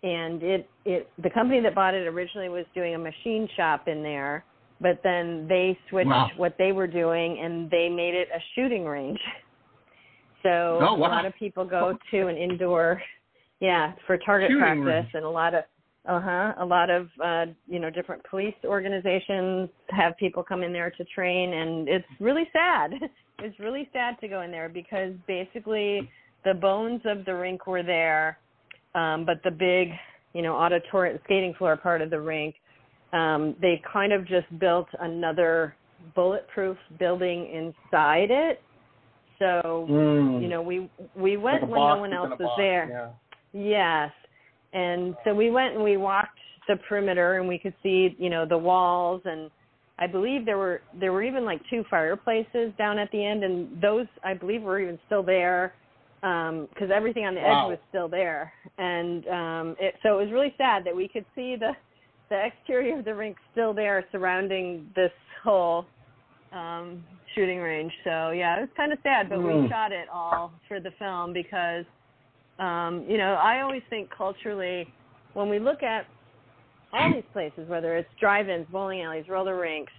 and 0.02 0.42
it 0.42 0.68
it 0.84 1.10
the 1.22 1.30
company 1.30 1.60
that 1.60 1.74
bought 1.74 1.94
it 1.94 2.06
originally 2.06 2.48
was 2.48 2.64
doing 2.74 2.94
a 2.94 2.98
machine 2.98 3.48
shop 3.56 3.88
in 3.88 4.02
there, 4.02 4.44
but 4.80 5.00
then 5.02 5.46
they 5.48 5.78
switched 5.90 6.08
Wow. 6.08 6.30
what 6.36 6.54
they 6.58 6.72
were 6.72 6.86
doing 6.86 7.38
and 7.40 7.70
they 7.70 7.88
made 7.88 8.14
it 8.14 8.28
a 8.34 8.40
shooting 8.54 8.84
range. 8.84 9.20
So 10.44 10.78
Oh, 10.80 10.94
a 10.94 10.96
lot 10.96 11.26
of 11.26 11.34
people 11.34 11.64
go 11.64 11.98
to 12.12 12.26
an 12.28 12.36
indoor, 12.36 13.02
yeah, 13.60 13.92
for 14.06 14.16
target 14.18 14.50
Shooting 14.50 14.60
practice, 14.62 14.84
range. 14.86 15.10
and 15.14 15.24
a 15.24 15.28
lot 15.28 15.52
of 15.54 15.64
uh 16.08 16.20
huh. 16.20 16.54
A 16.60 16.64
lot 16.64 16.90
of 16.90 17.08
uh, 17.22 17.46
you 17.66 17.80
know 17.80 17.90
different 17.90 18.22
police 18.30 18.54
organizations 18.64 19.68
have 19.90 20.16
people 20.16 20.42
come 20.44 20.62
in 20.62 20.72
there 20.72 20.90
to 20.92 21.04
train, 21.06 21.52
and 21.54 21.88
it's 21.88 22.06
really 22.20 22.48
sad. 22.52 22.92
It's 23.40 23.56
really 23.60 23.88
sad 23.92 24.16
to 24.20 24.26
go 24.26 24.40
in 24.42 24.50
there 24.50 24.68
because 24.68 25.12
basically 25.28 26.10
the 26.44 26.54
bones 26.54 27.00
of 27.04 27.24
the 27.24 27.32
rink 27.34 27.68
were 27.68 27.84
there, 27.84 28.36
um, 28.98 29.24
but 29.24 29.40
the 29.44 29.50
big 29.50 29.88
you 30.34 30.42
know 30.42 30.54
auditorium 30.54 31.18
skating 31.24 31.54
floor 31.54 31.76
part 31.76 32.02
of 32.02 32.10
the 32.10 32.20
rink, 32.20 32.54
um, 33.12 33.54
they 33.60 33.80
kind 33.92 34.12
of 34.12 34.26
just 34.26 34.46
built 34.58 34.88
another 35.00 35.74
bulletproof 36.14 36.76
building 36.98 37.46
inside 37.52 38.30
it. 38.30 38.62
So 39.38 39.86
Mm. 39.88 40.42
you 40.42 40.48
know 40.48 40.62
we 40.62 40.90
we 41.14 41.36
went 41.36 41.62
Like 41.62 41.70
when 41.70 41.80
no 41.80 41.96
one 41.96 42.12
else 42.12 42.38
was 42.38 42.54
there. 42.56 42.88
Yeah. 42.90 43.10
Yes. 43.52 44.12
And 44.72 45.16
so 45.24 45.34
we 45.34 45.50
went 45.50 45.74
and 45.74 45.82
we 45.82 45.96
walked 45.96 46.38
the 46.68 46.76
perimeter 46.88 47.38
and 47.38 47.48
we 47.48 47.58
could 47.58 47.74
see, 47.82 48.14
you 48.18 48.28
know, 48.28 48.44
the 48.44 48.58
walls 48.58 49.22
and 49.24 49.50
I 49.98 50.06
believe 50.06 50.44
there 50.44 50.58
were 50.58 50.82
there 51.00 51.12
were 51.12 51.22
even 51.22 51.44
like 51.44 51.60
two 51.70 51.84
fireplaces 51.88 52.72
down 52.76 52.98
at 52.98 53.10
the 53.10 53.24
end 53.24 53.42
and 53.42 53.80
those 53.80 54.06
I 54.22 54.34
believe 54.34 54.62
were 54.62 54.80
even 54.80 54.98
still 55.06 55.22
there 55.22 55.74
um 56.22 56.66
because 56.72 56.90
everything 56.92 57.24
on 57.24 57.34
the 57.34 57.40
edge 57.40 57.62
Wow. 57.62 57.68
was 57.70 57.78
still 57.88 58.08
there. 58.08 58.52
And 58.78 59.26
um 59.28 59.76
it 59.78 59.94
so 60.02 60.18
it 60.18 60.24
was 60.24 60.32
really 60.32 60.54
sad 60.58 60.84
that 60.84 60.94
we 60.96 61.08
could 61.08 61.26
see 61.34 61.56
the 61.56 61.72
the 62.30 62.46
exterior 62.46 62.98
of 62.98 63.04
the 63.04 63.14
rink 63.14 63.36
still 63.52 63.72
there 63.72 64.04
surrounding 64.12 64.90
this 64.96 65.12
whole 65.44 65.86
um 66.52 67.04
shooting 67.34 67.58
range. 67.58 67.92
So 68.04 68.30
yeah, 68.30 68.58
it 68.58 68.60
was 68.62 68.70
kind 68.76 68.92
of 68.92 68.98
sad, 69.02 69.28
but 69.28 69.42
we 69.42 69.52
Mm. 69.52 69.68
shot 69.68 69.92
it 69.92 70.08
all 70.12 70.52
for 70.66 70.80
the 70.80 70.90
film 70.98 71.32
because 71.32 71.84
um, 72.58 73.04
you 73.08 73.18
know, 73.18 73.34
I 73.34 73.60
always 73.60 73.82
think 73.88 74.10
culturally 74.16 74.92
when 75.34 75.48
we 75.48 75.58
look 75.58 75.82
at 75.82 76.06
all 76.92 77.10
these 77.10 77.22
places, 77.32 77.68
whether 77.68 77.96
it's 77.96 78.08
drive-ins, 78.18 78.66
bowling 78.70 79.02
alleys, 79.02 79.28
roller 79.28 79.58
rinks, 79.60 79.92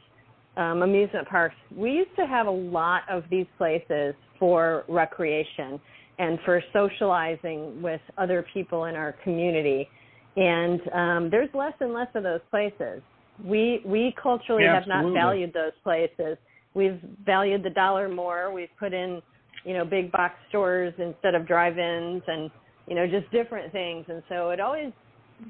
um, 0.58 0.82
amusement 0.82 1.28
parks, 1.28 1.56
we 1.74 1.92
used 1.92 2.16
to 2.18 2.26
have 2.26 2.48
a 2.48 2.52
lot 2.52 3.04
of 3.10 3.24
these 3.30 3.46
places 3.58 4.14
for 4.38 4.84
recreation 4.90 5.80
and 6.20 6.38
for 6.46 6.62
socializing 6.74 7.82
with 7.82 8.02
other 8.18 8.46
people 8.54 8.86
in 8.86 8.96
our 8.96 9.14
community. 9.24 9.88
And 10.36 10.82
um, 10.94 11.30
there's 11.32 11.50
less 11.54 11.74
and 11.80 11.94
less 11.94 12.08
of 12.14 12.24
those 12.24 12.42
places. 12.52 13.02
We 13.44 13.82
we 13.86 14.14
culturally 14.22 14.64
Yeah, 14.66 14.76
have 14.76 14.88
not 14.88 15.14
valued 15.14 15.54
those 15.54 15.72
places. 15.84 16.38
We've 16.74 17.00
valued 17.26 17.64
the 17.64 17.70
dollar 17.72 18.10
more. 18.10 18.52
We've 18.54 18.70
put 18.78 18.94
in 18.94 19.22
you 19.66 19.74
know, 19.74 19.86
big 19.86 20.12
box 20.12 20.36
stores 20.50 20.94
instead 20.98 21.36
of 21.36 21.48
drive-ins 21.48 22.24
and, 22.28 22.50
you 22.88 22.96
know, 22.96 23.06
just 23.08 23.30
different 23.32 23.72
things. 23.72 24.06
And 24.08 24.24
so 24.30 24.50
it 24.50 24.60
always 24.60 24.92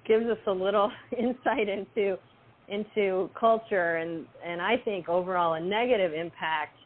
gives 0.08 0.26
us 0.26 0.38
a 0.48 0.52
little 0.52 0.92
insight 1.18 1.68
into 1.70 2.18
into 2.68 3.32
culture 3.40 3.96
and 3.96 4.28
and 4.46 4.62
I 4.62 4.78
think 4.86 5.10
overall 5.10 5.54
a 5.54 5.60
negative 5.60 6.14
impact 6.14 6.78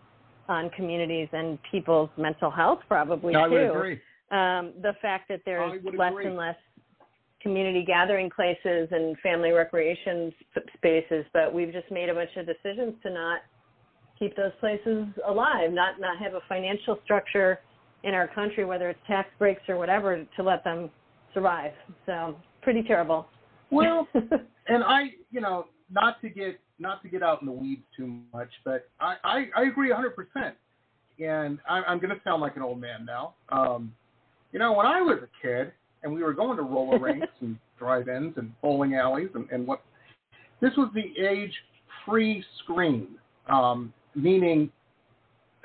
on 0.50 0.70
communities 0.72 1.30
and 1.32 1.58
people's 1.72 2.10
mental 2.18 2.52
health 2.52 2.80
probably 2.88 3.36
I 3.36 3.46
too. 3.46 3.52
would 3.52 3.62
agree. 3.70 3.94
Um 4.32 4.74
the 4.82 4.94
fact 5.02 5.30
that 5.30 5.42
there's 5.46 5.82
less 5.98 6.12
agree. 6.12 6.28
and 6.28 6.38
less 6.38 6.56
community 7.42 7.84
gathering 7.86 8.30
places 8.30 8.88
and 8.92 9.18
family 9.20 9.52
recreation 9.52 10.34
sp- 10.56 10.70
spaces, 10.78 11.26
but 11.34 11.54
we've 11.54 11.74
just 11.74 11.92
made 11.92 12.10
a 12.10 12.14
bunch 12.14 12.30
of 12.38 12.46
decisions 12.46 12.96
to 13.04 13.10
not 13.10 13.42
keep 14.18 14.36
those 14.36 14.54
places 14.60 15.06
alive, 15.28 15.72
not 15.72 16.00
not 16.00 16.18
have 16.18 16.34
a 16.34 16.42
financial 16.48 16.98
structure 17.04 17.60
in 18.04 18.14
our 18.14 18.28
country, 18.28 18.66
whether 18.66 18.90
it's 18.90 19.00
tax 19.08 19.30
breaks 19.40 19.62
or 19.68 19.78
whatever, 19.78 20.26
to 20.36 20.44
let 20.44 20.64
them 20.64 20.90
survive. 21.34 21.72
So 22.06 22.36
pretty 22.62 22.84
terrible. 22.84 23.28
Well, 23.72 24.08
and 24.68 24.84
I, 24.84 25.14
you 25.32 25.42
know, 25.42 25.66
not 25.92 26.22
to 26.22 26.30
get 26.30 26.60
not 26.80 27.02
to 27.04 27.10
get 27.10 27.24
out 27.24 27.42
in 27.42 27.48
the 27.48 27.54
weeds 27.54 27.84
too 27.96 28.20
much, 28.34 28.50
but 28.66 28.90
I 29.00 29.16
I, 29.24 29.46
I 29.56 29.64
agree 29.64 29.90
100. 29.90 30.16
percent 30.16 30.56
And 31.20 31.60
I, 31.70 31.82
I'm 31.84 32.00
going 32.00 32.16
to 32.16 32.22
sound 32.24 32.42
like 32.42 32.56
an 32.56 32.62
old 32.62 32.80
man 32.80 33.06
now. 33.06 33.36
Um, 33.50 33.94
you 34.52 34.60
know, 34.60 34.74
when 34.74 34.86
I 34.86 35.02
was 35.02 35.20
a 35.24 35.46
kid 35.46 35.72
and 36.04 36.14
we 36.14 36.24
were 36.24 36.34
going 36.34 36.58
to 36.58 36.64
roller 36.64 37.00
rinks 37.08 37.28
and 37.42 37.58
drive-ins 37.78 38.36
and 38.38 38.52
bowling 38.62 38.96
alleys 38.96 39.30
and, 39.36 39.50
and 39.52 39.66
what, 39.68 39.82
this 40.62 40.72
was 40.78 40.90
the 40.94 41.22
age-free 41.22 42.44
screen, 42.64 43.08
um, 43.50 43.94
meaning 44.16 44.72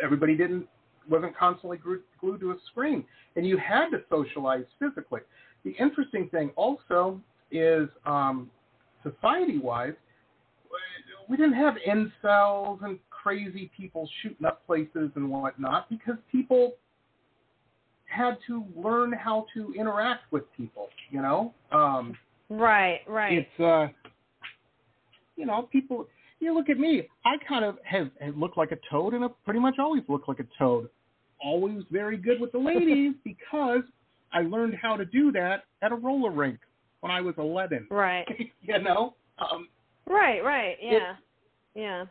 everybody 0.02 0.36
didn't 0.36 0.66
wasn't 1.08 1.36
constantly 1.36 1.78
glued, 1.78 2.02
glued 2.20 2.40
to 2.40 2.50
a 2.50 2.56
screen, 2.70 3.04
and 3.36 3.46
you 3.46 3.56
had 3.56 3.88
to 3.88 4.02
socialize 4.10 4.64
physically. 4.78 5.20
The 5.64 5.70
interesting 5.80 6.28
thing 6.28 6.50
also 6.54 7.20
is 7.50 7.88
um, 8.04 8.50
society-wise, 9.02 9.94
we 11.28 11.36
didn't 11.36 11.54
have 11.54 11.74
incels 11.86 12.82
and 12.82 12.98
crazy 13.10 13.70
people 13.76 14.08
shooting 14.22 14.46
up 14.46 14.64
places 14.66 15.10
and 15.14 15.30
whatnot 15.30 15.88
because 15.90 16.16
people 16.30 16.74
had 18.06 18.38
to 18.46 18.64
learn 18.74 19.12
how 19.12 19.46
to 19.54 19.72
interact 19.78 20.32
with 20.32 20.44
people. 20.56 20.88
You 21.10 21.22
know, 21.22 21.54
um, 21.72 22.16
right, 22.48 23.00
right. 23.06 23.32
it's 23.38 23.60
uh, 23.60 23.88
you 25.36 25.46
know, 25.46 25.68
people. 25.70 26.06
You 26.40 26.54
look 26.54 26.68
at 26.68 26.78
me. 26.78 27.02
I 27.24 27.36
kind 27.48 27.64
of 27.64 27.78
have, 27.84 28.10
have 28.20 28.36
looked 28.36 28.56
like 28.56 28.70
a 28.70 28.78
toad, 28.90 29.12
and 29.14 29.24
I 29.24 29.28
pretty 29.44 29.58
much 29.58 29.74
always 29.78 30.04
looked 30.08 30.28
like 30.28 30.38
a 30.38 30.46
toad. 30.56 30.88
Always 31.44 31.82
very 31.90 32.16
good 32.16 32.40
with 32.40 32.52
the 32.52 32.58
ladies 32.58 33.14
because 33.24 33.82
I 34.32 34.42
learned 34.42 34.74
how 34.80 34.96
to 34.96 35.04
do 35.04 35.32
that 35.32 35.64
at 35.82 35.90
a 35.90 35.96
roller 35.96 36.30
rink 36.30 36.58
when 37.00 37.10
I 37.10 37.20
was 37.20 37.34
11. 37.38 37.88
Right. 37.90 38.24
you 38.62 38.78
know, 38.80 39.14
um, 39.38 39.68
Right, 40.08 40.42
right. 40.44 40.76
Yeah. 40.80 41.14
yeah. 41.74 42.04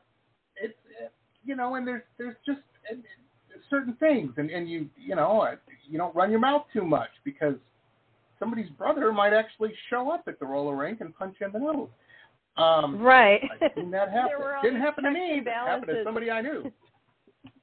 it's 0.62 0.74
you 1.44 1.56
know, 1.56 1.76
and 1.76 1.88
there's 1.88 2.04
there's 2.18 2.36
just 2.46 2.60
certain 3.70 3.96
things, 4.00 4.34
and 4.38 4.50
and 4.50 4.70
you 4.70 4.88
you 4.98 5.16
know 5.16 5.42
uh, 5.42 5.56
you 5.90 5.98
don't 5.98 6.16
run 6.16 6.32
your 6.32 6.40
mouth 6.40 6.66
too 6.74 6.84
much 6.84 7.10
because 7.24 7.56
somebody's 8.40 8.70
brother 8.72 9.12
might 9.12 9.34
actually 9.34 9.74
show 9.90 10.12
up 10.12 10.24
at 10.28 10.40
the 10.40 10.46
roller 10.46 10.76
rink 10.76 11.02
and 11.02 11.18
punch 11.18 11.36
you 11.40 11.48
in 11.48 11.54
the 11.54 11.60
nose. 11.60 11.90
Um, 12.58 13.00
Right. 13.02 13.42
I've 13.62 13.72
seen 13.76 13.92
that 13.92 14.10
happen. 14.12 14.30
There 14.30 14.40
were 14.40 14.56
all 14.56 14.64
Didn't 14.64 14.82
happen 14.82 15.04
to 15.04 15.12
me. 15.12 15.42
but 15.44 15.52
it 15.52 15.54
happened 15.54 15.88
to 15.88 16.04
somebody 16.04 16.32
I 16.32 16.42
knew. 16.42 16.72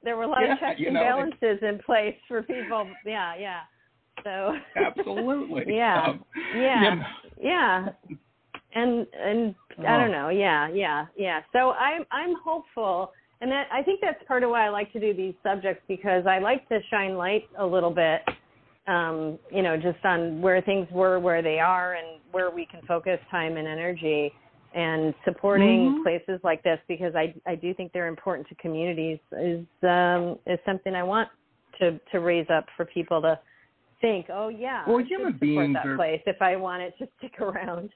There 0.03 0.15
were 0.15 0.23
a 0.23 0.27
lot 0.27 0.41
Yeah, 0.41 0.53
of 0.53 0.59
checks 0.59 0.79
you 0.79 0.87
and 0.87 0.95
know, 0.95 1.01
balances 1.01 1.59
in 1.63 1.79
place 1.85 2.15
for 2.27 2.41
people. 2.43 2.87
Yeah, 3.05 3.35
yeah. 3.35 3.59
So 4.23 4.53
Absolutely. 4.75 5.65
Yeah. 5.75 6.03
Um, 6.07 6.25
yeah. 6.55 6.83
you 6.83 6.95
know, 6.99 7.05
yeah 7.41 7.87
and 8.75 9.07
and 9.13 9.55
i 9.87 9.97
don't 9.97 10.11
know. 10.11 10.29
Yeah 10.29 10.69
yeah 10.69 11.05
yeah. 11.17 11.41
So 11.53 11.71
i'm 11.71 12.03
i'm 12.11 12.35
hopeful. 12.43 13.11
And 13.41 13.51
that 13.51 13.67
i 13.71 13.81
think 13.83 13.99
that's 14.01 14.21
part 14.27 14.43
of 14.43 14.49
why 14.49 14.65
i 14.65 14.69
like 14.69 14.91
to 14.93 14.99
do 14.99 15.13
these 15.13 15.33
subjects 15.43 15.83
because 15.87 16.25
i 16.25 16.39
like 16.39 16.67
to 16.69 16.79
shine 16.89 17.15
light 17.17 17.43
a 17.59 17.65
little 17.65 17.91
bit 17.91 18.21
um 18.87 19.37
you 19.51 19.61
know 19.61 19.75
just 19.75 20.03
on 20.05 20.41
where 20.41 20.61
things 20.61 20.87
were 20.91 21.19
where 21.19 21.41
they 21.41 21.59
are 21.59 21.95
and 21.95 22.21
where 22.31 22.49
we 22.49 22.65
can 22.65 22.81
focus 22.87 23.19
time 23.29 23.57
and 23.57 23.67
energy 23.67 24.31
and 24.73 25.13
supporting 25.25 25.95
Mhm. 25.95 26.03
places 26.03 26.39
like 26.43 26.61
this 26.63 26.79
because 26.87 27.13
i 27.15 27.33
i 27.45 27.55
do 27.55 27.73
think 27.73 27.91
they're 27.91 28.07
important 28.07 28.47
to 28.49 28.55
communities 28.55 29.19
is 29.33 29.65
um 29.83 30.37
is 30.45 30.59
something 30.65 30.95
i 30.95 31.03
want 31.03 31.27
to 31.79 31.99
to 32.11 32.19
raise 32.19 32.49
up 32.49 32.65
for 32.77 32.85
people 32.85 33.21
to 33.21 33.37
think 34.01 34.27
oh 34.29 34.47
yeah 34.49 34.83
Well, 34.87 34.99
I 34.99 35.03
human 35.03 35.33
support 35.33 35.39
beings 35.41 35.73
that 35.73 35.85
are- 35.87 35.95
place 35.97 36.21
if 36.25 36.41
i 36.41 36.55
want 36.55 36.81
it 36.83 36.93
to 36.99 37.07
stick 37.17 37.39
around 37.41 37.89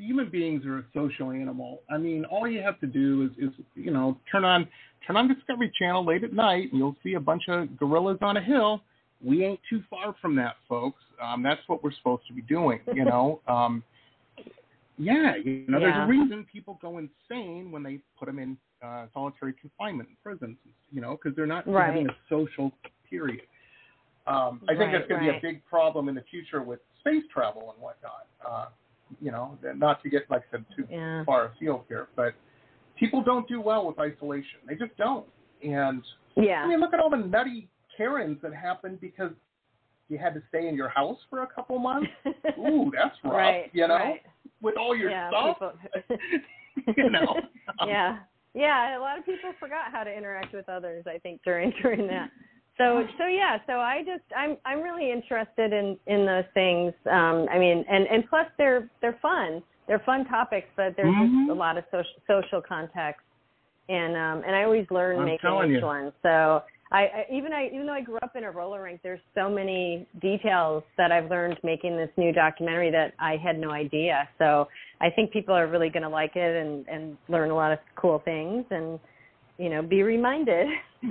human 0.00 0.30
beings 0.30 0.64
are 0.64 0.78
a 0.78 0.84
social 0.94 1.30
animal. 1.30 1.80
I 1.90 1.98
mean, 1.98 2.24
all 2.24 2.48
you 2.48 2.62
have 2.62 2.80
to 2.80 2.86
do 2.86 3.22
is, 3.38 3.48
is 3.48 3.54
you 3.74 3.90
know, 3.90 4.18
turn 4.30 4.44
on 4.44 4.66
turn 5.06 5.16
on 5.16 5.32
Discovery 5.32 5.72
Channel 5.78 6.04
late 6.04 6.24
at 6.24 6.32
night, 6.32 6.70
and 6.70 6.78
you'll 6.78 6.96
see 7.02 7.14
a 7.14 7.20
bunch 7.20 7.44
of 7.48 7.76
gorillas 7.76 8.18
on 8.22 8.36
a 8.36 8.42
hill. 8.42 8.82
We 9.22 9.44
ain't 9.44 9.60
too 9.68 9.82
far 9.90 10.14
from 10.20 10.34
that, 10.36 10.56
folks. 10.68 11.02
Um, 11.22 11.42
that's 11.42 11.60
what 11.66 11.82
we're 11.84 11.92
supposed 11.92 12.26
to 12.28 12.32
be 12.32 12.42
doing. 12.42 12.80
You 12.94 13.04
know. 13.04 13.40
um, 13.48 13.82
yeah, 14.98 15.34
you 15.36 15.64
know, 15.66 15.80
there's 15.80 15.96
a 15.96 16.06
reason 16.06 16.46
people 16.52 16.78
go 16.82 16.98
insane 16.98 17.72
when 17.72 17.82
they 17.82 18.00
put 18.18 18.26
them 18.26 18.38
in 18.38 18.58
uh, 18.82 19.06
solitary 19.14 19.54
confinement 19.54 20.10
in 20.10 20.16
prisons. 20.22 20.56
You 20.90 21.00
know, 21.00 21.12
because 21.12 21.36
they're 21.36 21.46
not 21.46 21.66
Right. 21.66 21.86
having 21.86 22.08
a 22.08 22.16
social 22.28 22.72
period. 23.08 23.42
Um, 24.26 24.60
I 24.68 24.72
think 24.74 24.80
Right, 24.80 24.92
that's 24.92 25.08
going 25.08 25.24
to 25.24 25.32
be 25.32 25.36
a 25.36 25.40
big 25.40 25.64
problem 25.64 26.08
in 26.08 26.14
the 26.14 26.22
future 26.30 26.62
with 26.62 26.80
space 27.00 27.24
travel 27.32 27.72
and 27.72 27.82
whatnot. 27.82 28.26
Uh, 28.46 28.66
you 29.20 29.30
know, 29.30 29.56
not 29.76 30.02
to 30.02 30.08
get 30.10 30.30
like 30.30 30.42
I 30.48 30.56
said 30.56 30.64
too 30.76 30.84
Yeah. 30.90 31.24
far 31.24 31.46
afield 31.46 31.84
here, 31.88 32.08
but 32.16 32.34
people 32.98 33.22
don't 33.22 33.46
do 33.48 33.60
well 33.60 33.86
with 33.86 33.98
isolation. 33.98 34.60
They 34.68 34.74
just 34.74 34.96
don't. 34.96 35.26
And 35.62 36.02
Yeah. 36.36 36.62
I 36.62 36.66
mean, 36.68 36.80
look 36.80 36.92
at 36.94 37.00
all 37.00 37.10
the 37.10 37.16
nutty 37.16 37.68
Karens 37.96 38.40
that 38.42 38.54
happened 38.54 39.00
because 39.00 39.32
you 40.08 40.18
had 40.18 40.34
to 40.34 40.42
stay 40.48 40.68
in 40.68 40.74
your 40.74 40.88
house 40.88 41.18
for 41.28 41.42
a 41.42 41.46
couple 41.46 41.78
months. 41.78 42.10
Ooh, 42.58 42.90
that's 42.94 43.16
rough. 43.24 43.32
right. 43.34 43.70
you 43.72 43.86
know, 43.86 43.94
Right. 43.94 44.22
with 44.60 44.76
all 44.76 44.96
your 44.96 45.10
yeah, 45.10 45.28
stuff. 45.30 45.74
You 46.96 47.10
know. 47.10 47.36
Um, 47.78 47.88
yeah. 47.88 48.18
Yeah, 48.54 48.98
a 48.98 49.00
lot 49.00 49.16
of 49.18 49.24
people 49.24 49.52
forgot 49.60 49.92
how 49.92 50.02
to 50.02 50.12
interact 50.12 50.52
with 50.52 50.68
others, 50.68 51.04
I 51.06 51.18
think, 51.18 51.40
during 51.44 51.72
during 51.82 52.06
that. 52.08 52.30
So 52.80 53.04
so 53.18 53.26
yeah, 53.26 53.58
so 53.66 53.74
I 53.74 54.00
just 54.06 54.24
I'm 54.34 54.56
I'm 54.64 54.80
really 54.80 55.12
interested 55.12 55.70
in 55.72 55.98
in 56.06 56.24
those 56.24 56.48
things. 56.54 56.94
Um 57.10 57.46
I 57.52 57.58
mean 57.58 57.84
and 57.88 58.06
and 58.06 58.24
plus 58.28 58.46
they're 58.56 58.88
they're 59.02 59.18
fun. 59.20 59.62
They're 59.86 60.02
fun 60.06 60.24
topics, 60.24 60.68
but 60.76 60.96
there's 60.96 61.14
Mhm. 61.14 61.40
just 61.40 61.50
a 61.50 61.54
lot 61.54 61.76
of 61.76 61.84
social 61.90 62.20
social 62.26 62.62
context. 62.62 63.20
And 63.90 64.16
um 64.16 64.44
and 64.46 64.56
I 64.56 64.64
always 64.64 64.86
learn 64.90 65.18
I'm 65.18 65.26
making 65.26 65.50
each 65.50 65.82
you. 65.82 65.86
one. 65.86 66.10
So 66.22 66.62
I, 66.90 67.02
I 67.02 67.26
even 67.30 67.52
I 67.52 67.66
even 67.66 67.84
though 67.86 67.92
I 67.92 68.00
grew 68.00 68.18
up 68.22 68.34
in 68.34 68.44
a 68.44 68.50
roller 68.50 68.82
rink, 68.82 69.00
there's 69.02 69.20
so 69.34 69.50
many 69.50 70.06
details 70.22 70.82
that 70.96 71.12
I've 71.12 71.28
learned 71.28 71.58
making 71.62 71.98
this 71.98 72.10
new 72.16 72.32
documentary 72.32 72.90
that 72.92 73.12
I 73.18 73.36
had 73.36 73.58
no 73.58 73.72
idea. 73.72 74.26
So 74.38 74.68
I 75.02 75.10
think 75.10 75.32
people 75.32 75.54
are 75.54 75.66
really 75.66 75.90
going 75.90 76.02
to 76.02 76.08
like 76.08 76.34
it 76.34 76.56
and 76.62 76.88
and 76.88 77.18
learn 77.28 77.50
a 77.50 77.54
lot 77.54 77.72
of 77.72 77.78
cool 77.94 78.20
things 78.24 78.64
and 78.70 78.98
you 79.58 79.68
know 79.68 79.82
be 79.82 80.02
reminded 80.02 80.66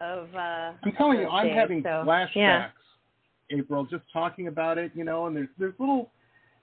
of. 0.00 0.28
uh 0.34 0.72
I'm 0.82 0.92
telling 0.96 1.18
you, 1.20 1.28
I'm 1.28 1.48
days. 1.48 1.56
having 1.56 1.82
so, 1.82 2.04
flashbacks, 2.06 2.28
Yeah. 2.34 2.66
April, 3.50 3.84
just 3.84 4.04
talking 4.12 4.46
about 4.48 4.78
it, 4.78 4.92
you 4.94 5.04
know, 5.04 5.26
and 5.26 5.36
there's 5.36 5.48
there's 5.58 5.74
little 5.78 6.10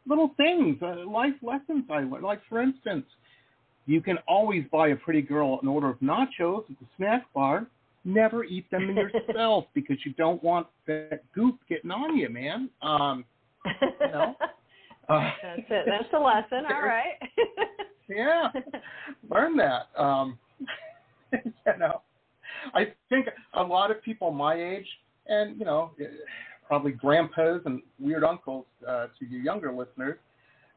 little 0.05 0.31
things, 0.37 0.77
uh, 0.81 1.05
life 1.07 1.33
lessons 1.41 1.83
I 1.89 1.99
learned. 1.99 2.23
Like 2.23 2.41
for 2.47 2.61
instance, 2.61 3.05
you 3.85 4.01
can 4.01 4.17
always 4.27 4.63
buy 4.71 4.89
a 4.89 4.95
pretty 4.95 5.21
girl 5.21 5.59
an 5.61 5.67
order 5.67 5.89
of 5.89 5.99
nachos 5.99 6.69
at 6.69 6.79
the 6.79 6.85
snack 6.97 7.25
bar. 7.33 7.67
Never 8.05 8.45
eat 8.45 8.69
them 8.71 8.95
yourself 8.95 9.65
because 9.73 9.97
you 10.05 10.13
don't 10.13 10.41
want 10.41 10.67
that 10.87 11.21
goop 11.35 11.57
getting 11.67 11.91
on 11.91 12.17
you, 12.17 12.29
man. 12.29 12.69
Um, 12.81 13.25
you 13.65 14.07
know. 14.07 14.35
Uh, 15.09 15.29
That's 15.43 15.61
it. 15.69 15.85
That's 15.87 16.11
the 16.11 16.19
lesson. 16.19 16.65
All 16.69 16.81
right. 16.81 17.15
yeah, 18.09 18.49
learn 19.29 19.57
that. 19.57 19.87
Um, 19.97 20.37
I 22.77 22.93
think 23.09 23.27
a 23.55 23.63
lot 23.63 23.89
of 23.89 24.03
people 24.03 24.31
my 24.31 24.53
age, 24.53 24.85
and 25.25 25.57
you 25.57 25.65
know, 25.65 25.91
probably 26.67 26.91
grandpas 26.91 27.61
and 27.65 27.81
weird 27.99 28.23
uncles 28.23 28.65
uh, 28.87 29.07
to 29.19 29.25
you 29.27 29.39
younger 29.39 29.71
listeners, 29.71 30.17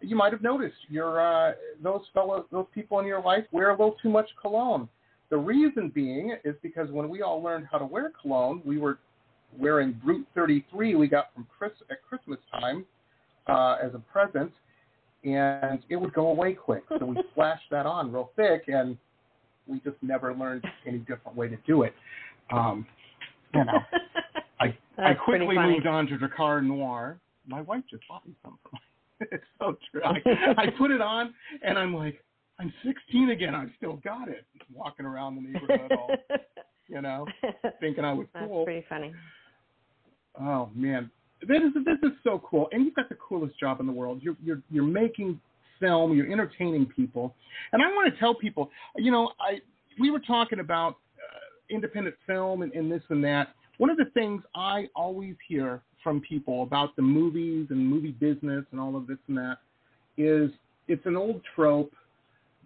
you 0.00 0.16
might 0.16 0.32
have 0.32 0.40
noticed 0.42 0.78
your 0.88 1.20
uh, 1.20 1.52
those 1.82 2.00
fellow 2.14 2.46
those 2.50 2.66
people 2.74 3.00
in 3.00 3.06
your 3.06 3.20
life 3.20 3.44
wear 3.52 3.68
a 3.68 3.72
little 3.72 3.96
too 4.02 4.08
much 4.08 4.28
cologne. 4.40 4.88
The 5.28 5.36
reason 5.36 5.92
being 5.94 6.36
is 6.42 6.54
because 6.62 6.90
when 6.90 7.08
we 7.10 7.20
all 7.20 7.42
learned 7.42 7.66
how 7.70 7.76
to 7.76 7.84
wear 7.84 8.10
cologne, 8.20 8.62
we 8.64 8.78
were 8.78 8.98
wearing 9.58 9.92
Brut 10.02 10.22
33 10.34 10.94
we 10.94 11.06
got 11.06 11.34
from 11.34 11.46
Chris 11.56 11.72
at 11.90 11.98
Christmas 12.02 12.38
time 12.50 12.86
uh, 13.46 13.76
as 13.82 13.92
a 13.94 13.98
present, 13.98 14.52
and 15.24 15.80
it 15.90 15.96
would 15.96 16.14
go 16.14 16.28
away 16.28 16.54
quick. 16.54 16.82
So 16.98 17.04
we 17.04 17.16
splashed 17.32 17.70
that 17.70 17.84
on 17.84 18.10
real 18.10 18.30
thick, 18.36 18.64
and 18.68 18.96
we 19.70 19.80
just 19.80 19.96
never 20.02 20.34
learned 20.34 20.64
any 20.86 20.98
different 20.98 21.36
way 21.36 21.48
to 21.48 21.56
do 21.66 21.82
it. 21.82 21.94
Um, 22.52 22.86
you 23.54 23.64
know, 23.64 23.78
I 24.60 24.76
I 24.98 25.14
quickly 25.14 25.56
moved 25.56 25.86
on 25.86 26.06
to 26.08 26.16
Drakkar 26.16 26.64
Noir. 26.64 27.18
My 27.46 27.60
wife 27.62 27.82
just 27.90 28.02
bought 28.08 28.26
me 28.26 28.34
some 28.42 28.58
for 28.62 28.70
my. 28.72 29.26
it's 29.32 29.44
so 29.58 29.76
true. 29.90 30.02
I, 30.04 30.18
I 30.58 30.66
put 30.78 30.90
it 30.90 31.00
on, 31.00 31.34
and 31.62 31.78
I'm 31.78 31.94
like, 31.94 32.22
I'm 32.58 32.72
16 32.84 33.30
again. 33.30 33.54
I've 33.54 33.70
still 33.76 33.96
got 34.04 34.28
it. 34.28 34.44
Walking 34.74 35.06
around 35.06 35.36
the 35.36 35.42
neighborhood, 35.42 35.92
all, 35.92 36.10
you 36.88 37.00
know, 37.00 37.26
thinking 37.80 38.04
I 38.04 38.12
was 38.12 38.26
That's 38.34 38.46
cool. 38.46 38.64
pretty 38.64 38.84
funny. 38.88 39.12
Oh 40.40 40.70
man, 40.74 41.10
this 41.46 41.58
is 41.62 41.84
this 41.84 41.98
is 42.02 42.16
so 42.22 42.42
cool, 42.48 42.68
and 42.72 42.84
you've 42.84 42.94
got 42.94 43.08
the 43.08 43.16
coolest 43.16 43.58
job 43.58 43.80
in 43.80 43.86
the 43.86 43.92
world. 43.92 44.20
You're 44.22 44.36
you're 44.44 44.62
you're 44.70 44.84
making 44.84 45.40
film, 45.80 46.14
you're 46.14 46.30
entertaining 46.30 46.86
people, 46.86 47.34
and 47.72 47.82
I 47.82 47.86
want 47.88 48.12
to 48.12 48.20
tell 48.20 48.34
people, 48.34 48.70
you 48.96 49.10
know, 49.10 49.32
I 49.40 49.60
we 49.98 50.10
were 50.10 50.20
talking 50.20 50.60
about 50.60 50.92
uh, 50.92 51.74
independent 51.74 52.16
film 52.26 52.62
and, 52.62 52.72
and 52.72 52.90
this 52.90 53.02
and 53.08 53.22
that. 53.24 53.48
One 53.78 53.90
of 53.90 53.96
the 53.96 54.06
things 54.12 54.42
I 54.54 54.88
always 54.94 55.34
hear 55.48 55.82
from 56.02 56.20
people 56.20 56.62
about 56.62 56.94
the 56.96 57.02
movies 57.02 57.66
and 57.70 57.86
movie 57.86 58.12
business 58.12 58.64
and 58.72 58.80
all 58.80 58.96
of 58.96 59.06
this 59.06 59.18
and 59.28 59.36
that 59.38 59.58
is 60.16 60.50
it's 60.88 61.04
an 61.06 61.16
old 61.16 61.40
trope 61.54 61.92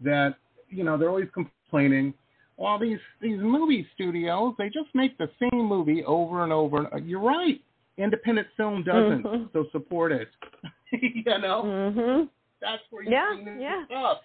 that 0.03 0.35
you 0.69 0.85
know 0.85 0.97
they're 0.97 1.09
always 1.09 1.29
complaining. 1.33 2.15
Well, 2.57 2.79
these 2.79 2.99
these 3.21 3.39
movie 3.39 3.87
studios 3.95 4.55
they 4.59 4.67
just 4.67 4.95
make 4.95 5.17
the 5.19 5.29
same 5.41 5.65
movie 5.65 6.05
over 6.05 6.45
and 6.45 6.53
over. 6.53 6.87
And, 6.87 7.09
you're 7.09 7.21
right. 7.21 7.61
Independent 7.97 8.49
film 8.57 8.83
doesn't, 8.83 9.23
Mhm. 9.25 9.53
so 9.53 9.67
support 9.71 10.11
it. 10.13 10.29
you 10.93 11.25
know, 11.39 11.63
Mhm. 11.65 12.29
That's 12.65 12.83
where 12.91 13.03
you 13.05 13.11
Yeah, 13.13 13.35
yeah. 13.59 13.85
stuff. 13.87 14.19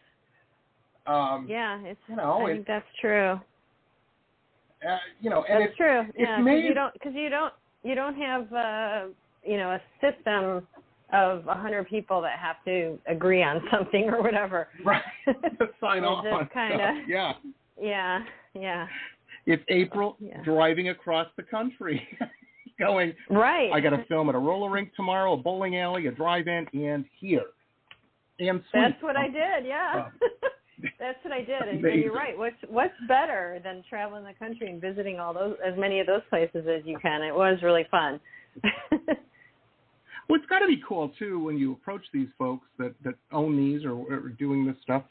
Um, 1.08 1.48
Yeah, 1.50 1.80
it's 1.84 2.00
you 2.08 2.16
know, 2.16 2.46
I 2.46 2.54
think 2.54 2.68
that's 2.68 2.86
true. 3.02 3.40
uh, 4.88 4.98
you 5.22 5.30
know, 5.30 5.44
and 5.50 5.62
That's 5.62 5.70
it's 5.72 5.78
true. 5.78 6.02
it's 6.02 6.18
Yeah, 6.18 6.38
made- 6.40 6.64
you 6.66 6.74
don't 6.74 6.94
because 6.94 7.14
you 7.14 7.30
don't 7.30 7.54
you 7.84 7.96
don't 7.96 8.16
have 8.16 8.54
uh 8.54 9.02
you 9.44 9.58
know 9.58 9.72
a 9.72 9.82
system 10.02 10.68
of 11.12 11.48
a 11.48 11.54
hundred 11.56 11.88
people 11.88 12.22
that 12.22 12.38
have 12.38 12.58
to 12.66 13.00
agree 13.08 13.42
on 13.42 13.62
something 13.72 14.10
or 14.10 14.22
whatever. 14.22 14.68
right 14.86 15.02
sign 15.82 16.04
off 16.06 16.26
on 16.26 16.48
kinda- 16.54 17.04
Yeah, 17.08 17.34
Yeah, 17.82 18.24
yeah. 18.54 18.88
it's 19.46 19.64
April 19.70 20.16
Yeah. 20.20 20.42
driving 20.44 20.90
across 20.90 21.28
the 21.38 21.44
country, 21.44 22.08
going. 22.80 23.14
Right. 23.30 23.72
I 23.74 23.80
got 23.80 23.92
to 23.92 24.06
film 24.06 24.30
at 24.30 24.36
a 24.36 24.40
roller 24.40 24.70
rink 24.70 24.94
tomorrow, 24.96 25.34
a 25.34 25.38
bowling 25.38 25.78
alley, 25.78 26.08
a 26.08 26.12
drive-in, 26.12 26.68
and 26.74 27.06
here. 27.20 27.46
And 28.40 28.62
sweet. 28.72 28.82
That's 28.82 29.04
what 29.04 29.16
I 29.18 29.28
did. 29.28 29.66
Yeah. 29.66 30.10
That's 31.00 31.18
what 31.24 31.34
I 31.34 31.40
did, 31.40 31.62
and, 31.62 31.84
and 31.84 32.02
you're 32.02 32.14
right. 32.14 32.38
What's 32.38 32.56
what's 32.70 32.94
better 33.08 33.60
than 33.64 33.84
traveling 33.90 34.24
the 34.24 34.34
country 34.34 34.70
and 34.70 34.80
visiting 34.80 35.20
all 35.20 35.34
those 35.34 35.58
as 35.66 35.78
many 35.78 36.00
of 36.00 36.08
those 36.08 36.22
places 36.30 36.66
as 36.74 36.84
you 36.86 36.98
can? 37.02 37.22
It 37.22 37.36
was 37.36 37.60
really 37.62 37.86
fun. 37.92 38.20
Well, 40.30 40.38
it's 40.38 40.48
got 40.48 40.60
to 40.60 40.68
be 40.68 40.80
cool 40.88 41.12
too 41.18 41.44
when 41.44 41.58
you 41.58 41.74
approach 41.74 42.04
these 42.14 42.28
folks 42.38 42.68
that 42.78 42.94
that 43.04 43.16
own 43.32 43.58
these 43.58 43.84
or, 43.84 43.94
or 43.94 44.14
are 44.14 44.30
doing 44.30 44.66
this 44.66 44.76
stuff. 44.84 45.04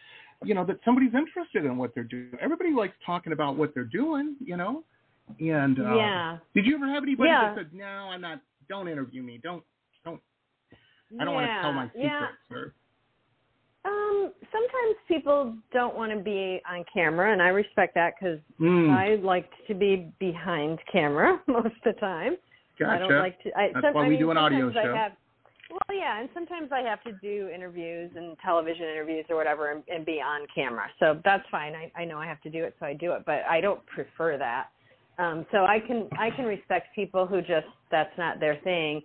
You 0.44 0.54
know 0.54 0.64
that 0.64 0.78
somebody's 0.84 1.12
interested 1.12 1.64
in 1.64 1.76
what 1.76 1.92
they're 1.94 2.04
doing. 2.04 2.30
Everybody 2.40 2.70
likes 2.72 2.94
talking 3.04 3.32
about 3.32 3.56
what 3.56 3.74
they're 3.74 3.82
doing. 3.82 4.36
You 4.40 4.56
know, 4.56 4.84
and 5.40 5.80
uh, 5.80 5.96
yeah. 5.96 6.38
Did 6.54 6.66
you 6.66 6.76
ever 6.76 6.86
have 6.86 7.02
anybody 7.02 7.30
Yeah. 7.30 7.54
that 7.54 7.64
said, 7.64 7.74
"No, 7.74 7.84
I'm 7.84 8.20
not. 8.20 8.40
Don't 8.68 8.86
interview 8.86 9.22
me. 9.22 9.40
Don't, 9.42 9.64
don't. 10.04 10.20
I 11.20 11.24
don't 11.24 11.34
want 11.34 11.46
to 11.48 11.60
tell 11.62 11.72
my 11.72 11.86
secrets." 11.88 12.06
Yeah. 12.50 12.56
Or, 12.56 12.74
Um, 13.88 14.32
sometimes 14.52 14.96
people 15.06 15.54
don't 15.72 15.96
want 15.96 16.12
to 16.12 16.18
be 16.18 16.60
on 16.70 16.84
camera, 16.92 17.32
and 17.32 17.40
I 17.40 17.48
respect 17.48 17.94
that 17.94 18.14
because 18.18 18.38
Mm, 18.60 18.90
I 18.90 19.14
like 19.22 19.48
to 19.68 19.74
be 19.74 20.12
behind 20.18 20.78
camera 20.90 21.40
most 21.46 21.66
of 21.66 21.94
the 21.94 22.00
time. 22.00 22.36
gotcha. 22.78 22.92
I 22.92 22.98
don't 22.98 23.18
like 23.18 23.40
to. 23.44 23.56
I, 23.56 23.70
That's 23.72 23.86
some, 23.86 23.94
why 23.94 24.04
I 24.04 24.08
we 24.08 24.14
mean, 24.14 24.18
do 24.18 24.30
an 24.30 24.36
audio 24.36 24.72
show. 24.72 24.78
I 24.78 24.96
have, 24.96 25.12
well, 25.70 25.96
yeah, 25.96 26.18
and 26.20 26.28
sometimes 26.34 26.70
I 26.72 26.80
have 26.80 27.02
to 27.04 27.12
do 27.12 27.48
interviews 27.54 28.10
and 28.16 28.36
television 28.44 28.86
interviews 28.86 29.26
or 29.30 29.36
whatever, 29.36 29.70
and, 29.70 29.82
and 29.88 30.04
be 30.04 30.20
on 30.20 30.46
camera. 30.54 30.88
So 30.98 31.20
that's 31.24 31.44
fine. 31.50 31.74
I, 31.74 31.92
I 31.96 32.04
know 32.04 32.18
I 32.18 32.26
have 32.26 32.40
to 32.42 32.50
do 32.50 32.64
it, 32.64 32.74
so 32.80 32.86
I 32.86 32.94
do 32.94 33.12
it. 33.12 33.22
But 33.24 33.42
I 33.48 33.60
don't 33.60 33.84
prefer 33.86 34.36
that. 34.38 34.68
Um, 35.18 35.46
so 35.52 35.58
I 35.58 35.78
can 35.80 36.08
I 36.18 36.30
can 36.30 36.44
respect 36.44 36.94
people 36.94 37.26
who 37.26 37.40
just 37.40 37.66
that's 37.90 38.16
not 38.18 38.40
their 38.40 38.56
thing. 38.64 39.02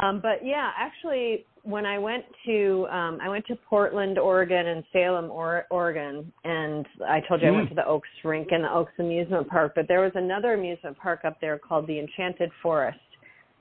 Um, 0.00 0.20
but 0.20 0.44
yeah, 0.44 0.70
actually, 0.76 1.46
when 1.62 1.86
I 1.86 1.98
went 1.98 2.24
to 2.46 2.86
um, 2.90 3.18
I 3.22 3.28
went 3.28 3.46
to 3.46 3.56
Portland, 3.68 4.18
Oregon, 4.18 4.66
and 4.66 4.84
Salem, 4.92 5.30
or- 5.30 5.66
Oregon, 5.70 6.32
and 6.44 6.84
I 7.08 7.20
told 7.28 7.42
you 7.42 7.48
I 7.48 7.50
went 7.52 7.66
Mm. 7.66 7.70
to 7.70 7.74
the 7.76 7.86
Oaks 7.86 8.08
Rink 8.24 8.48
and 8.50 8.64
the 8.64 8.72
Oaks 8.72 8.92
Amusement 8.98 9.48
Park. 9.48 9.72
But 9.74 9.86
there 9.88 10.00
was 10.00 10.12
another 10.14 10.54
amusement 10.54 10.98
park 10.98 11.20
up 11.24 11.40
there 11.40 11.58
called 11.58 11.86
the 11.86 11.98
Enchanted 11.98 12.50
Forest 12.62 12.98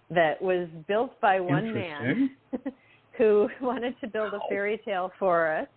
that 0.10 0.42
was 0.42 0.68
built 0.88 1.20
by 1.22 1.40
one 1.40 1.74
man 1.74 2.32
who 3.18 3.48
wanted 3.62 3.96
to 4.02 4.08
build 4.08 4.34
a 4.34 4.40
fairy 4.50 4.82
tale 4.84 5.12
forest. 5.20 5.72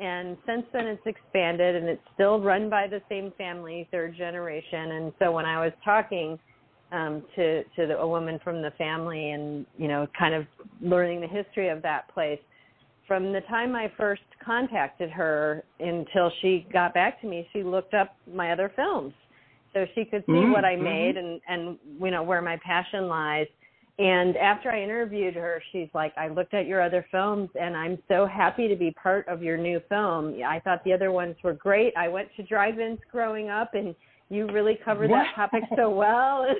And 0.00 0.36
since 0.46 0.64
then, 0.72 0.88
it's 0.88 1.06
expanded, 1.06 1.76
and 1.76 1.86
it's 1.88 2.02
still 2.14 2.40
run 2.40 2.68
by 2.68 2.88
the 2.88 3.00
same 3.08 3.32
family, 3.38 3.86
third 3.92 4.16
generation. 4.16 4.90
And 4.92 5.12
so, 5.20 5.30
when 5.30 5.44
I 5.46 5.64
was 5.64 5.72
talking 5.84 6.40
um, 6.92 7.22
to 7.36 7.64
to 7.64 7.86
the, 7.86 7.98
a 7.98 8.06
woman 8.06 8.38
from 8.44 8.62
the 8.62 8.70
family, 8.78 9.30
and 9.32 9.66
you 9.78 9.88
know, 9.88 10.06
kind 10.18 10.34
of 10.34 10.46
learning 10.80 11.20
the 11.20 11.26
history 11.28 11.68
of 11.68 11.82
that 11.82 12.12
place, 12.14 12.40
from 13.08 13.32
the 13.32 13.40
time 13.42 13.74
I 13.74 13.90
first 13.96 14.22
contacted 14.44 15.10
her 15.10 15.64
until 15.80 16.30
she 16.40 16.66
got 16.72 16.94
back 16.94 17.20
to 17.22 17.26
me, 17.26 17.48
she 17.52 17.62
looked 17.62 17.94
up 17.94 18.16
my 18.32 18.52
other 18.52 18.72
films, 18.76 19.14
so 19.72 19.86
she 19.94 20.04
could 20.04 20.24
see 20.26 20.32
Mm, 20.32 20.52
what 20.52 20.64
I 20.64 20.76
mhm. 20.76 20.84
made 20.84 21.16
and 21.16 21.40
and 21.48 21.78
you 22.00 22.10
know 22.10 22.22
where 22.22 22.42
my 22.42 22.58
passion 22.64 23.08
lies. 23.08 23.46
and 23.98 24.36
after 24.38 24.70
I 24.70 24.82
interviewed 24.82 25.34
her, 25.34 25.62
she's 25.70 25.88
like, 25.94 26.12
I 26.16 26.28
looked 26.28 26.54
at 26.54 26.66
your 26.66 26.80
other 26.80 27.04
films 27.10 27.50
and 27.60 27.76
I'm 27.76 27.98
so 28.08 28.26
happy 28.26 28.66
to 28.68 28.76
be 28.76 28.90
part 28.92 29.28
of 29.28 29.42
your 29.42 29.58
new 29.58 29.80
film. 29.88 30.36
I 30.46 30.60
thought 30.60 30.82
the 30.84 30.92
other 30.94 31.12
ones 31.12 31.36
were 31.44 31.52
great. 31.52 31.92
I 31.96 32.08
went 32.08 32.28
to 32.36 32.42
drive 32.42 32.80
ins 32.80 32.98
growing 33.10 33.50
up 33.50 33.74
and 33.74 33.94
you 34.30 34.46
really 34.48 34.78
covered 34.82 35.10
that 35.10 35.34
topic 35.36 35.62
so 35.76 35.90
well. 35.90 36.46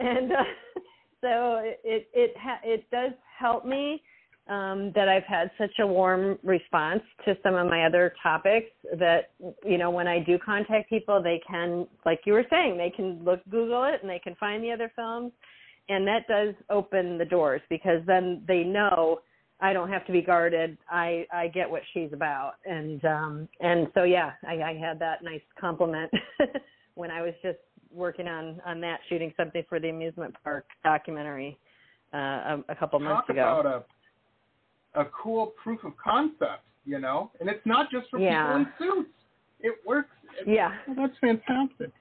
and 0.00 0.32
uh, 0.32 0.36
so 1.20 1.62
it, 1.64 2.08
it, 2.12 2.34
ha- 2.40 2.60
it 2.64 2.90
does 2.90 3.12
help 3.38 3.64
me 3.64 4.02
um, 4.48 4.90
that 4.94 5.08
I've 5.08 5.24
had 5.24 5.50
such 5.58 5.78
a 5.80 5.86
warm 5.86 6.38
response 6.42 7.02
to 7.24 7.36
some 7.42 7.54
of 7.54 7.68
my 7.68 7.84
other 7.84 8.14
topics 8.22 8.70
that, 8.98 9.30
you 9.64 9.78
know, 9.78 9.90
when 9.90 10.08
I 10.08 10.18
do 10.18 10.38
contact 10.38 10.88
people, 10.88 11.22
they 11.22 11.40
can, 11.46 11.86
like 12.04 12.20
you 12.24 12.32
were 12.32 12.46
saying, 12.50 12.76
they 12.76 12.90
can 12.90 13.22
look, 13.24 13.40
Google 13.50 13.84
it 13.84 14.00
and 14.00 14.10
they 14.10 14.18
can 14.18 14.34
find 14.36 14.64
the 14.64 14.72
other 14.72 14.90
films 14.96 15.32
and 15.90 16.06
that 16.06 16.26
does 16.28 16.54
open 16.70 17.18
the 17.18 17.24
doors 17.24 17.60
because 17.68 18.00
then 18.06 18.42
they 18.46 18.62
know 18.62 19.20
I 19.60 19.72
don't 19.74 19.90
have 19.90 20.06
to 20.06 20.12
be 20.12 20.22
guarded. 20.22 20.78
I 20.88 21.26
I 21.32 21.48
get 21.48 21.68
what 21.68 21.82
she's 21.92 22.12
about, 22.12 22.54
and 22.64 23.04
um 23.04 23.48
and 23.60 23.88
so 23.92 24.04
yeah, 24.04 24.32
I, 24.46 24.62
I 24.62 24.74
had 24.74 24.98
that 25.00 25.22
nice 25.22 25.42
compliment 25.60 26.10
when 26.94 27.10
I 27.10 27.20
was 27.20 27.34
just 27.42 27.58
working 27.94 28.28
on 28.28 28.60
on 28.66 28.80
that, 28.80 29.00
shooting 29.08 29.32
something 29.36 29.62
for 29.68 29.80
the 29.80 29.88
amusement 29.88 30.34
park 30.44 30.64
documentary 30.84 31.58
uh, 32.14 32.16
a, 32.16 32.64
a 32.70 32.74
couple 32.74 32.98
months 33.00 33.26
Talk 33.26 33.30
ago. 33.30 33.60
About 33.60 33.66
a 34.94 35.00
a 35.00 35.04
cool 35.22 35.52
proof 35.62 35.84
of 35.84 35.92
concept, 36.02 36.64
you 36.84 36.98
know, 36.98 37.30
and 37.40 37.48
it's 37.48 37.64
not 37.64 37.90
just 37.90 38.08
for 38.10 38.18
Yeah. 38.18 38.42
people 38.42 38.56
in 38.56 38.66
suits. 39.04 39.10
It 39.60 39.74
works. 39.86 40.08
Yeah. 40.46 40.72
Well, 40.88 40.96
that's 41.06 41.18
fantastic. 41.20 41.92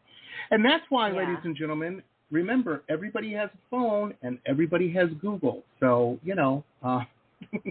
And 0.51 0.65
that's 0.65 0.83
why, 0.89 1.09
Yeah. 1.11 1.17
ladies 1.19 1.37
and 1.43 1.55
gentlemen, 1.55 2.01
remember 2.31 2.83
everybody 2.89 3.31
has 3.33 3.49
a 3.53 3.57
phone 3.69 4.15
and 4.23 4.39
everybody 4.47 4.91
has 4.93 5.09
Google. 5.21 5.63
So 5.79 6.19
you 6.23 6.33
know, 6.35 6.63
uh, 6.83 7.01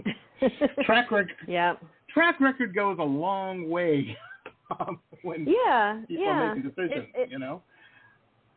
track 0.85 1.11
record. 1.11 1.31
yeah. 1.47 1.75
Track 2.13 2.39
record 2.39 2.73
goes 2.73 2.97
a 2.99 3.03
long 3.03 3.69
way 3.69 4.17
um, 4.79 4.99
when 5.23 5.45
Yeah. 5.47 6.01
people 6.07 6.23
yeah. 6.25 6.53
making 6.53 6.69
decisions. 6.69 7.07
It- 7.13 7.19
it- 7.23 7.31
you 7.31 7.39
know. 7.39 7.61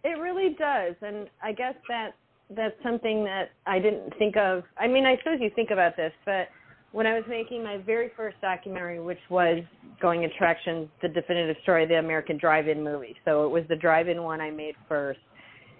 It 0.04 0.18
really 0.20 0.56
does, 0.58 0.94
and 1.00 1.28
I 1.42 1.52
guess 1.52 1.74
that 1.88 2.10
that's 2.50 2.74
something 2.82 3.24
that 3.24 3.50
I 3.66 3.78
didn't 3.78 4.12
think 4.18 4.36
of. 4.36 4.64
I 4.76 4.88
mean, 4.88 5.06
I 5.06 5.16
suppose 5.18 5.38
you 5.40 5.50
think 5.54 5.70
about 5.70 5.96
this, 5.96 6.12
but 6.24 6.48
when 6.92 7.06
I 7.06 7.14
was 7.14 7.24
making 7.28 7.64
my 7.64 7.78
very 7.78 8.10
first 8.16 8.36
documentary, 8.40 9.00
which 9.00 9.18
was 9.30 9.62
Going 10.00 10.24
Attractions, 10.24 10.88
the 11.00 11.08
definitive 11.08 11.56
story 11.62 11.84
of 11.84 11.88
the 11.88 11.98
American 11.98 12.36
Drive-In 12.36 12.82
movie. 12.84 13.16
So 13.24 13.46
it 13.46 13.48
was 13.50 13.64
the 13.68 13.76
drive-in 13.76 14.22
one 14.22 14.40
I 14.40 14.50
made 14.50 14.74
first. 14.88 15.20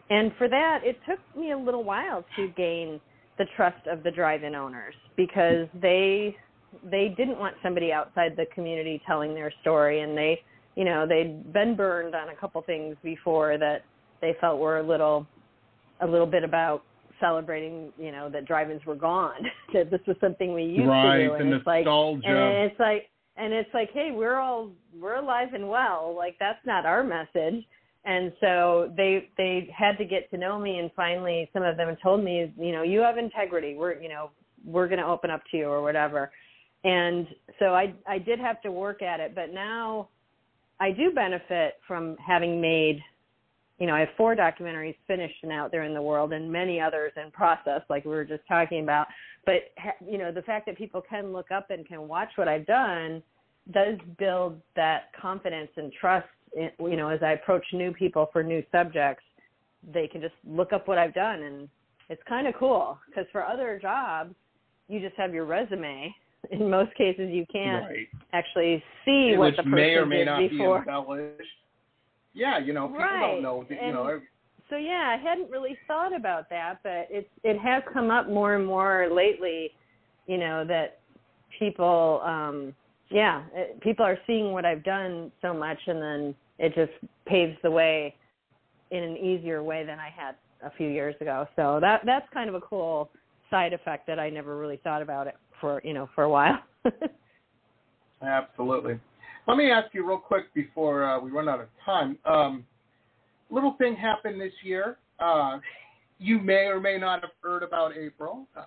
And 0.09 0.33
for 0.39 0.49
that, 0.49 0.81
it 0.83 0.97
took 1.09 1.19
me 1.37 1.53
a 1.53 1.59
little 1.59 1.85
while 1.85 2.25
to 2.37 2.49
gain 2.57 3.01
the 3.39 3.47
trust 3.57 3.87
of 3.87 4.03
the 4.03 4.11
drive-in 4.11 4.55
owners 4.55 4.95
because 5.17 5.67
they 5.81 6.37
they 6.91 7.15
didn't 7.19 7.39
want 7.39 7.55
somebody 7.63 7.93
outside 7.93 8.35
the 8.35 8.47
community 8.55 9.01
telling 9.07 9.35
their 9.35 9.53
story 9.61 10.01
and 10.01 10.17
they 10.17 10.41
you 10.75 10.85
know 10.85 11.07
they'd 11.07 11.53
been 11.53 11.77
burned 11.77 12.15
on 12.15 12.31
a 12.31 12.37
couple 12.37 12.61
things 12.63 12.97
before 13.03 13.59
that 13.59 13.83
they 14.23 14.35
felt 14.41 14.59
were 14.59 14.79
a 14.79 14.83
little 14.83 15.27
a 16.01 16.07
little 16.07 16.27
bit 16.27 16.45
about 16.45 16.83
celebrating 17.21 17.93
you 17.99 18.11
know 18.11 18.31
that 18.31 18.47
drive-ins 18.47 18.85
were 18.87 18.97
gone 18.97 19.47
that 19.75 19.91
this 19.91 20.01
was 20.07 20.17
something 20.21 20.55
we 20.55 20.65
used 20.65 20.89
right, 20.89 21.19
to 21.19 21.29
do. 21.29 21.35
And 21.35 21.53
it's 21.53 21.67
like 21.67 21.87
and 21.87 22.71
it's 22.71 22.81
like 22.81 23.11
and 23.37 23.53
it's 23.53 23.71
like 23.75 23.91
hey 23.93 24.11
we're 24.13 24.37
all 24.37 24.71
we're 25.01 25.17
alive 25.17 25.55
and 25.55 25.69
well. 25.69 26.15
Like 26.17 26.37
that's 26.41 26.65
not 26.67 26.87
our 26.87 27.05
message. 27.05 27.65
And 28.05 28.33
so 28.41 28.93
they 28.97 29.29
they 29.37 29.73
had 29.77 29.97
to 29.99 30.05
get 30.05 30.29
to 30.31 30.37
know 30.37 30.59
me 30.59 30.79
and 30.79 30.91
finally 30.97 31.49
some 31.53 31.63
of 31.63 31.77
them 31.77 31.97
told 32.03 32.25
me 32.25 32.53
you 32.59 32.73
know 32.73 32.83
you 32.83 33.01
have 33.01 33.19
integrity. 33.19 33.75
We're 33.75 34.01
you 34.01 34.09
know 34.09 34.31
we're 34.65 34.87
going 34.87 35.01
to 35.01 35.07
open 35.07 35.31
up 35.31 35.43
to 35.51 35.57
you 35.57 35.67
or 35.67 35.83
whatever. 35.83 36.31
And 36.85 37.29
so 37.59 37.67
i 37.75 37.95
i 38.09 38.19
did 38.19 38.41
have 38.41 38.61
to 38.63 38.73
work 38.73 39.03
at 39.03 39.21
it. 39.21 39.35
But 39.35 39.55
now 39.55 40.09
i 40.81 40.91
do 40.91 41.13
benefit 41.13 41.75
from 41.87 42.17
having 42.27 42.61
made 42.61 43.01
you 43.83 43.89
know 43.89 43.97
i 43.97 44.01
have 44.01 44.11
four 44.17 44.37
documentaries 44.37 44.95
finished 45.09 45.35
and 45.43 45.51
out 45.51 45.73
there 45.73 45.83
in 45.83 45.93
the 45.93 46.01
world 46.01 46.33
and 46.33 46.51
many 46.51 46.81
others 46.81 47.11
in 47.23 47.33
process 47.33 47.81
like 47.91 48.05
we 48.05 48.13
were 48.13 48.25
just 48.25 48.43
talking 48.47 48.81
about 48.85 49.09
but 49.45 49.73
you 50.09 50.19
know 50.19 50.31
the 50.31 50.43
fact 50.43 50.67
that 50.67 50.79
people 50.79 51.03
can 51.03 51.33
look 51.33 51.51
up 51.51 51.69
and 51.71 51.87
can 51.87 52.07
watch 52.07 52.29
what 52.37 52.47
i've 52.47 52.65
done 52.65 53.21
does 53.73 53.99
build 54.21 54.61
that 54.77 55.11
confidence 55.21 55.69
and 55.77 55.93
trust 56.01 56.29
in, 56.57 56.71
you 56.79 56.97
know 56.97 57.09
as 57.09 57.19
i 57.25 57.33
approach 57.33 57.65
new 57.73 57.93
people 57.93 58.31
for 58.33 58.45
new 58.45 58.63
subjects 58.71 59.25
they 59.93 60.07
can 60.07 60.21
just 60.21 60.35
look 60.47 60.73
up 60.73 60.87
what 60.87 60.97
i've 60.97 61.15
done 61.15 61.43
and 61.43 61.69
it's 62.09 62.23
kind 62.29 62.47
of 62.47 62.55
cool 62.61 62.97
because 63.09 63.27
for 63.33 63.45
other 63.45 63.81
jobs 63.83 64.33
you 64.87 65.01
just 65.01 65.17
have 65.17 65.35
your 65.35 65.45
resume 65.45 66.15
in 66.53 66.71
most 66.71 66.95
cases 66.95 67.31
you 67.31 67.45
can't 67.53 67.87
right. 67.87 68.07
actually 68.33 68.81
see 69.05 69.35
what 69.37 69.57
the 69.57 69.65
person 69.65 69.71
may 69.73 69.95
or 69.95 70.07
may 70.07 70.19
did 70.19 70.27
not 70.27 70.39
before 70.39 70.83
be 70.83 70.89
embellished. 70.89 71.43
Yeah, 72.35 72.59
you 72.59 72.73
know, 72.73 72.89
people 72.89 73.05
Right. 73.05 73.21
don't 73.21 73.43
know. 73.43 73.65
that, 73.69 73.83
You 73.83 73.93
know, 73.93 74.21
so 74.71 74.77
yeah, 74.77 75.15
I 75.19 75.23
hadn't 75.23 75.51
really 75.51 75.77
thought 75.87 76.15
about 76.15 76.49
that, 76.49 76.79
but 76.83 77.07
it's 77.11 77.29
it 77.43 77.59
has 77.59 77.83
come 77.93 78.11
up 78.11 78.29
more 78.29 78.55
and 78.55 78.65
more 78.65 79.09
lately, 79.11 79.73
you 80.27 80.39
know, 80.39 80.65
that 80.65 81.01
people 81.59 82.23
um 82.25 82.75
yeah, 83.11 83.45
it, 83.53 83.81
people 83.81 84.07
are 84.07 84.19
seeing 84.27 84.53
what 84.53 84.65
I've 84.65 84.83
done 84.83 85.31
so 85.43 85.53
much 85.53 85.79
and 85.87 86.01
then 86.01 86.35
it 86.59 86.75
just 86.75 86.93
paves 87.27 87.57
the 87.63 87.71
way 87.71 88.15
in 88.91 89.03
an 89.03 89.17
easier 89.17 89.63
way 89.63 89.85
than 89.85 89.99
I 89.99 90.09
had 90.09 90.37
a 90.63 90.71
few 90.77 90.89
years 90.89 91.15
ago. 91.21 91.47
So 91.57 91.79
that 91.81 92.03
that's 92.07 92.27
kind 92.33 92.49
of 92.49 92.55
a 92.55 92.61
cool 92.61 93.11
side 93.51 93.75
effect 93.75 94.07
that 94.07 94.19
I 94.19 94.31
never 94.31 94.57
really 94.57 94.81
thought 94.83 95.03
about 95.03 95.27
it 95.27 95.37
for, 95.61 95.83
you 95.85 95.93
know, 95.93 96.09
for 96.15 96.25
a 96.25 96.31
while. 96.31 96.63
Absolutely. 98.23 98.99
Let 99.47 99.57
me 99.57 99.71
ask 99.71 99.93
you 99.93 100.07
real 100.07 100.19
quick 100.19 100.53
before 100.55 101.05
uh, 101.05 101.19
we 101.19 101.31
run 101.31 101.49
out 101.49 101.61
of 101.61 101.69
time. 101.85 102.17
Um, 102.25 102.65
little 103.51 103.75
thing 103.79 103.97
happened 103.97 104.41
this 104.41 104.53
year. 104.63 104.99
Uh, 105.19 105.59
you 106.19 106.39
may 106.39 106.67
or 106.67 106.81
may 106.81 106.97
not 106.97 107.23
have 107.23 107.31
heard 107.43 107.63
about 107.63 107.97
April. 107.97 108.47
Uh, 108.57 108.67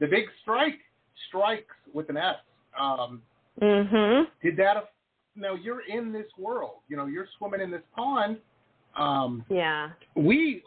the 0.00 0.06
big 0.06 0.24
strike, 0.42 0.78
strikes 1.28 1.74
with 1.94 2.10
an 2.10 2.16
S. 2.18 2.36
Um, 2.78 3.22
mhm. 3.60 4.26
did 4.42 4.56
that? 4.58 4.76
Af- 4.76 4.84
now 5.34 5.54
you're 5.54 5.82
in 5.88 6.12
this 6.12 6.26
world. 6.38 6.80
You 6.88 6.96
know, 6.98 7.06
you're 7.06 7.28
swimming 7.38 7.60
in 7.62 7.70
this 7.70 7.82
pond. 7.96 8.36
Um, 8.96 9.44
Yeah. 9.48 9.90
we, 10.14 10.62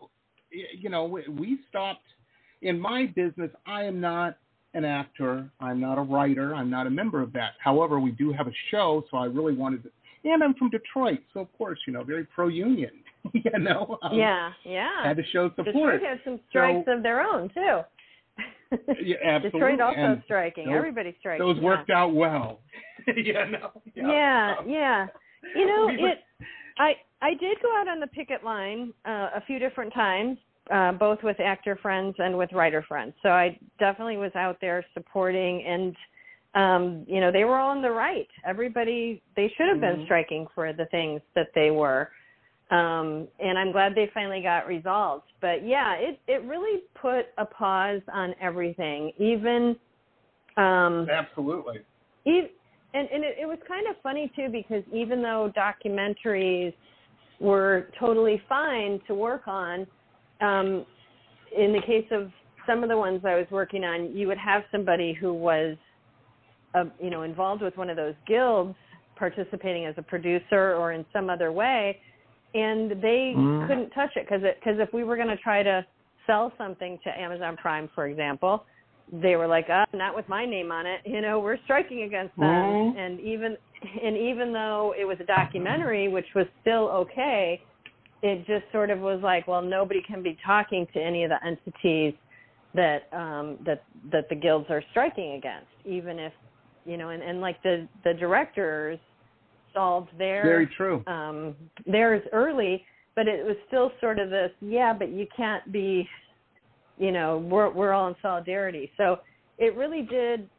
you 0.49 0.89
know, 0.89 1.05
we, 1.05 1.23
we 1.29 1.59
stopped. 1.69 2.01
In 2.61 2.79
my 2.79 3.05
business, 3.05 3.51
I 3.67 3.83
am 3.83 4.01
not 4.01 4.37
an 4.75 4.85
actor. 4.85 5.49
I'm 5.59 5.79
not 5.79 5.97
a 5.97 6.01
writer. 6.01 6.53
I'm 6.53 6.69
not 6.69 6.85
a 6.85 6.89
member 6.89 7.21
of 7.21 7.33
that. 7.33 7.51
However, 7.63 7.99
we 7.99 8.11
do 8.11 8.31
have 8.33 8.47
a 8.47 8.51
show, 8.71 9.03
so 9.09 9.17
I 9.17 9.25
really 9.25 9.55
wanted 9.55 9.83
to. 9.83 9.89
And 10.25 10.43
I'm 10.43 10.53
from 10.55 10.69
Detroit, 10.69 11.19
so 11.33 11.39
of 11.41 11.57
course, 11.57 11.79
you 11.87 11.93
know, 11.93 12.03
very 12.03 12.25
pro-union. 12.25 12.91
you 13.33 13.59
know. 13.59 13.97
Um, 14.03 14.13
yeah, 14.17 14.51
yeah. 14.63 15.03
Had 15.03 15.17
to 15.17 15.23
show 15.31 15.49
support. 15.55 15.65
Detroit 15.99 16.01
has 16.03 16.19
some 16.23 16.39
strikes 16.49 16.85
So- 16.85 16.93
of 16.97 17.03
their 17.03 17.21
own 17.21 17.49
too. 17.49 17.79
Yeah, 19.01 19.15
absolutely. 19.25 19.59
Detroit 19.59 19.79
also 19.81 19.97
And 19.99 20.21
striking. 20.25 20.65
those- 20.67 20.75
Everybody's 20.75 21.13
striking. 21.19 21.45
Those 21.45 21.57
yeah. 21.57 21.63
worked 21.63 21.89
out 21.89 22.13
well. 22.13 22.59
yeah, 23.15 23.45
no. 23.45 23.71
Yeah, 23.95 24.55
Um, 24.59 24.69
yeah. 24.69 25.07
You 25.55 25.67
know, 25.67 25.89
it. 25.89 26.19
I 26.77 26.93
I 27.21 27.29
did 27.35 27.57
go 27.61 27.69
out 27.77 27.87
on 27.87 27.99
the 27.99 28.07
picket 28.07 28.43
line 28.43 28.91
uh, 29.07 29.29
a 29.35 29.43
few 29.45 29.59
different 29.59 29.93
times, 29.93 30.37
uh, 30.73 30.91
both 30.93 31.21
with 31.23 31.39
actor 31.39 31.77
friends 31.81 32.15
and 32.19 32.37
with 32.37 32.51
writer 32.53 32.83
friends. 32.87 33.13
So 33.21 33.29
I 33.29 33.57
definitely 33.79 34.17
was 34.17 34.31
out 34.35 34.57
there 34.61 34.85
supporting, 34.93 35.63
and 35.65 35.95
um, 36.55 37.05
you 37.07 37.19
know, 37.19 37.31
they 37.31 37.43
were 37.43 37.57
all 37.57 37.73
in 37.75 37.81
the 37.81 37.91
right. 37.91 38.27
Everybody, 38.45 39.21
they 39.35 39.49
should 39.57 39.67
have 39.67 39.81
been 39.81 39.99
Mhm. 39.99 40.05
striking 40.05 40.47
for 40.55 40.71
the 40.71 40.85
things 40.85 41.21
that 41.33 41.53
they 41.53 41.69
were. 41.69 42.11
Um, 42.71 43.27
and 43.39 43.59
I'm 43.59 43.71
glad 43.71 43.93
they 43.93 44.07
finally 44.07 44.41
got 44.41 44.65
resolved. 44.65 45.31
But 45.39 45.63
yeah, 45.63 45.95
it 45.95 46.19
it 46.27 46.41
really 46.43 46.81
put 46.95 47.27
a 47.37 47.45
pause 47.45 48.01
on 48.11 48.33
everything, 48.39 49.11
even 49.17 49.77
um, 50.57 51.07
Absolutely. 51.09 51.81
even, 52.25 52.49
and 52.93 53.07
and 53.09 53.23
it, 53.23 53.37
it 53.41 53.45
was 53.45 53.59
kind 53.67 53.87
of 53.87 53.95
funny 54.01 54.31
too 54.35 54.49
because 54.49 54.83
even 54.91 55.21
though 55.21 55.51
documentaries 55.55 56.73
were 57.39 57.89
totally 57.99 58.41
fine 58.47 58.99
to 59.07 59.13
work 59.13 59.47
on, 59.47 59.85
um, 60.41 60.85
in 61.57 61.73
the 61.73 61.81
case 61.81 62.07
of 62.11 62.31
some 62.67 62.83
of 62.83 62.89
the 62.89 62.97
ones 62.97 63.21
I 63.25 63.35
was 63.35 63.45
working 63.51 63.83
on, 63.83 64.15
you 64.15 64.27
would 64.27 64.37
have 64.37 64.63
somebody 64.71 65.13
who 65.13 65.33
was, 65.33 65.77
uh, 66.73 66.85
you 67.01 67.09
know, 67.09 67.21
involved 67.23 67.61
with 67.61 67.77
one 67.77 67.89
of 67.89 67.95
those 67.95 68.15
guilds, 68.27 68.75
participating 69.15 69.85
as 69.85 69.95
a 69.97 70.01
producer 70.01 70.75
or 70.75 70.91
in 70.91 71.05
some 71.13 71.29
other 71.29 71.51
way, 71.51 71.99
and 72.53 72.91
they 73.01 73.33
Mm. 73.35 73.67
couldn't 73.67 73.89
touch 73.91 74.15
it 74.15 74.27
because 74.27 74.41
because 74.41 74.79
if 74.79 74.91
we 74.93 75.03
were 75.03 75.15
going 75.15 75.27
to 75.27 75.37
try 75.37 75.63
to 75.63 75.85
sell 76.25 76.51
something 76.57 76.97
to 77.03 77.19
Amazon 77.19 77.55
Prime, 77.57 77.87
for 77.93 78.07
example, 78.07 78.65
they 79.11 79.35
were 79.35 79.47
like, 79.47 79.69
uh, 79.69 79.85
not 79.93 80.15
with 80.15 80.27
my 80.27 80.45
name 80.45 80.71
on 80.71 80.85
it. 80.85 81.01
You 81.05 81.21
know, 81.21 81.39
we're 81.39 81.57
striking 81.63 82.03
against 82.03 82.35
them. 82.37 82.49
Mhm. 82.49 82.97
And 82.97 83.19
even 83.19 83.57
and 84.03 84.17
even 84.17 84.51
though 84.51 84.93
it 84.97 85.05
was 85.05 85.19
a 85.19 85.25
documentary, 85.25 86.07
which 86.07 86.33
was 86.33 86.47
still 86.61 86.89
okay, 86.89 87.61
it 88.21 88.45
just 88.47 88.63
sort 88.71 88.89
of 88.89 88.99
was 88.99 89.19
like, 89.23 89.47
well, 89.47 89.61
nobody 89.61 90.01
can 90.01 90.23
be 90.23 90.37
talking 90.45 90.87
to 90.93 90.99
any 90.99 91.23
of 91.23 91.29
the 91.29 91.45
entities 91.45 92.13
that 92.75 93.07
um 93.13 93.57
that 93.65 93.83
that 94.11 94.27
the 94.29 94.35
guilds 94.35 94.65
are 94.69 94.83
striking 94.91 95.33
against 95.33 95.67
even 95.85 96.19
if 96.19 96.33
you 96.85 96.97
know 96.97 97.09
and 97.09 97.23
and 97.23 97.41
like 97.41 97.61
the 97.63 97.87
the 98.03 98.13
directors 98.13 98.99
solved 99.73 100.09
their 100.17 100.43
Very 100.43 100.67
true. 100.77 101.03
um 101.07 101.55
theirs 101.87 102.21
early 102.33 102.83
but 103.15 103.27
it 103.27 103.45
was 103.45 103.55
still 103.67 103.91
sort 104.01 104.19
of 104.19 104.29
this 104.29 104.51
yeah 104.59 104.93
but 104.93 105.09
you 105.09 105.25
can't 105.35 105.71
be 105.71 106.07
you 106.97 107.11
know 107.11 107.37
we're 107.49 107.71
we're 107.71 107.93
all 107.93 108.07
in 108.09 108.15
solidarity 108.21 108.91
so 108.97 109.19
it 109.57 109.75
really 109.75 110.01
did 110.01 110.49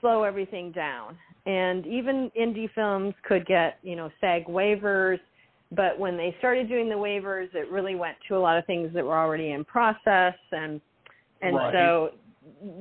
slow 0.00 0.22
everything 0.24 0.70
down 0.72 1.16
and 1.46 1.86
even 1.86 2.30
indie 2.38 2.68
films 2.74 3.14
could 3.26 3.46
get 3.46 3.78
you 3.82 3.96
know 3.96 4.10
sag 4.20 4.44
waivers 4.46 5.18
but 5.72 5.98
when 5.98 6.16
they 6.16 6.34
started 6.38 6.68
doing 6.68 6.88
the 6.88 6.94
waivers 6.94 7.52
it 7.54 7.70
really 7.70 7.94
went 7.94 8.16
to 8.28 8.36
a 8.36 8.38
lot 8.38 8.56
of 8.56 8.64
things 8.66 8.90
that 8.94 9.04
were 9.04 9.18
already 9.18 9.52
in 9.52 9.64
process 9.64 10.34
and 10.52 10.80
and 11.42 11.56
Right. 11.56 11.72
so 11.72 12.10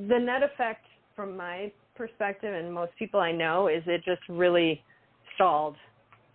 the 0.07 0.19
net 0.19 0.43
effect 0.43 0.85
from 1.15 1.35
my 1.37 1.71
perspective 1.95 2.53
and 2.53 2.73
most 2.73 2.91
people 2.97 3.19
i 3.19 3.31
know 3.31 3.67
is 3.67 3.83
it 3.85 4.03
just 4.03 4.21
really 4.29 4.83
stalled 5.35 5.75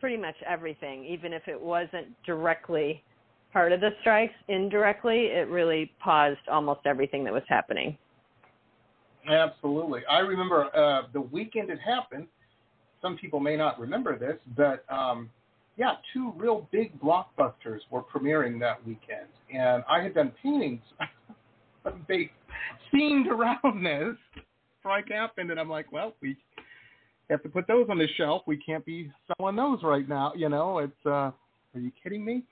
pretty 0.00 0.16
much 0.16 0.36
everything 0.46 1.05
even 1.05 1.32
if 1.32 1.46
it 1.48 1.61
wasn't 1.61 2.07
directly 2.24 3.02
part 3.52 3.72
of 3.72 3.80
the 3.80 3.90
strikes 4.00 4.34
indirectly 4.48 5.26
it 5.26 5.48
really 5.48 5.92
paused 6.00 6.38
almost 6.50 6.80
everything 6.86 7.24
that 7.24 7.32
was 7.32 7.44
happening 7.48 7.96
Absolutely. 9.28 10.02
I 10.11 10.18
remember 10.18 10.64
uh, 10.76 11.02
the 11.12 11.20
weekend 11.20 11.70
it 11.70 11.78
happened. 11.80 12.26
Some 13.00 13.16
people 13.16 13.40
may 13.40 13.57
not 13.57 13.80
remember 13.80 14.18
this, 14.18 14.36
but 14.57 14.84
um, 14.92 15.30
yeah, 15.77 15.95
two 16.12 16.33
real 16.37 16.68
big 16.72 16.99
blockbusters 17.01 17.81
were 17.91 18.03
premiering 18.03 18.61
that 18.61 18.85
weekend, 18.87 19.29
and 19.53 19.83
I 19.89 20.03
had 20.03 20.14
done 20.14 20.33
paintings. 20.43 20.83
they 22.09 22.31
themed 22.93 23.27
around 23.27 23.85
this 23.85 24.16
strike 24.81 25.11
happened, 25.11 25.51
and 25.51 25.59
I'm 25.59 25.70
like, 25.70 25.91
well, 25.93 26.14
we 26.20 26.37
have 27.31 27.43
to 27.43 27.49
put 27.49 27.66
those 27.66 27.87
on 27.91 27.99
the 27.99 28.09
shelf. 28.16 28.43
We 28.47 28.57
can't 28.57 28.85
be 28.85 29.11
selling 29.37 29.57
those 29.57 29.83
right 29.83 30.09
now. 30.09 30.33
You 30.37 30.49
know, 30.49 30.79
it's. 30.79 30.93
uh 31.07 31.31
Are 31.75 31.81
you 31.81 31.91
kidding 32.03 32.25
me? 32.25 32.45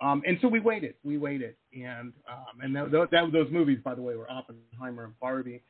Um, 0.00 0.22
and 0.26 0.36
so 0.42 0.48
we 0.48 0.58
waited. 0.58 0.94
We 1.04 1.18
waited, 1.18 1.54
and 1.72 2.12
um, 2.28 2.60
and 2.60 2.74
that, 2.74 3.08
that, 3.12 3.32
those 3.32 3.50
movies, 3.52 3.78
by 3.84 3.94
the 3.94 4.02
way, 4.02 4.16
were 4.16 4.28
Oppenheimer 4.30 5.04
and 5.04 5.20
Barbie 5.20 5.62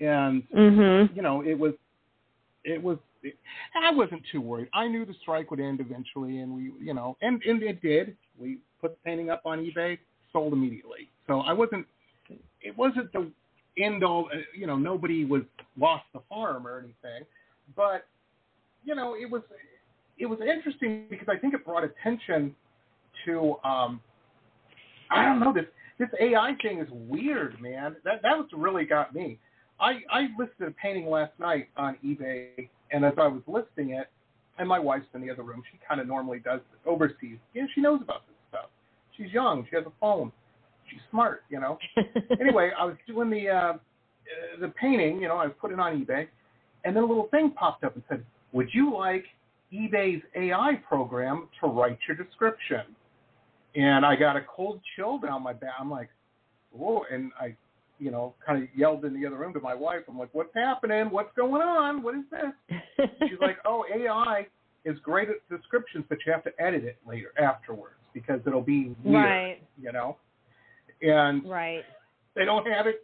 and 0.00 0.42
Mhm. 0.50 1.14
you 1.14 1.22
know 1.22 1.42
it 1.42 1.58
was 1.58 1.74
it 2.64 2.82
was 2.82 2.98
i 3.82 3.90
wasn't 3.90 4.22
too 4.30 4.40
worried. 4.40 4.68
I 4.74 4.88
knew 4.88 5.04
the 5.04 5.14
strike 5.20 5.50
would 5.50 5.60
end 5.60 5.80
eventually 5.80 6.40
and 6.40 6.52
we 6.52 6.72
you 6.80 6.94
know 6.94 7.16
and 7.22 7.42
and 7.42 7.62
it 7.62 7.80
did. 7.82 8.16
We 8.38 8.58
put 8.80 8.92
the 8.92 8.98
painting 9.04 9.30
up 9.30 9.42
on 9.44 9.58
ebay 9.58 9.98
sold 10.32 10.52
immediately. 10.52 11.10
So 11.26 11.40
i 11.40 11.52
wasn't 11.52 11.86
it 12.60 12.76
wasn't 12.76 13.12
the 13.12 13.30
end 13.78 14.04
all 14.04 14.28
uh, 14.32 14.38
you 14.54 14.66
know 14.66 14.76
nobody 14.76 15.24
was 15.24 15.42
lost 15.78 16.04
the 16.12 16.20
farm 16.28 16.66
or 16.66 16.78
anything. 16.78 17.26
But 17.74 18.06
you 18.84 18.94
know 18.94 19.14
it 19.14 19.30
was 19.30 19.42
it 20.18 20.26
was 20.26 20.38
interesting 20.40 21.06
because 21.10 21.28
i 21.28 21.36
think 21.36 21.52
it 21.52 21.62
brought 21.64 21.84
attention 21.84 22.54
to 23.26 23.56
um 23.64 24.00
i 25.10 25.22
don't 25.22 25.40
know 25.40 25.52
this 25.52 25.66
this 25.98 26.08
ai 26.20 26.54
thing 26.62 26.78
is 26.78 26.88
weird 26.90 27.60
man. 27.60 27.96
That 28.04 28.22
that 28.22 28.36
was 28.36 28.46
really 28.52 28.84
got 28.84 29.14
me. 29.14 29.38
I, 29.78 30.00
I 30.10 30.28
listed 30.38 30.68
a 30.68 30.70
painting 30.72 31.08
last 31.08 31.32
night 31.38 31.68
on 31.76 31.96
eBay, 32.04 32.68
and 32.90 33.04
as 33.04 33.14
I 33.18 33.26
was 33.26 33.42
listing 33.46 33.90
it, 33.90 34.08
and 34.58 34.68
my 34.68 34.78
wife's 34.78 35.06
in 35.14 35.20
the 35.20 35.30
other 35.30 35.42
room, 35.42 35.62
she 35.70 35.78
kind 35.86 36.00
of 36.00 36.06
normally 36.06 36.38
does 36.38 36.60
this 36.70 36.80
overseas. 36.86 37.38
Yeah, 37.54 37.66
she 37.74 37.80
knows 37.80 38.00
about 38.02 38.26
this 38.26 38.36
stuff. 38.48 38.70
She's 39.16 39.30
young. 39.32 39.66
She 39.68 39.76
has 39.76 39.84
a 39.86 39.92
phone. 40.00 40.32
She's 40.90 41.00
smart, 41.10 41.42
you 41.50 41.60
know. 41.60 41.78
anyway, 42.40 42.70
I 42.78 42.84
was 42.84 42.96
doing 43.06 43.30
the 43.30 43.48
uh, 43.48 43.72
the 44.60 44.68
painting. 44.80 45.20
You 45.20 45.28
know, 45.28 45.38
I 45.38 45.48
put 45.48 45.72
it 45.72 45.80
on 45.80 46.04
eBay, 46.04 46.26
and 46.84 46.94
then 46.94 47.02
a 47.02 47.06
little 47.06 47.28
thing 47.30 47.50
popped 47.50 47.84
up 47.84 47.94
and 47.94 48.04
said, 48.08 48.24
"Would 48.52 48.68
you 48.72 48.94
like 48.94 49.24
eBay's 49.72 50.22
AI 50.34 50.80
program 50.88 51.48
to 51.60 51.66
write 51.66 51.98
your 52.06 52.16
description?" 52.16 52.82
And 53.74 54.06
I 54.06 54.16
got 54.16 54.36
a 54.36 54.40
cold 54.40 54.80
chill 54.94 55.18
down 55.18 55.42
my 55.42 55.52
back. 55.52 55.74
I'm 55.78 55.90
like, 55.90 56.08
"Whoa!" 56.70 57.02
And 57.10 57.32
I 57.40 57.56
you 57.98 58.10
know, 58.10 58.34
kind 58.44 58.62
of 58.62 58.68
yelled 58.76 59.04
in 59.04 59.18
the 59.18 59.26
other 59.26 59.36
room 59.36 59.52
to 59.54 59.60
my 59.60 59.74
wife. 59.74 60.02
I'm 60.08 60.18
like, 60.18 60.30
"What's 60.32 60.54
happening? 60.54 61.10
What's 61.10 61.34
going 61.36 61.62
on? 61.62 62.02
What 62.02 62.14
is 62.14 62.24
this?" 62.30 63.08
She's 63.28 63.40
like, 63.40 63.58
"Oh, 63.64 63.84
AI 63.94 64.46
is 64.84 64.98
great 65.00 65.28
at 65.28 65.36
descriptions, 65.48 66.04
but 66.08 66.18
you 66.26 66.32
have 66.32 66.44
to 66.44 66.52
edit 66.58 66.84
it 66.84 66.98
later 67.06 67.32
afterwards 67.38 67.96
because 68.12 68.40
it'll 68.46 68.60
be 68.62 68.94
weird, 69.04 69.24
Right. 69.24 69.62
you 69.80 69.92
know." 69.92 70.16
And 71.02 71.48
right 71.48 71.84
they 72.34 72.44
don't 72.44 72.66
have 72.66 72.86
it 72.86 73.02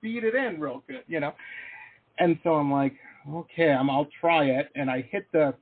beat 0.00 0.22
it 0.22 0.34
in 0.34 0.60
real 0.60 0.82
good, 0.86 1.02
you 1.08 1.18
know. 1.20 1.34
And 2.18 2.38
so 2.44 2.54
I'm 2.54 2.70
like, 2.70 2.94
okay, 3.28 3.70
I'm, 3.70 3.90
I'll 3.90 4.08
try 4.20 4.44
it. 4.44 4.70
And 4.74 4.90
I 4.90 5.02
hit 5.10 5.26
the 5.32 5.54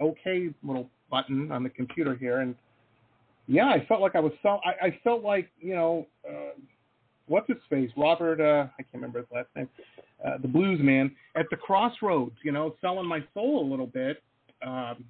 OK 0.00 0.48
little 0.62 0.88
button 1.10 1.52
on 1.52 1.62
the 1.62 1.68
computer 1.70 2.14
here, 2.16 2.40
and 2.40 2.54
yeah, 3.46 3.66
I 3.66 3.84
felt 3.86 4.00
like 4.00 4.14
I 4.14 4.20
was 4.20 4.32
so. 4.42 4.60
I, 4.64 4.86
I 4.86 5.00
felt 5.04 5.22
like 5.22 5.50
you 5.60 5.74
know, 5.74 6.06
uh, 6.28 6.52
what's 7.30 7.46
his 7.46 7.58
face, 7.70 7.90
Robert. 7.96 8.40
Uh, 8.40 8.66
I 8.78 8.82
can't 8.82 8.94
remember 8.94 9.20
his 9.20 9.28
last 9.32 9.48
name. 9.56 9.68
Uh, 10.24 10.36
the 10.42 10.48
blues 10.48 10.80
man 10.82 11.10
at 11.36 11.46
the 11.50 11.56
crossroads, 11.56 12.36
you 12.42 12.52
know, 12.52 12.74
selling 12.80 13.06
my 13.06 13.20
soul 13.32 13.66
a 13.66 13.68
little 13.70 13.86
bit. 13.86 14.22
Um, 14.66 15.04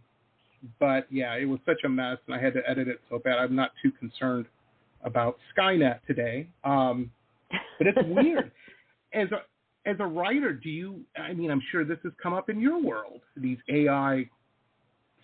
but 0.79 1.07
yeah, 1.11 1.35
it 1.35 1.47
was 1.47 1.59
such 1.65 1.79
a 1.85 1.89
mess, 1.89 2.19
and 2.27 2.37
I 2.37 2.41
had 2.41 2.53
to 2.55 2.61
edit 2.69 2.87
it 2.87 3.01
so 3.09 3.19
bad. 3.19 3.39
I'm 3.39 3.57
not 3.57 3.73
too 3.83 3.91
concerned 3.93 4.47
about 5.03 5.39
Skynet 5.57 6.01
today. 6.07 6.47
Um, 6.63 7.11
but 7.79 7.87
it's 7.87 7.99
weird. 8.07 8.53
As 9.13 9.29
a 9.33 9.89
as 9.89 9.97
a 9.99 10.07
writer, 10.07 10.53
do 10.53 10.69
you? 10.69 11.01
I 11.17 11.33
mean, 11.33 11.51
I'm 11.51 11.63
sure 11.73 11.85
this 11.85 11.99
has 12.05 12.13
come 12.23 12.35
up 12.35 12.51
in 12.51 12.61
your 12.61 12.81
world. 12.81 13.21
These 13.37 13.59
AI 13.69 14.29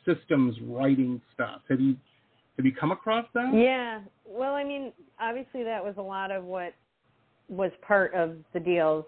systems 0.07 0.57
writing 0.63 1.21
stuff. 1.35 1.61
Have 1.69 1.81
you 1.81 1.95
have 2.57 2.65
you 2.65 2.73
come 2.73 2.91
across 2.91 3.27
that? 3.35 3.53
Yeah. 3.55 4.01
Well, 4.25 4.55
I 4.55 4.65
mean, 4.65 4.93
obviously 5.21 5.63
that 5.65 5.85
was 5.85 5.95
a 5.99 6.03
lot 6.03 6.31
of 6.31 6.45
what 6.45 6.73
was 7.49 7.71
part 7.87 8.15
of 8.15 8.37
the 8.53 8.61
deals 8.61 9.05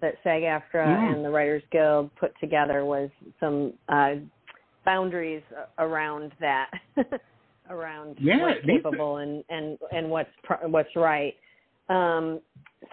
that 0.00 0.14
SAG-AFTRA 0.22 0.86
Yeah. 0.86 1.12
and 1.12 1.24
the 1.24 1.30
Writers 1.30 1.62
Guild 1.70 2.14
put 2.16 2.32
together 2.40 2.84
was 2.84 3.10
some 3.40 3.72
uh, 3.88 4.14
boundaries 4.84 5.42
around 5.78 6.32
that, 6.40 6.70
around 7.70 8.16
Yeah, 8.20 8.40
what's 8.40 8.64
capable 8.64 9.18
and 9.18 9.44
and 9.48 9.78
and 9.92 10.08
what's 10.08 10.30
pr- 10.42 10.66
what's 10.66 10.94
right. 10.96 11.34
Um, 11.88 12.40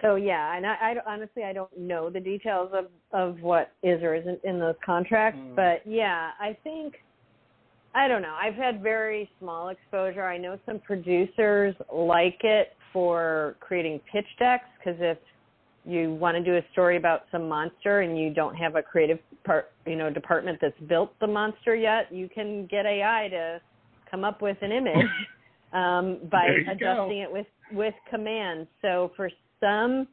so 0.02 0.16
yeah, 0.16 0.56
and 0.56 0.66
I, 0.66 0.74
I 0.74 0.94
honestly 1.06 1.44
I 1.44 1.52
don't 1.52 1.76
know 1.78 2.10
the 2.10 2.20
details 2.20 2.70
of 2.74 2.86
of 3.12 3.40
what 3.40 3.72
is 3.82 4.02
or 4.02 4.14
isn't 4.14 4.40
in 4.44 4.58
those 4.58 4.74
contracts, 4.84 5.38
Mm. 5.40 5.54
but 5.56 5.82
yeah, 5.86 6.30
I 6.40 6.56
think 6.64 6.94
I 7.94 8.08
don't 8.08 8.20
know. 8.20 8.36
I've 8.38 8.54
had 8.54 8.82
very 8.82 9.30
small 9.38 9.68
exposure. 9.70 10.24
I 10.24 10.36
know 10.38 10.58
some 10.66 10.80
producers 10.80 11.74
like 11.92 12.38
it 12.42 12.72
for 12.96 13.56
creating 13.60 14.00
pitch 14.10 14.24
decks 14.38 14.64
because 14.78 14.98
if 15.02 15.18
you 15.84 16.14
want 16.14 16.34
to 16.34 16.42
do 16.42 16.56
a 16.56 16.62
story 16.72 16.96
about 16.96 17.24
some 17.30 17.46
monster 17.46 18.00
and 18.00 18.18
you 18.18 18.32
don't 18.32 18.54
have 18.54 18.74
a 18.74 18.82
creative 18.82 19.18
part, 19.44 19.70
you 19.86 19.96
know, 19.96 20.08
department 20.08 20.58
that's 20.62 20.80
built 20.88 21.12
the 21.20 21.26
monster 21.26 21.76
yet, 21.76 22.10
you 22.10 22.26
can 22.26 22.64
get 22.70 22.86
AI 22.86 23.28
to 23.28 23.60
come 24.10 24.24
up 24.24 24.40
with 24.40 24.56
an 24.62 24.72
image 24.72 25.10
um, 25.74 26.20
by 26.32 26.46
adjusting 26.72 27.18
it 27.18 27.30
with 27.30 27.44
with 27.70 27.92
commands. 28.08 28.66
So 28.80 29.12
for 29.14 29.28
some 29.60 30.08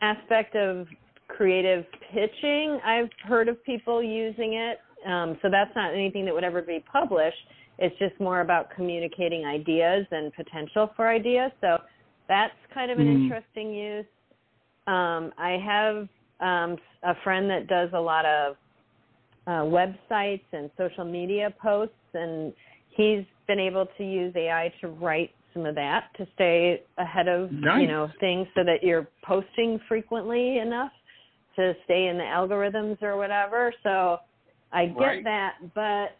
aspect 0.00 0.54
of 0.54 0.86
creative 1.26 1.84
pitching, 2.14 2.78
I've 2.86 3.10
heard 3.26 3.48
of 3.48 3.60
people 3.64 4.04
using 4.04 4.52
it. 4.54 4.78
Um, 5.04 5.36
so 5.42 5.48
that's 5.50 5.74
not 5.74 5.94
anything 5.94 6.24
that 6.26 6.34
would 6.34 6.44
ever 6.44 6.62
be 6.62 6.84
published. 6.92 7.38
It's 7.80 7.98
just 7.98 8.20
more 8.20 8.40
about 8.40 8.70
communicating 8.76 9.46
ideas 9.46 10.06
and 10.12 10.32
potential 10.32 10.92
for 10.94 11.08
ideas. 11.08 11.50
So 11.60 11.78
that's 12.30 12.54
kind 12.72 12.90
of 12.92 12.98
an 12.98 13.08
Mm. 13.08 13.22
interesting 13.22 13.74
use. 13.74 14.06
Um, 14.86 15.34
I 15.36 15.58
have 15.58 16.08
um, 16.40 16.78
a 17.02 17.14
friend 17.16 17.50
that 17.50 17.66
does 17.66 17.90
a 17.92 18.00
lot 18.00 18.24
of 18.24 18.56
uh, 19.46 19.64
websites 19.64 20.44
and 20.52 20.70
social 20.78 21.04
media 21.04 21.52
posts, 21.60 21.94
and 22.14 22.54
he's 22.88 23.24
been 23.48 23.58
able 23.58 23.86
to 23.98 24.04
use 24.04 24.32
AI 24.36 24.72
to 24.80 24.88
write 24.88 25.34
some 25.52 25.66
of 25.66 25.74
that 25.74 26.04
to 26.16 26.26
stay 26.34 26.84
ahead 26.98 27.26
of 27.26 27.50
Nice. 27.50 27.80
you 27.80 27.88
know 27.88 28.08
things 28.20 28.46
so 28.54 28.62
that 28.62 28.84
you're 28.84 29.08
posting 29.24 29.80
frequently 29.88 30.58
enough 30.58 30.92
to 31.56 31.74
stay 31.84 32.06
in 32.06 32.16
the 32.16 32.24
algorithms 32.24 33.02
or 33.02 33.16
whatever. 33.16 33.74
So 33.82 34.18
I 34.72 34.86
get 34.86 35.00
Right. 35.00 35.24
that, 35.24 35.56
but 35.74 36.16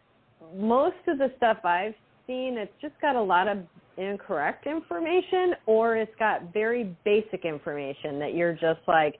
most 0.53 1.07
of 1.07 1.17
the 1.17 1.31
stuff 1.37 1.63
I've 1.63 1.95
seen, 2.27 2.57
it's 2.57 2.73
just 2.81 2.99
got 2.99 3.15
a 3.15 3.21
lot 3.21 3.47
of 3.47 3.59
incorrect 3.97 4.67
information 4.67 5.55
or 5.65 5.97
it's 5.97 6.13
got 6.17 6.53
very 6.53 6.95
basic 7.03 7.45
information 7.45 8.19
that 8.19 8.33
you're 8.33 8.53
just 8.53 8.81
like, 8.87 9.19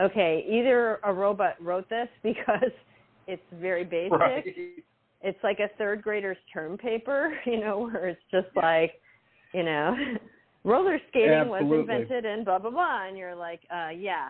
okay, 0.00 0.44
either 0.48 1.00
a 1.04 1.12
robot 1.12 1.54
wrote 1.60 1.88
this 1.88 2.08
because 2.22 2.70
it's 3.26 3.42
very 3.52 3.84
basic. 3.84 4.12
Right. 4.12 4.44
It's 5.24 5.38
like 5.44 5.60
a 5.60 5.68
third 5.78 6.02
grader's 6.02 6.38
term 6.52 6.76
paper, 6.76 7.32
you 7.46 7.60
know, 7.60 7.80
where 7.80 8.08
it's 8.08 8.22
just 8.30 8.48
like, 8.56 8.94
you 9.54 9.62
know, 9.62 9.96
roller 10.64 10.98
skating 11.08 11.48
was 11.48 11.62
invented 11.62 12.24
in 12.24 12.44
blah 12.44 12.58
blah 12.58 12.70
blah, 12.70 13.06
and 13.06 13.16
you're 13.16 13.34
like, 13.34 13.60
uh, 13.72 13.90
yeah, 13.90 14.28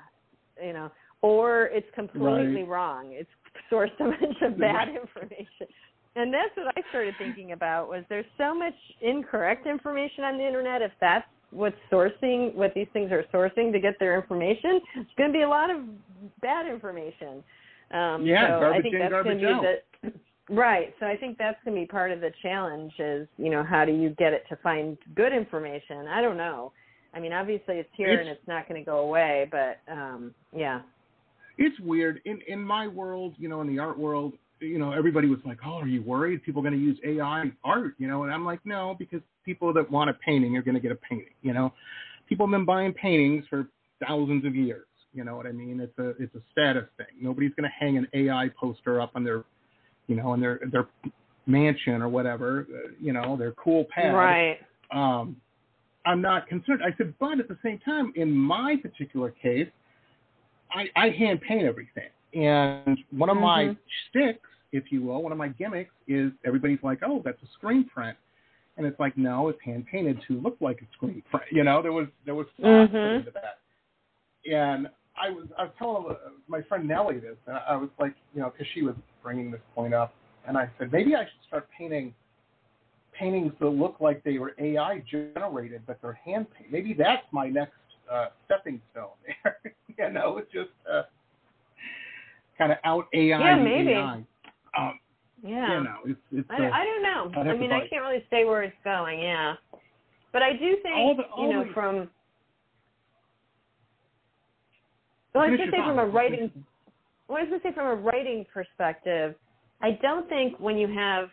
you 0.62 0.72
know, 0.72 0.90
or 1.22 1.66
it's 1.66 1.86
completely 1.95 2.62
Right. 2.62 2.68
wrong. 2.68 3.12
It's 3.12 3.30
sourced 3.70 3.99
a 4.01 4.05
bunch 4.05 4.43
of 4.43 4.59
bad 4.59 4.88
information. 4.88 5.68
And 6.15 6.33
that's 6.33 6.55
what 6.57 6.67
I 6.77 6.83
started 6.91 7.15
thinking 7.19 7.53
about 7.53 7.89
was 7.89 8.05
there's 8.09 8.27
so 8.37 8.55
much 8.55 8.75
incorrect 9.01 9.67
information 9.67 10.25
on 10.25 10.37
the 10.37 10.47
internet. 10.47 10.83
If 10.83 10.93
that's 11.01 11.25
what's 11.51 11.77
sourcing, 11.91 12.55
what 12.55 12.75
these 12.75 12.87
things 12.93 13.11
are 13.13 13.25
sourcing 13.33 13.73
to 13.73 13.81
get 13.81 13.99
their 13.99 14.19
information, 14.21 14.81
it's 14.97 15.11
going 15.17 15.31
to 15.33 15.39
be 15.39 15.43
a 15.43 15.49
lot 15.49 15.71
of 15.71 15.79
bad 16.41 16.67
information. 16.67 17.43
Um, 17.93 18.25
Yeah, 18.27 18.49
so 18.49 18.55
I 18.57 18.61
garbage 18.61 18.83
think 18.83 18.95
in, 18.95 19.01
that's 19.01 19.13
going 19.13 19.25
garbage 19.25 19.41
to 19.41 19.47
be 19.47 19.53
out. 20.13 20.13
the 20.49 20.55
right. 20.55 20.95
So 21.01 21.07
I 21.07 21.17
think 21.17 21.39
that's 21.39 21.59
going 21.65 21.75
to 21.77 21.81
be 21.83 21.87
part 21.87 22.11
of 22.11 22.21
the 22.21 22.31
challenge. 22.43 22.93
Is 22.99 23.27
you 23.39 23.51
know 23.51 23.63
how 23.65 23.85
do 23.85 23.93
you 23.93 24.11
get 24.19 24.33
it 24.35 24.45
to 24.51 24.57
find 24.57 24.99
good 25.15 25.33
information? 25.33 26.07
I 26.09 26.21
don't 26.21 26.37
know. 26.37 26.73
I 27.15 27.21
mean, 27.21 27.33
obviously 27.35 27.77
it's 27.77 27.91
here 27.97 28.11
and 28.13 28.21
It's- 28.23 28.37
it's 28.39 28.49
not 28.49 28.67
going 28.69 28.81
to 28.83 28.85
go 28.85 28.99
away, 29.01 29.47
but 29.51 29.81
um, 29.91 30.35
yeah. 30.55 30.81
it's 31.59 31.79
weird 31.81 32.21
in 32.25 32.41
in 32.49 32.61
my 32.63 32.87
world 32.87 33.35
you 33.39 33.49
know 33.49 33.61
in 33.61 33.67
the 33.69 33.79
art 33.79 33.99
world 33.99 34.33
you 34.63 34.79
know 34.79 34.93
everybody 34.93 35.29
was 35.29 35.41
like 35.45 35.59
oh 35.67 35.79
are 35.79 35.87
you 35.87 36.03
worried 36.03 36.43
people 36.45 36.61
are 36.61 36.69
going 36.71 36.79
to 36.79 36.85
use 36.85 36.99
ai 37.05 37.51
art 37.65 37.95
you 37.99 38.09
know 38.09 38.23
and 38.25 38.33
i'm 38.33 38.45
like 38.45 38.61
no 38.65 38.95
because 38.99 39.21
people 39.45 39.73
that 39.73 39.91
want 39.91 40.09
a 40.09 40.15
painting 40.15 40.57
are 40.57 40.63
going 40.63 40.75
to 40.75 40.81
get 40.81 40.93
a 40.93 40.97
painting 40.97 41.35
you 41.43 41.53
know 41.53 41.73
people 42.29 42.47
have 42.47 42.53
been 42.53 42.65
buying 42.65 42.93
paintings 42.93 43.45
for 43.51 43.67
thousands 44.07 44.45
of 44.45 44.55
years 44.55 44.87
you 45.13 45.25
know 45.25 45.37
what 45.37 45.47
i 45.47 45.53
mean 45.53 45.81
it's 45.81 45.99
a 45.99 46.11
it's 46.23 46.35
a 46.35 46.41
status 46.53 46.85
thing 46.97 47.07
nobody's 47.21 47.53
going 47.57 47.69
to 47.69 47.75
hang 47.85 47.97
an 47.99 48.07
ai 48.15 48.49
poster 48.59 49.01
up 49.01 49.11
on 49.15 49.25
their 49.25 49.45
you 50.07 50.15
know 50.17 50.33
in 50.35 50.41
their 50.41 50.61
their 50.71 50.87
mansion 51.47 52.01
or 52.01 52.09
whatever 52.09 52.67
uh, 52.73 52.89
you 53.01 53.13
know 53.13 53.37
their 53.37 53.53
cool 53.53 53.85
pad 53.95 54.15
Right. 54.15 54.59
um, 54.93 55.37
I'm 56.05 56.21
not 56.21 56.49
concerned. 56.49 56.83
I 56.85 56.93
said, 56.99 57.15
but 57.21 57.39
at 57.39 57.47
the 57.47 57.57
same 57.63 57.79
time, 57.79 58.13
in 58.17 58.33
my 58.33 58.75
particular 58.83 59.31
case, 59.31 59.69
I, 60.73 60.87
I 60.97 61.11
hand 61.11 61.41
paint 61.43 61.63
everything. 61.63 62.09
And 62.35 62.99
one 63.17 63.31
of 63.31 63.37
my 63.37 63.67
Mhm. 63.67 63.77
sticks, 64.11 64.49
if 64.73 64.91
you 64.91 65.03
will, 65.03 65.23
one 65.23 65.33
of 65.33 65.39
my 65.39 65.49
gimmicks 65.49 65.95
is 66.09 66.33
everybody's 66.45 66.83
like, 66.83 67.01
oh, 67.05 67.23
that's 67.25 67.41
a 67.43 67.47
screen 67.55 67.85
print. 67.85 68.16
And 68.77 68.87
it's 68.87 68.99
like, 68.99 69.16
no, 69.18 69.49
it's 69.49 69.61
hand 69.62 69.87
painted 69.87 70.18
to 70.29 70.41
look 70.41 70.57
like 70.61 70.81
a 70.81 70.87
screen 70.97 71.23
print. 71.31 71.47
You 71.53 71.62
know, 71.62 71.83
there 71.83 71.93
was 71.93 72.09
there 72.25 72.35
was 72.35 72.47
thought 72.61 72.91
Mhm. 72.91 73.18
into 73.18 73.31
that. 73.33 73.59
And 74.51 74.89
I 75.16 75.31
was 75.31 75.47
I 75.59 75.64
was 75.64 75.73
telling 75.79 76.16
my 76.49 76.62
friend 76.62 76.89
Nellie 76.89 77.18
this, 77.20 77.37
and 77.47 77.57
I 77.57 77.77
was 77.77 77.91
like, 78.01 78.14
you 78.35 78.41
know, 78.41 78.51
because 78.51 78.66
she 78.73 78.83
was 78.83 78.97
bringing 79.23 79.51
this 79.51 79.61
point 79.75 79.93
up, 79.93 80.14
and 80.47 80.57
I 80.57 80.70
said 80.79 80.91
maybe 80.91 81.14
I 81.14 81.25
should 81.25 81.43
start 81.47 81.68
painting 81.77 82.14
paintings 83.12 83.53
that 83.61 83.68
look 83.68 83.97
like 84.01 84.25
they 84.25 84.39
were 84.39 84.55
AI 84.59 85.01
generated, 85.01 85.83
but 85.87 86.01
they're 86.01 86.14
hand 86.25 86.47
painted. 86.55 86.73
Maybe 86.73 86.95
that's 86.95 87.27
my 87.31 87.49
next 87.49 87.75
uh, 88.11 88.29
stepping 88.47 88.81
stone 88.93 89.11
there. 89.27 89.59
you 89.99 90.12
know, 90.14 90.39
it's 90.39 90.51
just 90.51 90.70
uh, 90.91 91.03
kind 92.57 92.73
of 92.73 92.79
out 92.85 93.07
AI. 93.12 93.39
Yeah, 93.39 93.57
maybe. 93.57 93.93
AI. 93.93 94.25
Um, 94.79 94.99
Yeah. 95.45 95.79
You 95.79 95.85
know, 95.85 95.97
it's 96.07 96.20
it's. 96.31 96.49
I, 96.51 96.55
uh, 96.66 96.70
I 96.73 96.85
don't 96.85 97.03
know. 97.03 97.41
I 97.51 97.57
mean, 97.57 97.73
I 97.73 97.87
can't 97.89 98.03
really 98.05 98.25
say 98.31 98.45
where 98.45 98.62
it's 98.62 98.77
going. 98.85 99.20
Yeah, 99.20 99.55
but 100.33 100.43
I 100.43 100.53
do 100.53 100.77
think 100.83 100.95
All 100.97 101.14
the- 101.16 101.25
all 101.25 101.45
you 101.47 101.53
know 101.53 101.64
the- 101.64 101.73
from. 101.73 102.11
Well, 105.35 105.45
I 105.45 105.49
was 105.51 105.57
going 105.59 105.70
to 105.70 105.77
say 105.77 105.83
from 105.83 105.99
a 105.99 106.07
writing. 106.07 106.64
Well, 107.27 107.39
I 107.39 107.43
was 107.43 107.49
going 107.49 107.61
to 107.62 107.68
say 107.68 107.73
from 107.75 107.87
a 107.87 107.95
writing 107.95 108.45
perspective, 108.53 109.35
I 109.81 109.93
don't 110.03 110.29
think 110.29 110.59
when 110.61 110.77
you 110.77 110.87
have, 110.89 111.31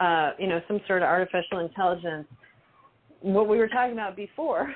uh, 0.00 0.32
you 0.38 0.46
know, 0.46 0.60
some 0.68 0.80
sort 0.86 1.02
of 1.02 1.08
artificial 1.08 1.58
intelligence, 1.58 2.28
what 3.20 3.48
we 3.48 3.58
were 3.58 3.66
talking 3.68 3.92
about 3.92 4.14
before, 4.14 4.72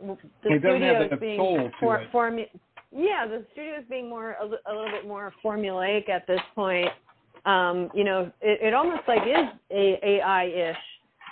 the 0.00 0.12
It 0.44 0.60
studios 0.60 1.10
being 1.20 1.70
for, 1.80 2.04
formu- 2.12 2.48
yeah, 2.92 3.26
the 3.26 3.44
studios 3.52 3.82
being 3.90 4.08
more 4.08 4.36
a, 4.40 4.44
a 4.44 4.72
little 4.72 4.90
bit 4.92 5.06
more 5.08 5.32
formulaic 5.44 6.08
at 6.08 6.26
this 6.28 6.40
point. 6.54 6.88
Um, 7.46 7.90
you 7.94 8.04
know, 8.04 8.30
it, 8.40 8.68
it 8.68 8.74
almost 8.74 9.02
like 9.06 9.22
is 9.26 9.48
a 9.70 9.98
AI 10.02 10.44
ish, 10.46 10.76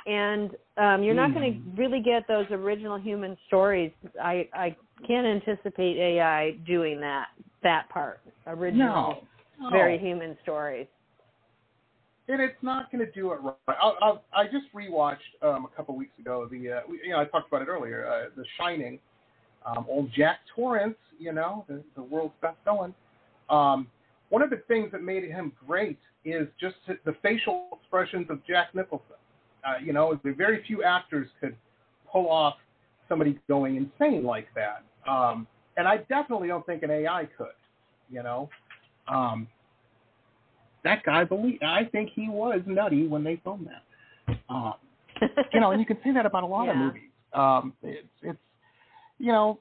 and 0.06 0.50
um, 0.76 1.02
you're 1.02 1.14
not 1.14 1.32
going 1.32 1.54
Hmm. 1.54 1.76
to 1.76 1.82
really 1.82 2.00
get 2.00 2.26
those 2.28 2.46
original 2.50 2.98
human 2.98 3.36
stories. 3.46 3.92
I 4.22 4.48
I 4.52 4.76
can't 5.06 5.26
anticipate 5.26 5.96
AI 5.96 6.52
doing 6.66 7.00
that 7.00 7.28
that 7.62 7.88
part 7.88 8.20
original, 8.46 9.24
No. 9.58 9.70
very 9.70 9.98
human 9.98 10.36
stories. 10.42 10.86
and 12.28 12.40
it's 12.40 12.62
not 12.62 12.90
going 12.90 13.04
to 13.04 13.10
do 13.12 13.32
it 13.32 13.40
right. 13.42 13.54
I'll, 13.80 13.96
I'll, 14.00 14.22
I 14.32 14.44
just 14.46 14.72
rewatched 14.74 15.32
um, 15.42 15.64
a 15.66 15.76
couple 15.76 15.94
weeks 15.96 16.16
ago 16.18 16.46
the, 16.50 16.72
uh, 16.72 16.80
we- 16.88 17.00
you 17.04 17.10
know, 17.10 17.20
I 17.20 17.24
talked 17.26 17.48
about 17.48 17.62
it 17.62 17.68
earlier, 17.68 18.06
uh, 18.06 18.30
The 18.36 18.44
Shining. 18.58 18.98
Um, 19.64 19.86
old 19.88 20.10
Jack 20.12 20.40
Torrance, 20.56 20.96
you 21.18 21.32
know, 21.32 21.64
the, 21.68 21.82
the 21.94 22.02
world's 22.02 22.34
best 22.42 22.56
selling. 22.64 22.92
Um, 23.48 23.86
one 24.32 24.40
of 24.40 24.48
the 24.48 24.62
things 24.66 24.90
that 24.92 25.02
made 25.02 25.24
him 25.24 25.52
great 25.66 25.98
is 26.24 26.48
just 26.58 26.76
the 26.86 27.14
facial 27.22 27.68
expressions 27.78 28.28
of 28.30 28.40
Jack 28.46 28.74
Nicholson. 28.74 29.16
Uh, 29.62 29.74
you 29.84 29.92
know, 29.92 30.18
very 30.24 30.64
few 30.66 30.82
actors 30.82 31.28
could 31.38 31.54
pull 32.10 32.30
off 32.30 32.54
somebody 33.10 33.38
going 33.46 33.76
insane 33.76 34.24
like 34.24 34.48
that. 34.54 34.84
Um, 35.06 35.46
and 35.76 35.86
I 35.86 35.98
definitely 36.08 36.48
don't 36.48 36.64
think 36.64 36.82
an 36.82 36.90
AI 36.90 37.28
could. 37.36 37.48
You 38.10 38.22
know, 38.22 38.48
um, 39.06 39.48
that 40.82 41.02
guy 41.04 41.24
believe 41.24 41.58
I 41.62 41.84
think 41.84 42.08
he 42.14 42.30
was 42.30 42.62
nutty 42.66 43.06
when 43.06 43.22
they 43.22 43.38
filmed 43.44 43.66
that. 43.66 44.38
Um, 44.48 44.74
you 45.52 45.60
know, 45.60 45.72
and 45.72 45.80
you 45.80 45.86
can 45.86 45.98
say 46.02 46.10
that 46.14 46.24
about 46.24 46.42
a 46.42 46.46
lot 46.46 46.70
of 46.70 46.76
movies. 46.78 47.02
Um, 47.34 47.74
it's 47.82 48.08
it's 48.22 48.38
you 49.18 49.30
know, 49.30 49.60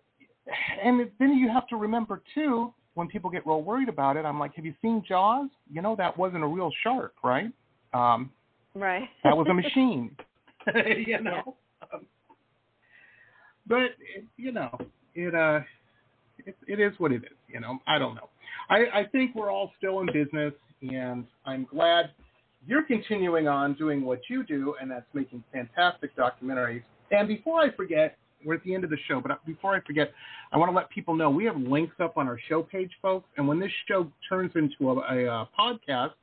and 0.81 1.11
then 1.19 1.35
you 1.35 1.49
have 1.49 1.67
to 1.67 1.75
remember 1.75 2.21
too 2.33 2.73
when 2.93 3.07
people 3.07 3.29
get 3.29 3.45
real 3.45 3.61
worried 3.61 3.89
about 3.89 4.17
it. 4.17 4.25
I'm 4.25 4.39
like, 4.39 4.55
have 4.55 4.65
you 4.65 4.73
seen 4.81 5.03
Jaws? 5.07 5.49
You 5.71 5.81
know, 5.81 5.95
that 5.95 6.17
wasn't 6.17 6.43
a 6.43 6.47
real 6.47 6.71
shark, 6.83 7.13
right? 7.23 7.51
Um, 7.93 8.31
right. 8.75 9.07
that 9.23 9.35
was 9.35 9.47
a 9.49 9.53
machine. 9.53 10.15
you 11.07 11.21
know. 11.21 11.55
Um, 11.93 12.05
but 13.67 13.91
you 14.37 14.51
know, 14.51 14.77
it 15.15 15.33
uh, 15.33 15.61
it, 16.45 16.55
it 16.67 16.79
is 16.79 16.93
what 16.99 17.11
it 17.11 17.23
is. 17.23 17.37
You 17.47 17.59
know, 17.59 17.79
I 17.87 17.97
don't 17.97 18.15
know. 18.15 18.29
I, 18.69 18.99
I 19.01 19.05
think 19.11 19.35
we're 19.35 19.51
all 19.51 19.71
still 19.77 20.01
in 20.01 20.07
business, 20.07 20.53
and 20.81 21.25
I'm 21.45 21.65
glad 21.65 22.11
you're 22.65 22.83
continuing 22.83 23.47
on 23.47 23.73
doing 23.73 24.03
what 24.03 24.21
you 24.29 24.43
do, 24.43 24.75
and 24.79 24.89
that's 24.89 25.05
making 25.13 25.43
fantastic 25.51 26.15
documentaries. 26.15 26.83
And 27.11 27.27
before 27.27 27.59
I 27.61 27.71
forget, 27.71 28.17
we're 28.45 28.55
at 28.55 28.63
the 28.63 28.73
end 28.73 28.83
of 28.83 28.89
the 28.89 28.97
show, 29.07 29.21
but 29.21 29.45
before 29.45 29.75
I 29.75 29.81
forget, 29.81 30.11
I 30.51 30.57
want 30.57 30.71
to 30.71 30.75
let 30.75 30.89
people 30.89 31.15
know 31.15 31.29
we 31.29 31.45
have 31.45 31.57
links 31.57 31.95
up 31.99 32.17
on 32.17 32.27
our 32.27 32.39
show 32.49 32.63
page, 32.63 32.91
folks. 33.01 33.29
And 33.37 33.47
when 33.47 33.59
this 33.59 33.71
show 33.87 34.11
turns 34.27 34.51
into 34.55 34.91
a, 34.91 34.95
a, 34.95 35.27
uh 35.27 35.45
podcast, 35.57 36.13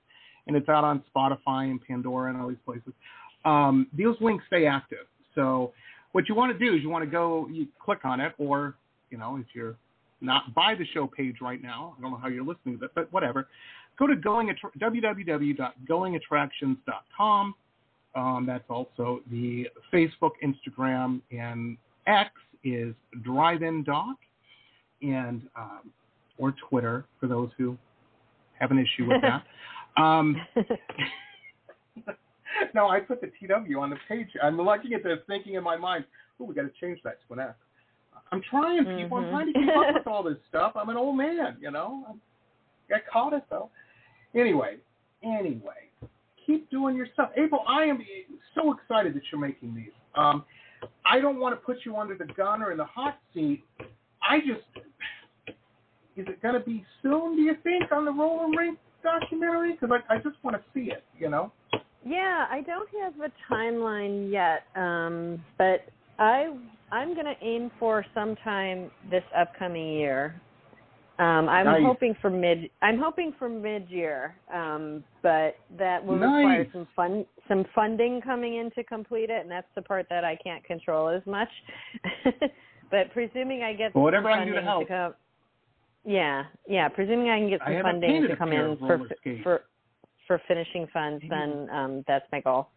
and 0.46 0.56
it's 0.56 0.68
out 0.68 0.84
on 0.84 1.02
Spotify 1.14 1.70
and 1.70 1.80
Pandora 1.86 2.30
and 2.30 2.40
all 2.40 2.48
these 2.48 2.56
places, 2.64 2.92
um, 3.44 3.86
those 3.96 4.16
links 4.20 4.44
stay 4.46 4.66
active. 4.66 5.06
So 5.34 5.72
what 6.12 6.28
you 6.28 6.34
want 6.34 6.58
to 6.58 6.58
do 6.58 6.74
is 6.74 6.82
you 6.82 6.88
want 6.88 7.04
to 7.04 7.10
go, 7.10 7.46
you 7.50 7.68
click 7.82 8.04
on 8.04 8.20
it, 8.20 8.32
or 8.38 8.74
you 9.10 9.18
know, 9.18 9.36
if 9.36 9.46
you're 9.54 9.76
not 10.20 10.52
by 10.54 10.74
the 10.74 10.84
show 10.92 11.06
page 11.06 11.36
right 11.40 11.62
now, 11.62 11.94
I 11.96 12.02
don't 12.02 12.10
know 12.10 12.16
how 12.16 12.26
you're 12.28 12.44
listening 12.44 12.78
to 12.80 12.86
it, 12.86 12.90
but 12.94 13.12
whatever, 13.12 13.46
go 13.98 14.06
to 14.06 14.16
going 14.16 14.50
attra- 14.50 14.72
www.goingattractions.com. 14.78 17.54
Um, 18.14 18.46
that's 18.46 18.64
also 18.68 19.20
the 19.30 19.68
Facebook, 19.92 20.32
Instagram, 20.42 21.20
and 21.30 21.76
X 22.08 22.30
is 22.64 22.94
Drive-In 23.22 23.84
Doc, 23.84 24.16
and 25.02 25.42
um, 25.56 25.90
or 26.38 26.54
Twitter 26.68 27.04
for 27.20 27.26
those 27.26 27.50
who 27.58 27.76
have 28.58 28.70
an 28.70 28.78
issue 28.78 29.08
with 29.08 29.20
that. 29.22 29.42
um, 30.02 30.36
no, 32.74 32.88
I 32.88 33.00
put 33.00 33.20
the 33.20 33.28
TW 33.28 33.78
on 33.78 33.90
the 33.90 33.96
page. 34.08 34.28
I'm 34.42 34.60
looking 34.60 34.94
at 34.94 35.04
this, 35.04 35.18
thinking 35.26 35.54
in 35.54 35.62
my 35.62 35.76
mind, 35.76 36.04
"Oh, 36.40 36.44
we 36.44 36.54
got 36.54 36.62
to 36.62 36.70
change 36.80 37.00
that 37.04 37.18
to 37.26 37.34
an 37.34 37.40
X." 37.40 37.54
I'm 38.32 38.42
trying, 38.50 38.84
people. 38.84 39.18
I'm 39.18 39.24
Mhm. 39.24 39.30
trying 39.30 39.52
to 39.52 39.58
keep 39.58 39.76
up 39.76 39.94
with 39.94 40.06
all 40.06 40.22
this 40.22 40.38
stuff. 40.48 40.72
I'm 40.76 40.88
an 40.88 40.96
old 40.96 41.16
man, 41.16 41.56
you 41.60 41.70
know. 41.70 42.16
I 42.88 42.94
got 42.94 43.00
caught 43.10 43.32
it 43.32 43.44
though. 43.50 43.70
Anyway, 44.34 44.76
anyway, 45.22 45.90
keep 46.44 46.68
doing 46.70 46.96
your 46.96 47.06
stuff, 47.14 47.30
April. 47.36 47.62
I 47.66 47.84
am 47.84 48.04
so 48.54 48.72
excited 48.72 49.14
that 49.14 49.22
you're 49.30 49.40
making 49.40 49.74
these. 49.74 49.92
Um, 50.14 50.44
I 51.04 51.20
don't 51.20 51.38
want 51.38 51.54
to 51.54 51.64
put 51.64 51.78
you 51.84 51.96
under 51.96 52.14
the 52.14 52.26
gun 52.34 52.62
or 52.62 52.72
in 52.72 52.78
the 52.78 52.84
hot 52.84 53.18
seat. 53.34 53.64
I 54.22 54.38
just 54.40 54.86
is 56.16 56.26
it 56.26 56.42
going 56.42 56.54
to 56.54 56.60
be 56.60 56.84
soon? 57.02 57.36
Do 57.36 57.42
you 57.42 57.54
think 57.62 57.92
on 57.92 58.04
the 58.04 58.10
roller 58.10 58.48
rink 58.56 58.78
documentary? 59.02 59.72
Because 59.72 59.90
I, 60.08 60.14
I 60.14 60.18
just 60.18 60.36
want 60.42 60.56
to 60.56 60.62
see 60.74 60.90
it. 60.90 61.04
You 61.18 61.30
know. 61.30 61.52
Yeah, 62.04 62.46
I 62.50 62.62
don't 62.62 62.88
have 63.02 63.14
a 63.20 63.52
timeline 63.52 64.30
yet, 64.30 64.64
um, 64.76 65.42
but 65.58 65.86
I 66.18 66.54
I'm 66.90 67.14
going 67.14 67.26
to 67.26 67.36
aim 67.42 67.70
for 67.78 68.04
sometime 68.14 68.90
this 69.10 69.24
upcoming 69.36 69.92
year. 69.94 70.40
Um, 71.18 71.48
I'm 71.48 71.66
Nice. 71.66 71.82
hoping 71.84 72.14
for 72.22 72.30
mid. 72.30 72.70
I'm 72.80 72.98
hoping 72.98 73.34
for 73.38 73.48
mid-year, 73.48 74.36
um, 74.54 75.02
but 75.20 75.56
that 75.76 76.04
will 76.04 76.14
require 76.16 76.66
some 76.72 76.86
fun, 76.94 77.26
some 77.48 77.64
funding 77.74 78.20
coming 78.20 78.56
in 78.56 78.70
to 78.72 78.84
complete 78.84 79.30
it, 79.30 79.42
and 79.42 79.50
that's 79.50 79.66
the 79.74 79.82
part 79.82 80.06
that 80.10 80.24
I 80.24 80.36
can't 80.36 80.64
control 80.64 81.08
as 81.08 81.22
much. 81.26 81.48
but 82.90 83.10
presuming 83.12 83.62
I 83.62 83.72
get 83.74 83.94
Well, 83.94 84.04
whatever 84.04 84.30
some 84.30 84.32
I 84.32 84.44
can 84.44 84.48
do 84.48 84.54
to 84.54 84.62
help. 84.62 84.88
come, 84.88 85.14
yeah, 86.04 86.44
yeah. 86.68 86.88
Presuming 86.88 87.30
I 87.30 87.38
can 87.38 87.50
get 87.50 87.60
some 87.64 87.82
funding 87.82 88.28
to 88.28 88.36
come 88.36 88.52
in 88.52 88.76
for 88.78 89.00
for 89.42 89.62
for 90.26 90.40
finishing 90.46 90.86
funds, 90.92 91.24
then 91.28 91.68
um, 91.72 92.04
that's 92.06 92.26
my 92.30 92.40
goal. 92.40 92.68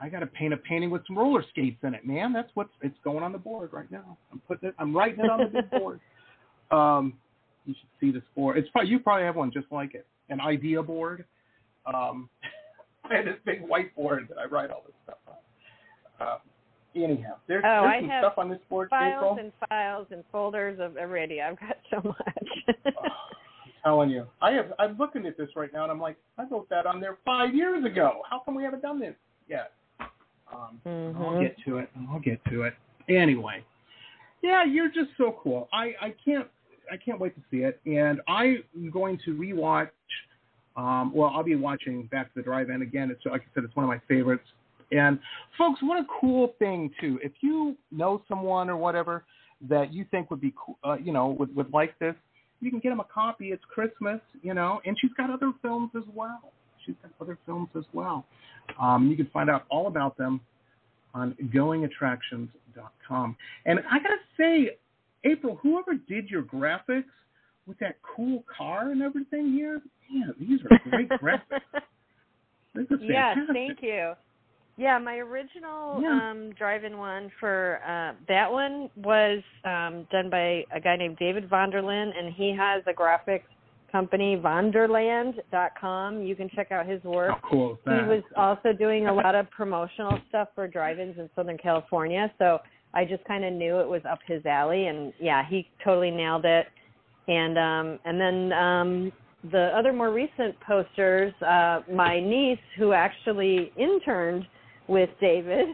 I 0.00 0.10
got 0.10 0.20
to 0.20 0.26
paint 0.26 0.52
a 0.52 0.58
painting 0.58 0.90
with 0.90 1.02
some 1.06 1.18
roller 1.18 1.42
skates 1.50 1.78
in 1.82 1.94
it, 1.94 2.06
man. 2.06 2.32
That's 2.32 2.50
what's 2.54 2.70
it's 2.82 2.96
going 3.02 3.24
on 3.24 3.32
the 3.32 3.38
board 3.38 3.70
right 3.72 3.90
now. 3.90 4.18
I'm 4.30 4.40
putting 4.46 4.68
it. 4.68 4.74
I'm 4.78 4.94
writing 4.94 5.24
it 5.24 5.30
on 5.30 5.38
the 5.40 5.62
big 5.62 5.70
board. 5.70 6.00
Um, 6.68 7.14
you 7.64 7.74
should 7.78 7.88
see 8.00 8.10
this 8.10 8.24
board. 8.34 8.58
It's 8.58 8.68
probably 8.70 8.90
you 8.90 8.98
probably 8.98 9.24
have 9.24 9.36
one 9.36 9.52
just 9.52 9.68
like 9.70 9.94
it, 9.94 10.04
an 10.30 10.40
idea 10.40 10.82
board. 10.82 11.24
Um, 11.86 12.28
I 13.10 13.16
have 13.16 13.24
this 13.24 13.36
big 13.44 13.62
whiteboard 13.68 14.28
that 14.28 14.38
I 14.38 14.44
write 14.46 14.70
all 14.70 14.82
this 14.86 14.94
stuff 15.04 15.18
on. 15.28 16.26
Um, 16.28 16.38
anyhow, 16.94 17.36
there's, 17.46 17.64
Oh, 17.66 17.82
there's 17.82 18.02
some 18.02 18.10
stuff 18.18 18.34
on 18.38 18.48
this 18.50 18.58
board, 18.70 18.88
Files 18.90 19.14
April. 19.16 19.38
and 19.38 19.52
files 19.68 20.06
and 20.10 20.24
folders 20.32 20.78
of 20.80 20.96
already. 20.96 21.40
I've 21.42 21.58
got 21.60 21.76
so 21.90 22.00
much. 22.04 22.76
I'm 22.86 23.72
telling 23.84 24.10
you, 24.10 24.26
I 24.40 24.52
have. 24.52 24.72
I'm 24.78 24.96
looking 24.98 25.26
at 25.26 25.36
this 25.36 25.50
right 25.56 25.72
now, 25.72 25.82
and 25.84 25.92
I'm 25.92 26.00
like, 26.00 26.16
I 26.38 26.44
wrote 26.50 26.68
that 26.70 26.86
on 26.86 27.00
there 27.00 27.18
five 27.24 27.54
years 27.54 27.84
ago. 27.84 28.22
How 28.28 28.40
come 28.40 28.54
we 28.54 28.62
haven't 28.64 28.82
done 28.82 28.98
this 28.98 29.14
yet? 29.48 29.72
Um, 30.52 30.80
I'll 31.16 31.32
Mhm. 31.32 31.40
get 31.40 31.56
to 31.66 31.78
it. 31.78 31.90
I'll 32.10 32.18
get 32.20 32.44
to 32.46 32.62
it. 32.62 32.74
Anyway, 33.08 33.64
yeah, 34.42 34.64
you're 34.64 34.88
just 34.90 35.10
so 35.16 35.38
cool. 35.42 35.68
I 35.72 35.94
I 36.00 36.10
can't 36.24 36.48
I 36.90 36.96
can't 36.96 37.20
wait 37.20 37.34
to 37.36 37.42
see 37.50 37.62
it, 37.64 37.80
and 37.86 38.20
I'm 38.28 38.62
going 38.92 39.18
to 39.24 39.34
rewatch. 39.36 39.90
Um, 40.76 41.12
well, 41.14 41.30
I'll 41.34 41.42
be 41.42 41.56
watching 41.56 42.04
Back 42.06 42.26
to 42.26 42.32
the 42.36 42.42
Drive-In 42.42 42.82
again. 42.82 43.10
It's 43.10 43.24
like 43.24 43.42
I 43.42 43.44
said, 43.54 43.64
it's 43.64 43.74
one 43.74 43.84
of 43.84 43.88
my 43.88 44.00
favorites. 44.08 44.44
And 44.92 45.18
folks, 45.58 45.80
what 45.82 45.98
a 45.98 46.06
cool 46.20 46.54
thing 46.58 46.90
too. 47.00 47.18
If 47.22 47.32
you 47.40 47.76
know 47.90 48.22
someone 48.28 48.70
or 48.70 48.76
whatever 48.76 49.24
that 49.68 49.92
you 49.92 50.04
think 50.10 50.30
would 50.30 50.40
be 50.40 50.54
cool, 50.56 50.78
uh, 50.84 50.96
you 51.02 51.12
know, 51.12 51.28
would 51.28 51.54
would 51.56 51.72
like 51.72 51.98
this, 51.98 52.14
you 52.60 52.70
can 52.70 52.78
get 52.78 52.90
them 52.90 53.00
a 53.00 53.06
copy. 53.12 53.46
It's 53.48 53.64
Christmas, 53.64 54.20
you 54.42 54.54
know, 54.54 54.80
and 54.84 54.96
she's 55.00 55.12
got 55.16 55.30
other 55.30 55.52
films 55.62 55.90
as 55.96 56.04
well. 56.14 56.52
She's 56.84 56.94
got 57.02 57.10
other 57.20 57.38
films 57.46 57.68
as 57.76 57.84
well. 57.92 58.26
Um, 58.80 59.08
you 59.10 59.16
can 59.16 59.26
find 59.32 59.50
out 59.50 59.64
all 59.70 59.88
about 59.88 60.16
them 60.16 60.40
on 61.14 61.34
goingattractions.com. 61.52 63.36
And 63.64 63.80
I 63.90 63.98
gotta 63.98 64.16
say, 64.36 64.76
April, 65.24 65.58
whoever 65.62 65.94
did 65.94 66.30
your 66.30 66.42
graphics 66.42 67.04
with 67.66 67.78
that 67.80 67.96
cool 68.02 68.44
car 68.56 68.90
and 68.90 69.02
everything 69.02 69.52
here, 69.52 69.80
man, 70.12 70.34
these 70.38 70.60
are 70.70 70.78
great 70.90 71.08
graphics. 71.22 71.60
This 72.74 72.86
is 72.90 72.98
yes, 73.02 73.34
fantastic. 73.36 73.54
thank 73.54 73.78
you. 73.82 74.12
Yeah, 74.78 74.98
my 74.98 75.16
original 75.16 76.00
Yeah. 76.02 76.30
um 76.30 76.52
drive-in 76.58 76.98
one 76.98 77.30
for 77.40 77.80
uh 77.86 78.12
that 78.28 78.50
one 78.52 78.90
was 78.96 79.42
um 79.64 80.06
done 80.12 80.28
by 80.30 80.64
a 80.74 80.80
guy 80.82 80.96
named 80.96 81.16
David 81.18 81.48
Vonderland 81.48 82.10
and 82.18 82.32
he 82.34 82.54
has 82.56 82.82
a 82.86 82.92
graphics 82.92 83.44
company 83.90 84.36
vonderland.com. 84.36 86.22
You 86.22 86.36
can 86.36 86.50
check 86.54 86.72
out 86.72 86.86
his 86.86 87.02
work. 87.04 87.30
How 87.42 87.48
cool 87.50 87.72
is 87.72 87.78
He 87.84 88.06
was 88.06 88.22
also 88.36 88.72
doing 88.72 89.06
a 89.06 89.12
lot 89.14 89.34
of 89.34 89.50
promotional 89.50 90.18
stuff 90.28 90.48
for 90.54 90.68
drive-ins 90.68 91.16
in 91.18 91.30
Southern 91.34 91.56
California, 91.56 92.30
so 92.38 92.58
I 92.92 93.04
just 93.04 93.24
kind 93.24 93.44
of 93.44 93.52
knew 93.54 93.78
it 93.80 93.88
was 93.88 94.02
up 94.10 94.18
his 94.26 94.44
alley 94.44 94.86
and 94.88 95.12
yeah, 95.20 95.42
he 95.48 95.68
totally 95.84 96.10
nailed 96.10 96.44
it. 96.44 96.66
And 97.28 97.58
um 97.58 97.98
and 98.04 98.20
then 98.20 98.52
um 98.52 99.12
the 99.52 99.70
other 99.76 99.92
more 99.92 100.12
recent 100.12 100.58
posters, 100.60 101.32
uh 101.42 101.80
my 101.92 102.20
niece 102.20 102.58
who 102.78 102.92
actually 102.92 103.72
interned 103.76 104.46
with 104.88 105.10
David 105.20 105.68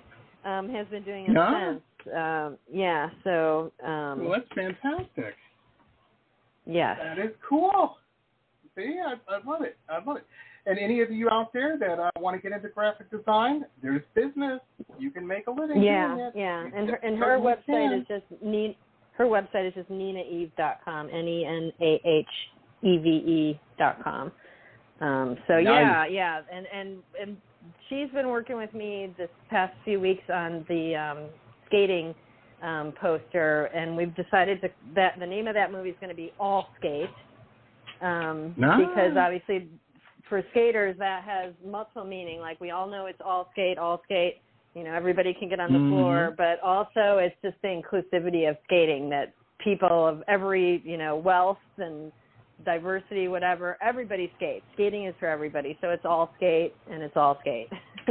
um 0.44 0.68
has 0.70 0.86
been 0.88 1.02
doing 1.04 1.26
it 1.26 1.32
Yeah? 1.34 1.70
since. 1.72 1.82
Um 2.16 2.58
yeah, 2.72 3.10
so 3.24 3.72
um 3.84 4.24
well, 4.24 4.32
that's 4.38 4.48
fantastic. 4.54 5.34
yes. 6.66 6.98
That 7.02 7.18
is 7.18 7.32
cool. 7.48 7.96
See, 8.74 8.96
I, 9.04 9.14
I 9.32 9.36
love 9.46 9.60
it. 9.62 9.76
I 9.90 10.02
love 10.02 10.16
it. 10.16 10.26
And 10.64 10.78
any 10.78 11.00
of 11.02 11.10
you 11.10 11.28
out 11.28 11.52
there 11.52 11.76
that 11.76 11.98
uh, 11.98 12.10
want 12.18 12.36
to 12.36 12.42
get 12.42 12.56
into 12.56 12.68
graphic 12.68 13.10
design, 13.10 13.64
there's 13.82 14.02
business. 14.14 14.60
You 14.98 15.10
can 15.10 15.26
make 15.26 15.46
a 15.48 15.50
living 15.50 15.82
Yeah, 15.82 16.16
it. 16.28 16.32
yeah. 16.36 16.62
You 16.64 16.72
And 16.74 16.88
her 16.88 16.96
and 16.96 17.18
her 17.18 17.38
website 17.38 17.66
can. 17.66 18.00
is 18.00 18.06
just 18.06 18.42
Nenah 18.42 18.76
her 19.18 19.24
website 19.24 19.68
is 19.68 19.74
just 19.74 19.90
nenaheve.com, 19.90 21.10
N 21.12 21.28
E 21.28 21.44
N 21.44 21.72
A 21.80 22.01
H 22.05 22.26
E 22.82 22.98
V 22.98 23.09
E 23.09 23.60
dot 23.78 24.02
com. 24.02 24.32
Um 25.01 25.36
so 25.47 25.59
Nice. 25.59 25.64
yeah, 25.64 26.06
yeah. 26.06 26.40
And 26.52 26.66
and 26.72 27.02
and 27.20 27.36
she's 27.89 28.10
been 28.10 28.28
working 28.28 28.56
with 28.56 28.72
me 28.74 29.14
this 29.18 29.30
past 29.51 29.74
few 29.84 30.01
weeks 30.01 30.24
on 30.32 30.64
the 30.68 30.94
um 30.97 31.18
skating 31.66 32.14
um 32.62 32.93
poster 33.01 33.66
and 33.74 33.97
we've 33.97 34.14
decided 34.14 34.60
to 34.62 34.68
that 34.94 35.18
the 35.18 35.26
name 35.26 35.47
of 35.47 35.55
that 35.55 35.72
movie 35.72 35.90
is 35.90 35.97
going 36.01 36.10
to 36.10 36.16
be 36.16 36.32
All 36.39 36.68
Skate. 36.78 37.10
Um 38.01 38.55
Nice. 38.56 38.86
because 38.86 39.16
obviously 39.16 39.68
for 40.28 40.43
skaters 40.52 40.97
that 40.98 41.24
has 41.24 41.52
multiple 41.64 42.05
meaning. 42.05 42.40
Like 42.40 42.59
we 42.59 42.70
all 42.70 42.89
know 42.89 43.05
it's 43.06 43.20
all 43.22 43.51
skate, 43.52 43.76
all 43.76 44.01
skate. 44.05 44.40
You 44.74 44.85
know, 44.85 44.94
everybody 44.94 45.35
can 45.35 45.49
get 45.49 45.61
on 45.61 45.73
the 45.73 45.78
Mhm. 45.78 45.89
floor, 45.89 46.35
but 46.36 46.61
also 46.61 47.19
it's 47.19 47.36
just 47.43 47.61
the 47.62 47.69
inclusivity 47.69 48.49
of 48.49 48.57
skating 48.65 49.11
that 49.11 49.32
people 49.59 50.07
of 50.07 50.24
every, 50.28 50.78
you 50.85 50.97
know, 50.97 51.16
wealth 51.16 51.59
and 51.77 52.11
diversity, 52.65 53.28
whatever, 53.28 53.77
everybody 53.81 54.32
skates. 54.36 54.65
Skating 54.74 55.05
is 55.05 55.15
for 55.19 55.27
everybody. 55.27 55.77
So 55.81 55.90
it's 55.90 56.05
all 56.05 56.32
skate 56.36 56.74
and 56.90 57.03
it's 57.03 57.16
all 57.16 57.39
skate. 57.40 57.70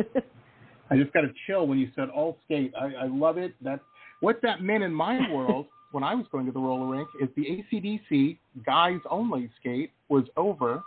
I 0.90 0.98
just 0.98 1.14
got 1.14 1.24
a 1.24 1.34
chill 1.48 1.68
when 1.68 1.80
you 1.80 1.90
said 1.96 2.10
all 2.10 2.38
skate. 2.46 2.74
I, 2.80 2.94
I 2.94 3.06
love 3.06 3.38
it. 3.38 3.54
That 3.62 3.80
what 4.20 4.42
that 4.44 4.62
meant 4.62 4.84
in 4.84 4.94
my 4.94 5.32
world 5.32 5.68
when 5.92 6.04
I 6.04 6.14
was 6.14 6.26
going 6.32 6.46
to 6.46 6.52
the 6.52 6.60
roller 6.60 6.86
rink 6.86 7.08
is 7.22 7.30
the 7.36 7.64
ACDC 7.74 8.38
guys 8.66 9.00
only 9.10 9.50
skate 9.60 9.92
was 10.10 10.26
over. 10.38 10.84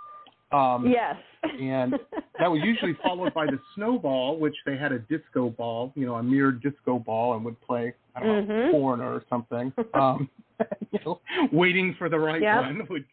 Um, 0.53 0.87
yes. 0.89 1.16
and 1.61 1.95
that 2.39 2.51
was 2.51 2.61
usually 2.62 2.97
followed 3.03 3.35
by 3.35 3.47
the 3.47 3.59
snowball, 3.75 4.39
which 4.39 4.55
they 4.66 4.77
had 4.77 4.93
a 4.93 4.99
disco 5.01 5.51
ball, 5.51 5.93
you 5.97 6.07
know, 6.07 6.15
a 6.16 6.23
mirrored 6.23 6.62
disco 6.62 6.99
ball, 6.99 7.35
and 7.35 7.45
would 7.45 7.61
play 7.61 7.95
I 8.15 8.21
don't 8.21 8.49
know 8.49 8.55
Mhm. 8.55 8.71
foreigner 8.71 9.12
or 9.12 9.25
something, 9.29 9.73
um, 9.95 10.31
you 10.93 11.01
know, 11.05 11.21
waiting 11.53 11.95
for 11.99 12.09
the 12.09 12.19
right 12.19 12.41
Yep. 12.41 12.62
one. 12.62 12.87
Would, 12.91 13.05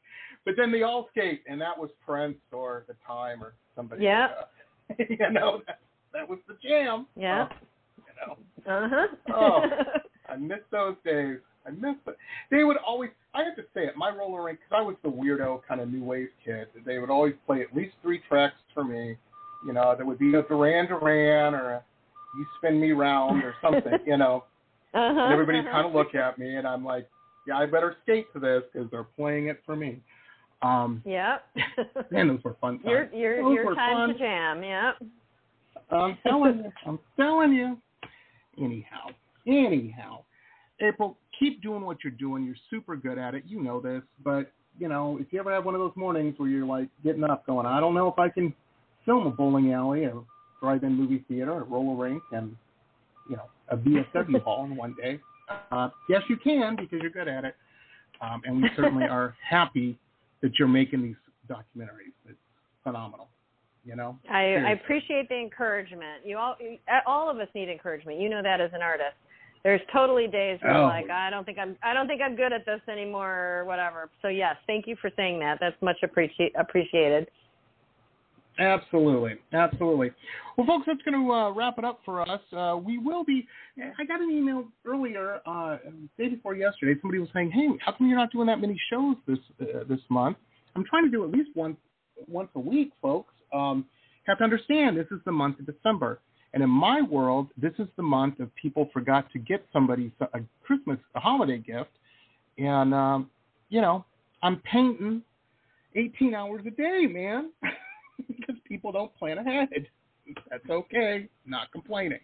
but 0.45 0.55
then 0.57 0.71
they 0.71 0.83
all 0.83 1.07
skate, 1.09 1.41
and 1.47 1.59
that 1.61 1.77
was 1.77 1.89
Prince 2.05 2.37
or 2.51 2.83
the 2.87 2.95
Time 3.07 3.43
or 3.43 3.53
somebody. 3.75 4.03
Yeah. 4.03 4.29
Uh, 4.89 5.03
you 5.09 5.31
know, 5.31 5.61
that, 5.65 5.79
that 6.13 6.27
was 6.29 6.37
the 6.47 6.55
jam. 6.61 7.07
Yeah. 7.15 7.43
Uh, 7.43 7.49
you 7.97 8.13
know, 8.67 8.75
Uh-huh. 8.85 9.07
Oh. 9.35 9.65
I 10.29 10.35
miss 10.37 10.59
those 10.71 10.95
days. 11.03 11.39
I 11.65 11.71
miss 11.71 11.95
it. 12.07 12.17
They 12.49 12.63
would 12.63 12.77
always. 12.77 13.11
I 13.33 13.43
have 13.43 13.55
to 13.55 13.63
say 13.73 13.85
it. 13.85 13.95
My 13.95 14.09
roller 14.09 14.43
rink, 14.43 14.59
because 14.59 14.77
I 14.77 14.81
was 14.81 14.95
the 15.03 15.09
weirdo 15.09 15.61
kind 15.67 15.79
of 15.79 15.89
new 15.89 16.03
wave 16.03 16.29
kid. 16.43 16.67
They 16.85 16.99
would 16.99 17.09
always 17.09 17.33
play 17.45 17.61
at 17.61 17.75
least 17.75 17.95
three 18.01 18.21
tracks 18.27 18.55
for 18.73 18.83
me. 18.83 19.15
You 19.65 19.73
know, 19.73 19.93
there 19.95 20.05
would 20.05 20.19
be 20.19 20.33
a 20.35 20.41
Duran 20.43 20.87
Duran 20.87 21.53
or 21.53 21.71
a 21.71 21.83
You 22.35 22.45
Spin 22.57 22.79
Me 22.79 22.91
Round 22.91 23.43
or 23.43 23.55
something. 23.61 23.93
you 24.05 24.17
know, 24.17 24.43
uh-huh. 24.93 25.01
and 25.01 25.33
everybody'd 25.33 25.59
uh-huh. 25.59 25.71
kind 25.71 25.87
of 25.87 25.93
look 25.93 26.15
at 26.15 26.37
me, 26.37 26.55
and 26.55 26.67
I'm 26.67 26.83
like, 26.83 27.07
yeah, 27.47 27.57
I 27.57 27.65
better 27.65 27.95
skate 28.03 28.31
to 28.33 28.39
this 28.39 28.63
because 28.71 28.89
they're 28.91 29.03
playing 29.03 29.47
it 29.47 29.61
for 29.65 29.75
me. 29.75 30.01
Um, 30.61 31.01
Yep. 31.05 31.45
man, 32.11 32.27
those 32.27 32.43
were 32.43 32.55
fun 32.61 32.79
times. 32.79 32.85
your 32.85 33.13
your 33.13 33.43
Those 33.43 33.55
your 33.55 33.75
time 33.75 33.93
fun. 33.93 34.09
to 34.09 34.19
jam, 34.19 34.63
yep. 34.63 34.95
I'm 35.89 36.17
telling 36.23 36.57
you. 36.59 36.71
I'm 36.85 36.99
telling 37.17 37.53
you. 37.53 37.77
Anyhow, 38.57 39.07
anyhow, 39.47 40.23
April, 40.81 41.17
keep 41.41 41.61
doing 41.61 41.81
what 41.81 41.97
you're 42.03 42.11
doing. 42.11 42.45
You're 42.45 42.55
super 42.69 42.95
good 42.95 43.17
at 43.17 43.33
it. 43.33 43.43
You 43.47 43.61
know 43.61 43.81
this, 43.81 44.03
but 44.23 44.51
you 44.79 44.87
know 44.87 45.17
if 45.19 45.27
you 45.31 45.39
ever 45.39 45.51
have 45.51 45.65
one 45.65 45.73
of 45.75 45.81
those 45.81 45.91
mornings 45.95 46.35
where 46.37 46.47
you're 46.47 46.65
like 46.65 46.87
getting 47.03 47.23
up, 47.23 47.45
going, 47.45 47.65
I 47.65 47.79
don't 47.79 47.95
know 47.95 48.07
if 48.07 48.19
I 48.19 48.29
can 48.29 48.53
film 49.05 49.25
a 49.25 49.31
bowling 49.31 49.73
alley, 49.73 50.05
or 50.05 50.23
drive-in 50.61 50.93
movie 50.93 51.25
theater, 51.27 51.51
a 51.53 51.63
roller 51.63 52.01
rink, 52.01 52.21
and 52.31 52.55
you 53.29 53.35
know 53.35 53.45
a 53.69 53.77
VFW 53.77 54.41
hall 54.43 54.65
in 54.65 54.75
one 54.75 54.95
day. 55.01 55.19
Uh, 55.71 55.89
yes, 56.07 56.21
you 56.29 56.37
can 56.37 56.75
because 56.77 56.99
you're 57.01 57.11
good 57.11 57.27
at 57.27 57.43
it, 57.43 57.55
um, 58.21 58.41
and 58.45 58.61
we 58.61 58.69
certainly 58.75 59.05
are 59.05 59.35
happy 59.49 59.97
that 60.41 60.57
you're 60.57 60.67
making 60.67 61.01
these 61.01 61.15
documentaries. 61.49 62.13
It's 62.29 62.37
phenomenal. 62.83 63.27
You 63.83 63.95
know. 63.95 64.19
I, 64.29 64.57
I 64.57 64.71
appreciate 64.73 65.27
the 65.27 65.39
encouragement. 65.39 66.23
You 66.23 66.37
all, 66.37 66.55
all 67.07 67.31
of 67.31 67.39
us 67.39 67.47
need 67.55 67.67
encouragement. 67.67 68.19
You 68.19 68.29
know 68.29 68.43
that 68.43 68.61
as 68.61 68.69
an 68.75 68.83
artist. 68.83 69.15
There's 69.63 69.81
totally 69.93 70.27
days 70.27 70.59
where 70.61 70.75
Oh. 70.75 70.85
like 70.85 71.09
I 71.09 71.29
don't 71.29 71.45
think 71.45 71.59
I'm 71.59 71.77
I 71.83 71.93
don't 71.93 72.07
think 72.07 72.21
I'm 72.21 72.35
good 72.35 72.51
at 72.51 72.65
this 72.65 72.81
anymore 72.87 73.59
or 73.59 73.65
whatever. 73.65 74.09
So 74.21 74.27
yes, 74.27 74.55
thank 74.67 74.87
you 74.87 74.95
for 74.95 75.11
saying 75.15 75.39
that. 75.39 75.59
That's 75.59 75.79
much 75.81 75.97
appreci- 76.03 76.51
appreciated. 76.57 77.29
Absolutely, 78.59 79.35
absolutely. 79.53 80.11
Well, 80.57 80.67
folks, 80.67 80.85
that's 80.85 81.01
going 81.03 81.25
to 81.25 81.31
uh, 81.31 81.51
wrap 81.51 81.77
it 81.77 81.85
up 81.85 82.01
for 82.03 82.21
us. 82.21 82.41
Uh, 82.55 82.77
we 82.83 82.97
will 82.97 83.23
be. 83.23 83.47
I 83.97 84.03
got 84.03 84.19
an 84.21 84.29
email 84.29 84.65
earlier, 84.85 85.39
uh, 85.45 85.77
day 86.17 86.27
before 86.27 86.53
yesterday. 86.55 86.99
Somebody 87.01 87.19
was 87.19 87.29
saying, 87.33 87.51
"Hey, 87.51 87.69
how 87.79 87.93
come 87.93 88.07
you're 88.07 88.17
not 88.17 88.31
doing 88.31 88.47
that 88.47 88.59
many 88.59 88.79
shows 88.89 89.15
this 89.25 89.39
uh, 89.61 89.83
this 89.87 90.01
month?" 90.09 90.37
I'm 90.75 90.83
trying 90.85 91.05
to 91.05 91.09
do 91.09 91.23
at 91.23 91.31
least 91.31 91.49
once 91.55 91.77
once 92.27 92.49
a 92.55 92.59
week, 92.59 92.91
folks. 93.01 93.33
Um, 93.53 93.85
have 94.27 94.37
to 94.39 94.43
understand 94.43 94.97
this 94.97 95.07
is 95.11 95.19
the 95.25 95.31
month 95.31 95.59
of 95.59 95.65
December, 95.65 96.19
and 96.53 96.61
in 96.63 96.69
my 96.69 97.01
world, 97.01 97.47
this 97.57 97.73
is 97.79 97.87
the 97.95 98.03
month 98.03 98.39
of 98.39 98.53
people 98.55 98.89
forgot 98.93 99.31
to 99.31 99.39
get 99.39 99.65
somebody 99.71 100.11
a 100.19 100.39
Christmas, 100.63 100.99
a 101.15 101.19
holiday 101.19 101.57
gift, 101.57 101.91
and 102.57 102.93
um, 102.93 103.29
you 103.69 103.81
know, 103.81 104.05
I'm 104.43 104.57
painting 104.57 105.21
18 105.95 106.33
hours 106.33 106.63
a 106.67 106.71
day, 106.71 107.07
man. 107.07 107.51
because 108.27 108.55
people 108.67 108.91
don't 108.91 109.13
plan 109.17 109.37
ahead. 109.37 109.87
That's 110.49 110.69
okay. 110.69 111.27
Not 111.45 111.71
complaining. 111.71 112.19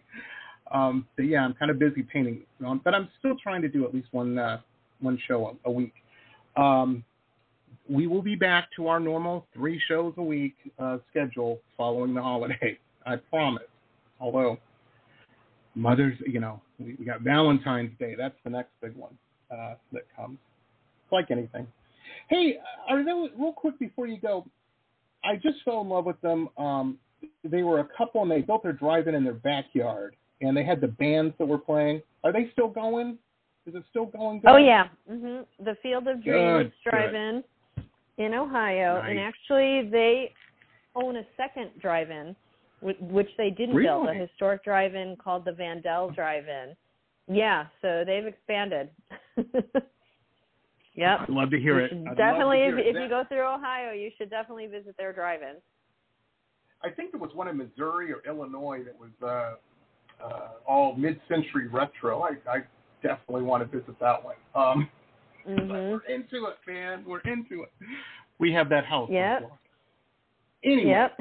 Um, 0.72 1.06
but 1.16 1.24
yeah, 1.24 1.40
I'm 1.40 1.54
kind 1.54 1.70
of 1.70 1.78
busy 1.78 2.02
painting, 2.02 2.42
but 2.60 2.94
I'm 2.94 3.08
still 3.18 3.36
trying 3.42 3.62
to 3.62 3.68
do 3.68 3.86
at 3.86 3.94
least 3.94 4.08
one 4.12 4.38
uh, 4.38 4.60
one 5.00 5.18
show 5.26 5.56
a, 5.64 5.68
a 5.68 5.72
week. 5.72 5.94
Um, 6.56 7.04
we 7.88 8.06
will 8.06 8.20
be 8.20 8.34
back 8.34 8.68
to 8.76 8.88
our 8.88 9.00
normal 9.00 9.46
three 9.54 9.80
shows 9.88 10.12
a 10.18 10.22
week 10.22 10.54
uh, 10.78 10.98
schedule 11.10 11.58
following 11.76 12.12
the 12.14 12.22
holiday. 12.22 12.78
I 13.06 13.16
promise. 13.16 13.62
Although 14.20 14.58
Mother's, 15.74 16.18
you 16.26 16.40
know, 16.40 16.60
we, 16.78 16.96
we 16.98 17.04
got 17.04 17.20
Valentine's 17.22 17.96
Day. 17.98 18.14
That's 18.16 18.34
the 18.44 18.50
next 18.50 18.70
big 18.82 18.94
one 18.96 19.16
uh, 19.50 19.74
that 19.92 20.02
comes. 20.16 20.38
It's 21.04 21.12
like 21.12 21.30
anything. 21.30 21.66
Hey, 22.28 22.58
Arzel, 22.90 23.28
real 23.38 23.52
quick 23.52 23.78
before 23.78 24.06
you 24.06 24.20
go, 24.20 24.44
I 25.24 25.36
just 25.36 25.56
fell 25.64 25.80
in 25.80 25.88
love 25.88 26.04
with 26.04 26.20
them. 26.20 26.48
Um, 26.58 26.98
they 27.44 27.62
were 27.62 27.80
a 27.80 27.88
couple, 27.96 28.22
and 28.22 28.30
they 28.30 28.40
built 28.40 28.62
their 28.62 28.72
drive-in 28.72 29.14
in 29.14 29.24
their 29.24 29.34
backyard, 29.34 30.16
and 30.40 30.56
they 30.56 30.64
had 30.64 30.80
the 30.80 30.88
bands 30.88 31.34
that 31.38 31.46
were 31.46 31.58
playing. 31.58 32.02
Are 32.24 32.32
they 32.32 32.50
still 32.52 32.68
going? 32.68 33.18
Is 33.66 33.74
it 33.74 33.82
still 33.90 34.06
going? 34.06 34.40
Oh 34.46 34.56
yeah, 34.56 34.88
hmm 35.08 35.40
the 35.58 35.76
Field 35.82 36.08
of 36.08 36.22
Dreams 36.22 36.72
Drive-In 36.88 37.44
in 38.18 38.34
Ohio, 38.34 39.00
nice. 39.00 39.10
and 39.10 39.18
actually 39.18 39.90
they 39.90 40.32
own 40.94 41.16
a 41.16 41.22
second 41.36 41.70
drive-in, 41.80 42.34
which 42.80 43.28
they 43.36 43.50
didn't 43.50 43.74
really? 43.74 44.06
build, 44.06 44.08
a 44.08 44.14
historic 44.14 44.64
drive-in 44.64 45.16
called 45.16 45.44
the 45.44 45.52
Van-Del 45.52 46.10
Drive-In. 46.10 46.76
Yeah, 47.30 47.66
so 47.82 48.04
they've 48.06 48.26
expanded. 48.26 48.90
Yep. 50.98 51.20
I'd 51.20 51.28
love 51.28 51.50
to 51.52 51.60
hear 51.60 51.78
it. 51.78 51.90
Definitely, 52.16 52.56
hear 52.56 52.76
if, 52.76 52.86
it. 52.86 52.96
if 52.96 53.00
you 53.00 53.08
go 53.08 53.22
through 53.28 53.46
Ohio, 53.46 53.92
you 53.92 54.10
should 54.18 54.30
definitely 54.30 54.66
visit 54.66 54.96
their 54.98 55.12
drive-in. 55.12 55.54
I 56.82 56.90
think 56.90 57.12
there 57.12 57.20
was 57.20 57.30
one 57.34 57.46
in 57.46 57.56
Missouri 57.56 58.12
or 58.12 58.20
Illinois 58.26 58.80
that 58.84 58.98
was 58.98 59.10
uh, 59.22 60.24
uh, 60.26 60.48
all 60.66 60.96
mid-century 60.96 61.68
retro. 61.68 62.22
I, 62.22 62.30
I 62.50 62.58
definitely 63.00 63.42
want 63.42 63.70
to 63.70 63.78
visit 63.78 63.94
that 64.00 64.24
one. 64.24 64.34
Um, 64.56 64.88
mm-hmm. 65.48 65.70
We're 65.70 66.00
into 66.12 66.46
it, 66.46 66.56
man. 66.66 67.04
We're 67.06 67.20
into 67.20 67.62
it. 67.62 67.72
We 68.40 68.52
have 68.54 68.68
that 68.70 68.84
house. 68.84 69.08
Yep. 69.12 69.52
Anyway, 70.64 70.90
yep. 70.90 71.16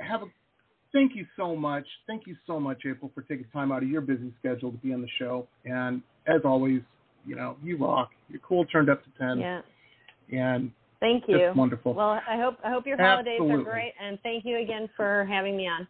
have 0.00 0.22
a. 0.22 0.26
Thank 0.92 1.14
you 1.14 1.26
so 1.36 1.54
much. 1.54 1.86
Thank 2.06 2.26
you 2.26 2.36
so 2.46 2.58
much, 2.58 2.82
April, 2.84 3.10
for 3.14 3.22
taking 3.22 3.46
time 3.52 3.70
out 3.70 3.82
of 3.82 3.88
your 3.88 4.00
busy 4.00 4.32
schedule 4.38 4.72
to 4.72 4.78
be 4.78 4.92
on 4.92 5.02
the 5.02 5.08
show. 5.18 5.46
And 5.64 6.02
as 6.26 6.40
always, 6.44 6.80
you 7.26 7.36
know, 7.36 7.56
you 7.62 7.76
rock. 7.76 8.10
You're 8.28 8.40
cool 8.40 8.64
turned 8.66 8.90
up 8.90 9.02
to 9.04 9.10
ten. 9.18 9.38
Yeah. 9.38 9.60
And 10.32 10.72
thank 11.00 11.24
you. 11.28 11.36
It's 11.36 11.56
wonderful. 11.56 11.94
Well, 11.94 12.20
I 12.28 12.36
hope 12.36 12.58
I 12.64 12.70
hope 12.70 12.86
your 12.86 12.96
holidays 12.96 13.38
Absolutely. 13.40 13.62
are 13.62 13.72
great, 13.72 13.92
and 14.02 14.18
thank 14.22 14.44
you 14.44 14.58
again 14.58 14.88
for 14.96 15.26
having 15.26 15.56
me 15.56 15.68
on. 15.68 15.86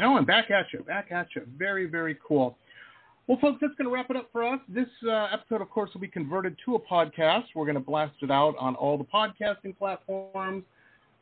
Oh, 0.00 0.16
and 0.16 0.26
back 0.26 0.50
at 0.50 0.66
you, 0.72 0.80
back 0.80 1.10
at 1.10 1.28
you. 1.34 1.42
Very, 1.56 1.86
very 1.86 2.18
cool. 2.26 2.58
Well, 3.26 3.38
folks, 3.40 3.58
that's 3.60 3.74
going 3.74 3.88
to 3.88 3.94
wrap 3.94 4.08
it 4.10 4.16
up 4.16 4.28
for 4.30 4.44
us. 4.44 4.60
This 4.68 4.86
uh, 5.08 5.28
episode, 5.32 5.60
of 5.60 5.70
course, 5.70 5.90
will 5.94 6.00
be 6.00 6.08
converted 6.08 6.56
to 6.64 6.76
a 6.76 6.78
podcast. 6.78 7.44
We're 7.54 7.64
going 7.64 7.74
to 7.74 7.80
blast 7.80 8.14
it 8.22 8.30
out 8.30 8.54
on 8.58 8.76
all 8.76 8.98
the 8.98 9.04
podcasting 9.04 9.76
platforms, 9.76 10.62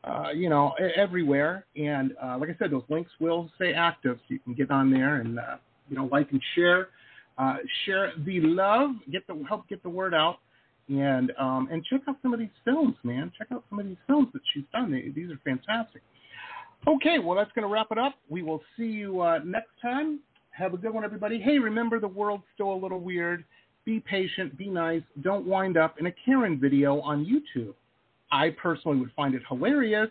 uh, 0.05 0.29
you 0.35 0.49
know, 0.49 0.73
everywhere. 0.95 1.65
And 1.75 2.13
uh, 2.23 2.37
like 2.39 2.49
I 2.49 2.55
said, 2.59 2.71
those 2.71 2.83
links 2.89 3.11
will 3.19 3.49
stay 3.55 3.73
active, 3.73 4.17
so 4.19 4.33
you 4.33 4.39
can 4.39 4.53
get 4.53 4.71
on 4.71 4.91
there 4.91 5.17
and 5.17 5.39
uh, 5.39 5.57
you 5.89 5.97
know 5.97 6.07
like 6.11 6.31
and 6.31 6.41
share. 6.55 6.89
Uh, 7.37 7.57
share 7.85 8.13
the 8.25 8.39
love, 8.39 8.91
get 9.11 9.27
the 9.27 9.43
help 9.49 9.67
get 9.67 9.83
the 9.83 9.89
word 9.89 10.13
out, 10.13 10.37
and 10.87 11.33
um, 11.37 11.67
and 11.69 11.83
check 11.83 12.01
out 12.07 12.15
some 12.21 12.33
of 12.33 12.39
these 12.39 12.47
films, 12.63 12.95
man. 13.03 13.29
Check 13.37 13.47
out 13.51 13.63
some 13.69 13.79
of 13.79 13.85
these 13.85 13.97
films 14.07 14.29
that 14.33 14.41
she's 14.53 14.63
done. 14.71 14.91
They, 14.91 15.09
these 15.09 15.29
are 15.31 15.39
fantastic. 15.43 16.01
Okay, 16.87 17.19
well 17.19 17.35
that's 17.35 17.51
going 17.53 17.67
to 17.67 17.73
wrap 17.73 17.87
it 17.91 17.97
up. 17.97 18.13
We 18.29 18.41
will 18.41 18.61
see 18.77 18.85
you 18.85 19.21
uh, 19.21 19.39
next 19.43 19.71
time. 19.81 20.19
Have 20.51 20.73
a 20.73 20.77
good 20.77 20.93
one, 20.93 21.03
everybody. 21.03 21.41
Hey, 21.41 21.59
remember 21.59 21.99
the 21.99 22.07
world's 22.07 22.43
still 22.53 22.71
a 22.71 22.79
little 22.79 23.01
weird. 23.01 23.43
Be 23.83 23.99
patient, 23.99 24.57
be 24.57 24.69
nice. 24.69 25.03
Don't 25.21 25.45
wind 25.45 25.75
up 25.75 25.99
in 25.99 26.05
a 26.05 26.13
Karen 26.23 26.57
video 26.59 27.01
on 27.01 27.25
YouTube. 27.25 27.73
I 28.35 28.49
personally 28.61 28.97
would 28.99 29.13
find 29.15 29.33
it 29.33 29.41
hilarious, 29.47 30.09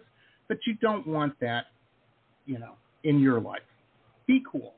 but 0.49 0.57
you 0.67 0.75
don't 0.81 1.07
want 1.07 1.39
that, 1.41 1.67
you 2.47 2.59
know, 2.59 2.73
in 3.03 3.21
your 3.21 3.39
life. 3.39 3.61
Be 4.27 4.43
cool. 4.51 4.75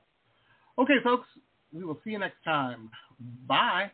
Okay, 0.79 0.97
folks, 1.05 1.29
we 1.73 1.85
will 1.85 1.99
see 2.03 2.11
you 2.11 2.19
next 2.19 2.43
time. 2.45 2.91
Bye. 3.47 3.93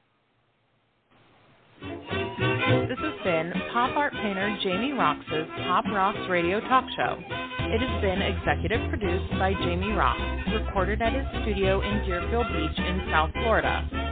This 1.82 2.98
has 2.98 3.24
been 3.24 3.52
pop 3.72 3.94
art 3.96 4.14
painter 4.14 4.56
Jamie 4.62 4.92
Roxx's 4.92 5.48
Pop 5.66 5.84
Rocks 5.92 6.18
Radio 6.30 6.60
Talk 6.60 6.84
Show. 6.96 7.18
It 7.18 7.80
has 7.80 8.00
been 8.00 8.22
executive 8.22 8.88
produced 8.88 9.32
by 9.32 9.52
Jamie 9.52 9.92
Roxx, 9.92 10.64
recorded 10.64 11.02
at 11.02 11.12
his 11.12 11.26
studio 11.42 11.82
in 11.82 12.06
Deerfield 12.06 12.46
Beach 12.54 12.78
in 12.78 13.08
South 13.10 13.32
Florida. 13.34 14.11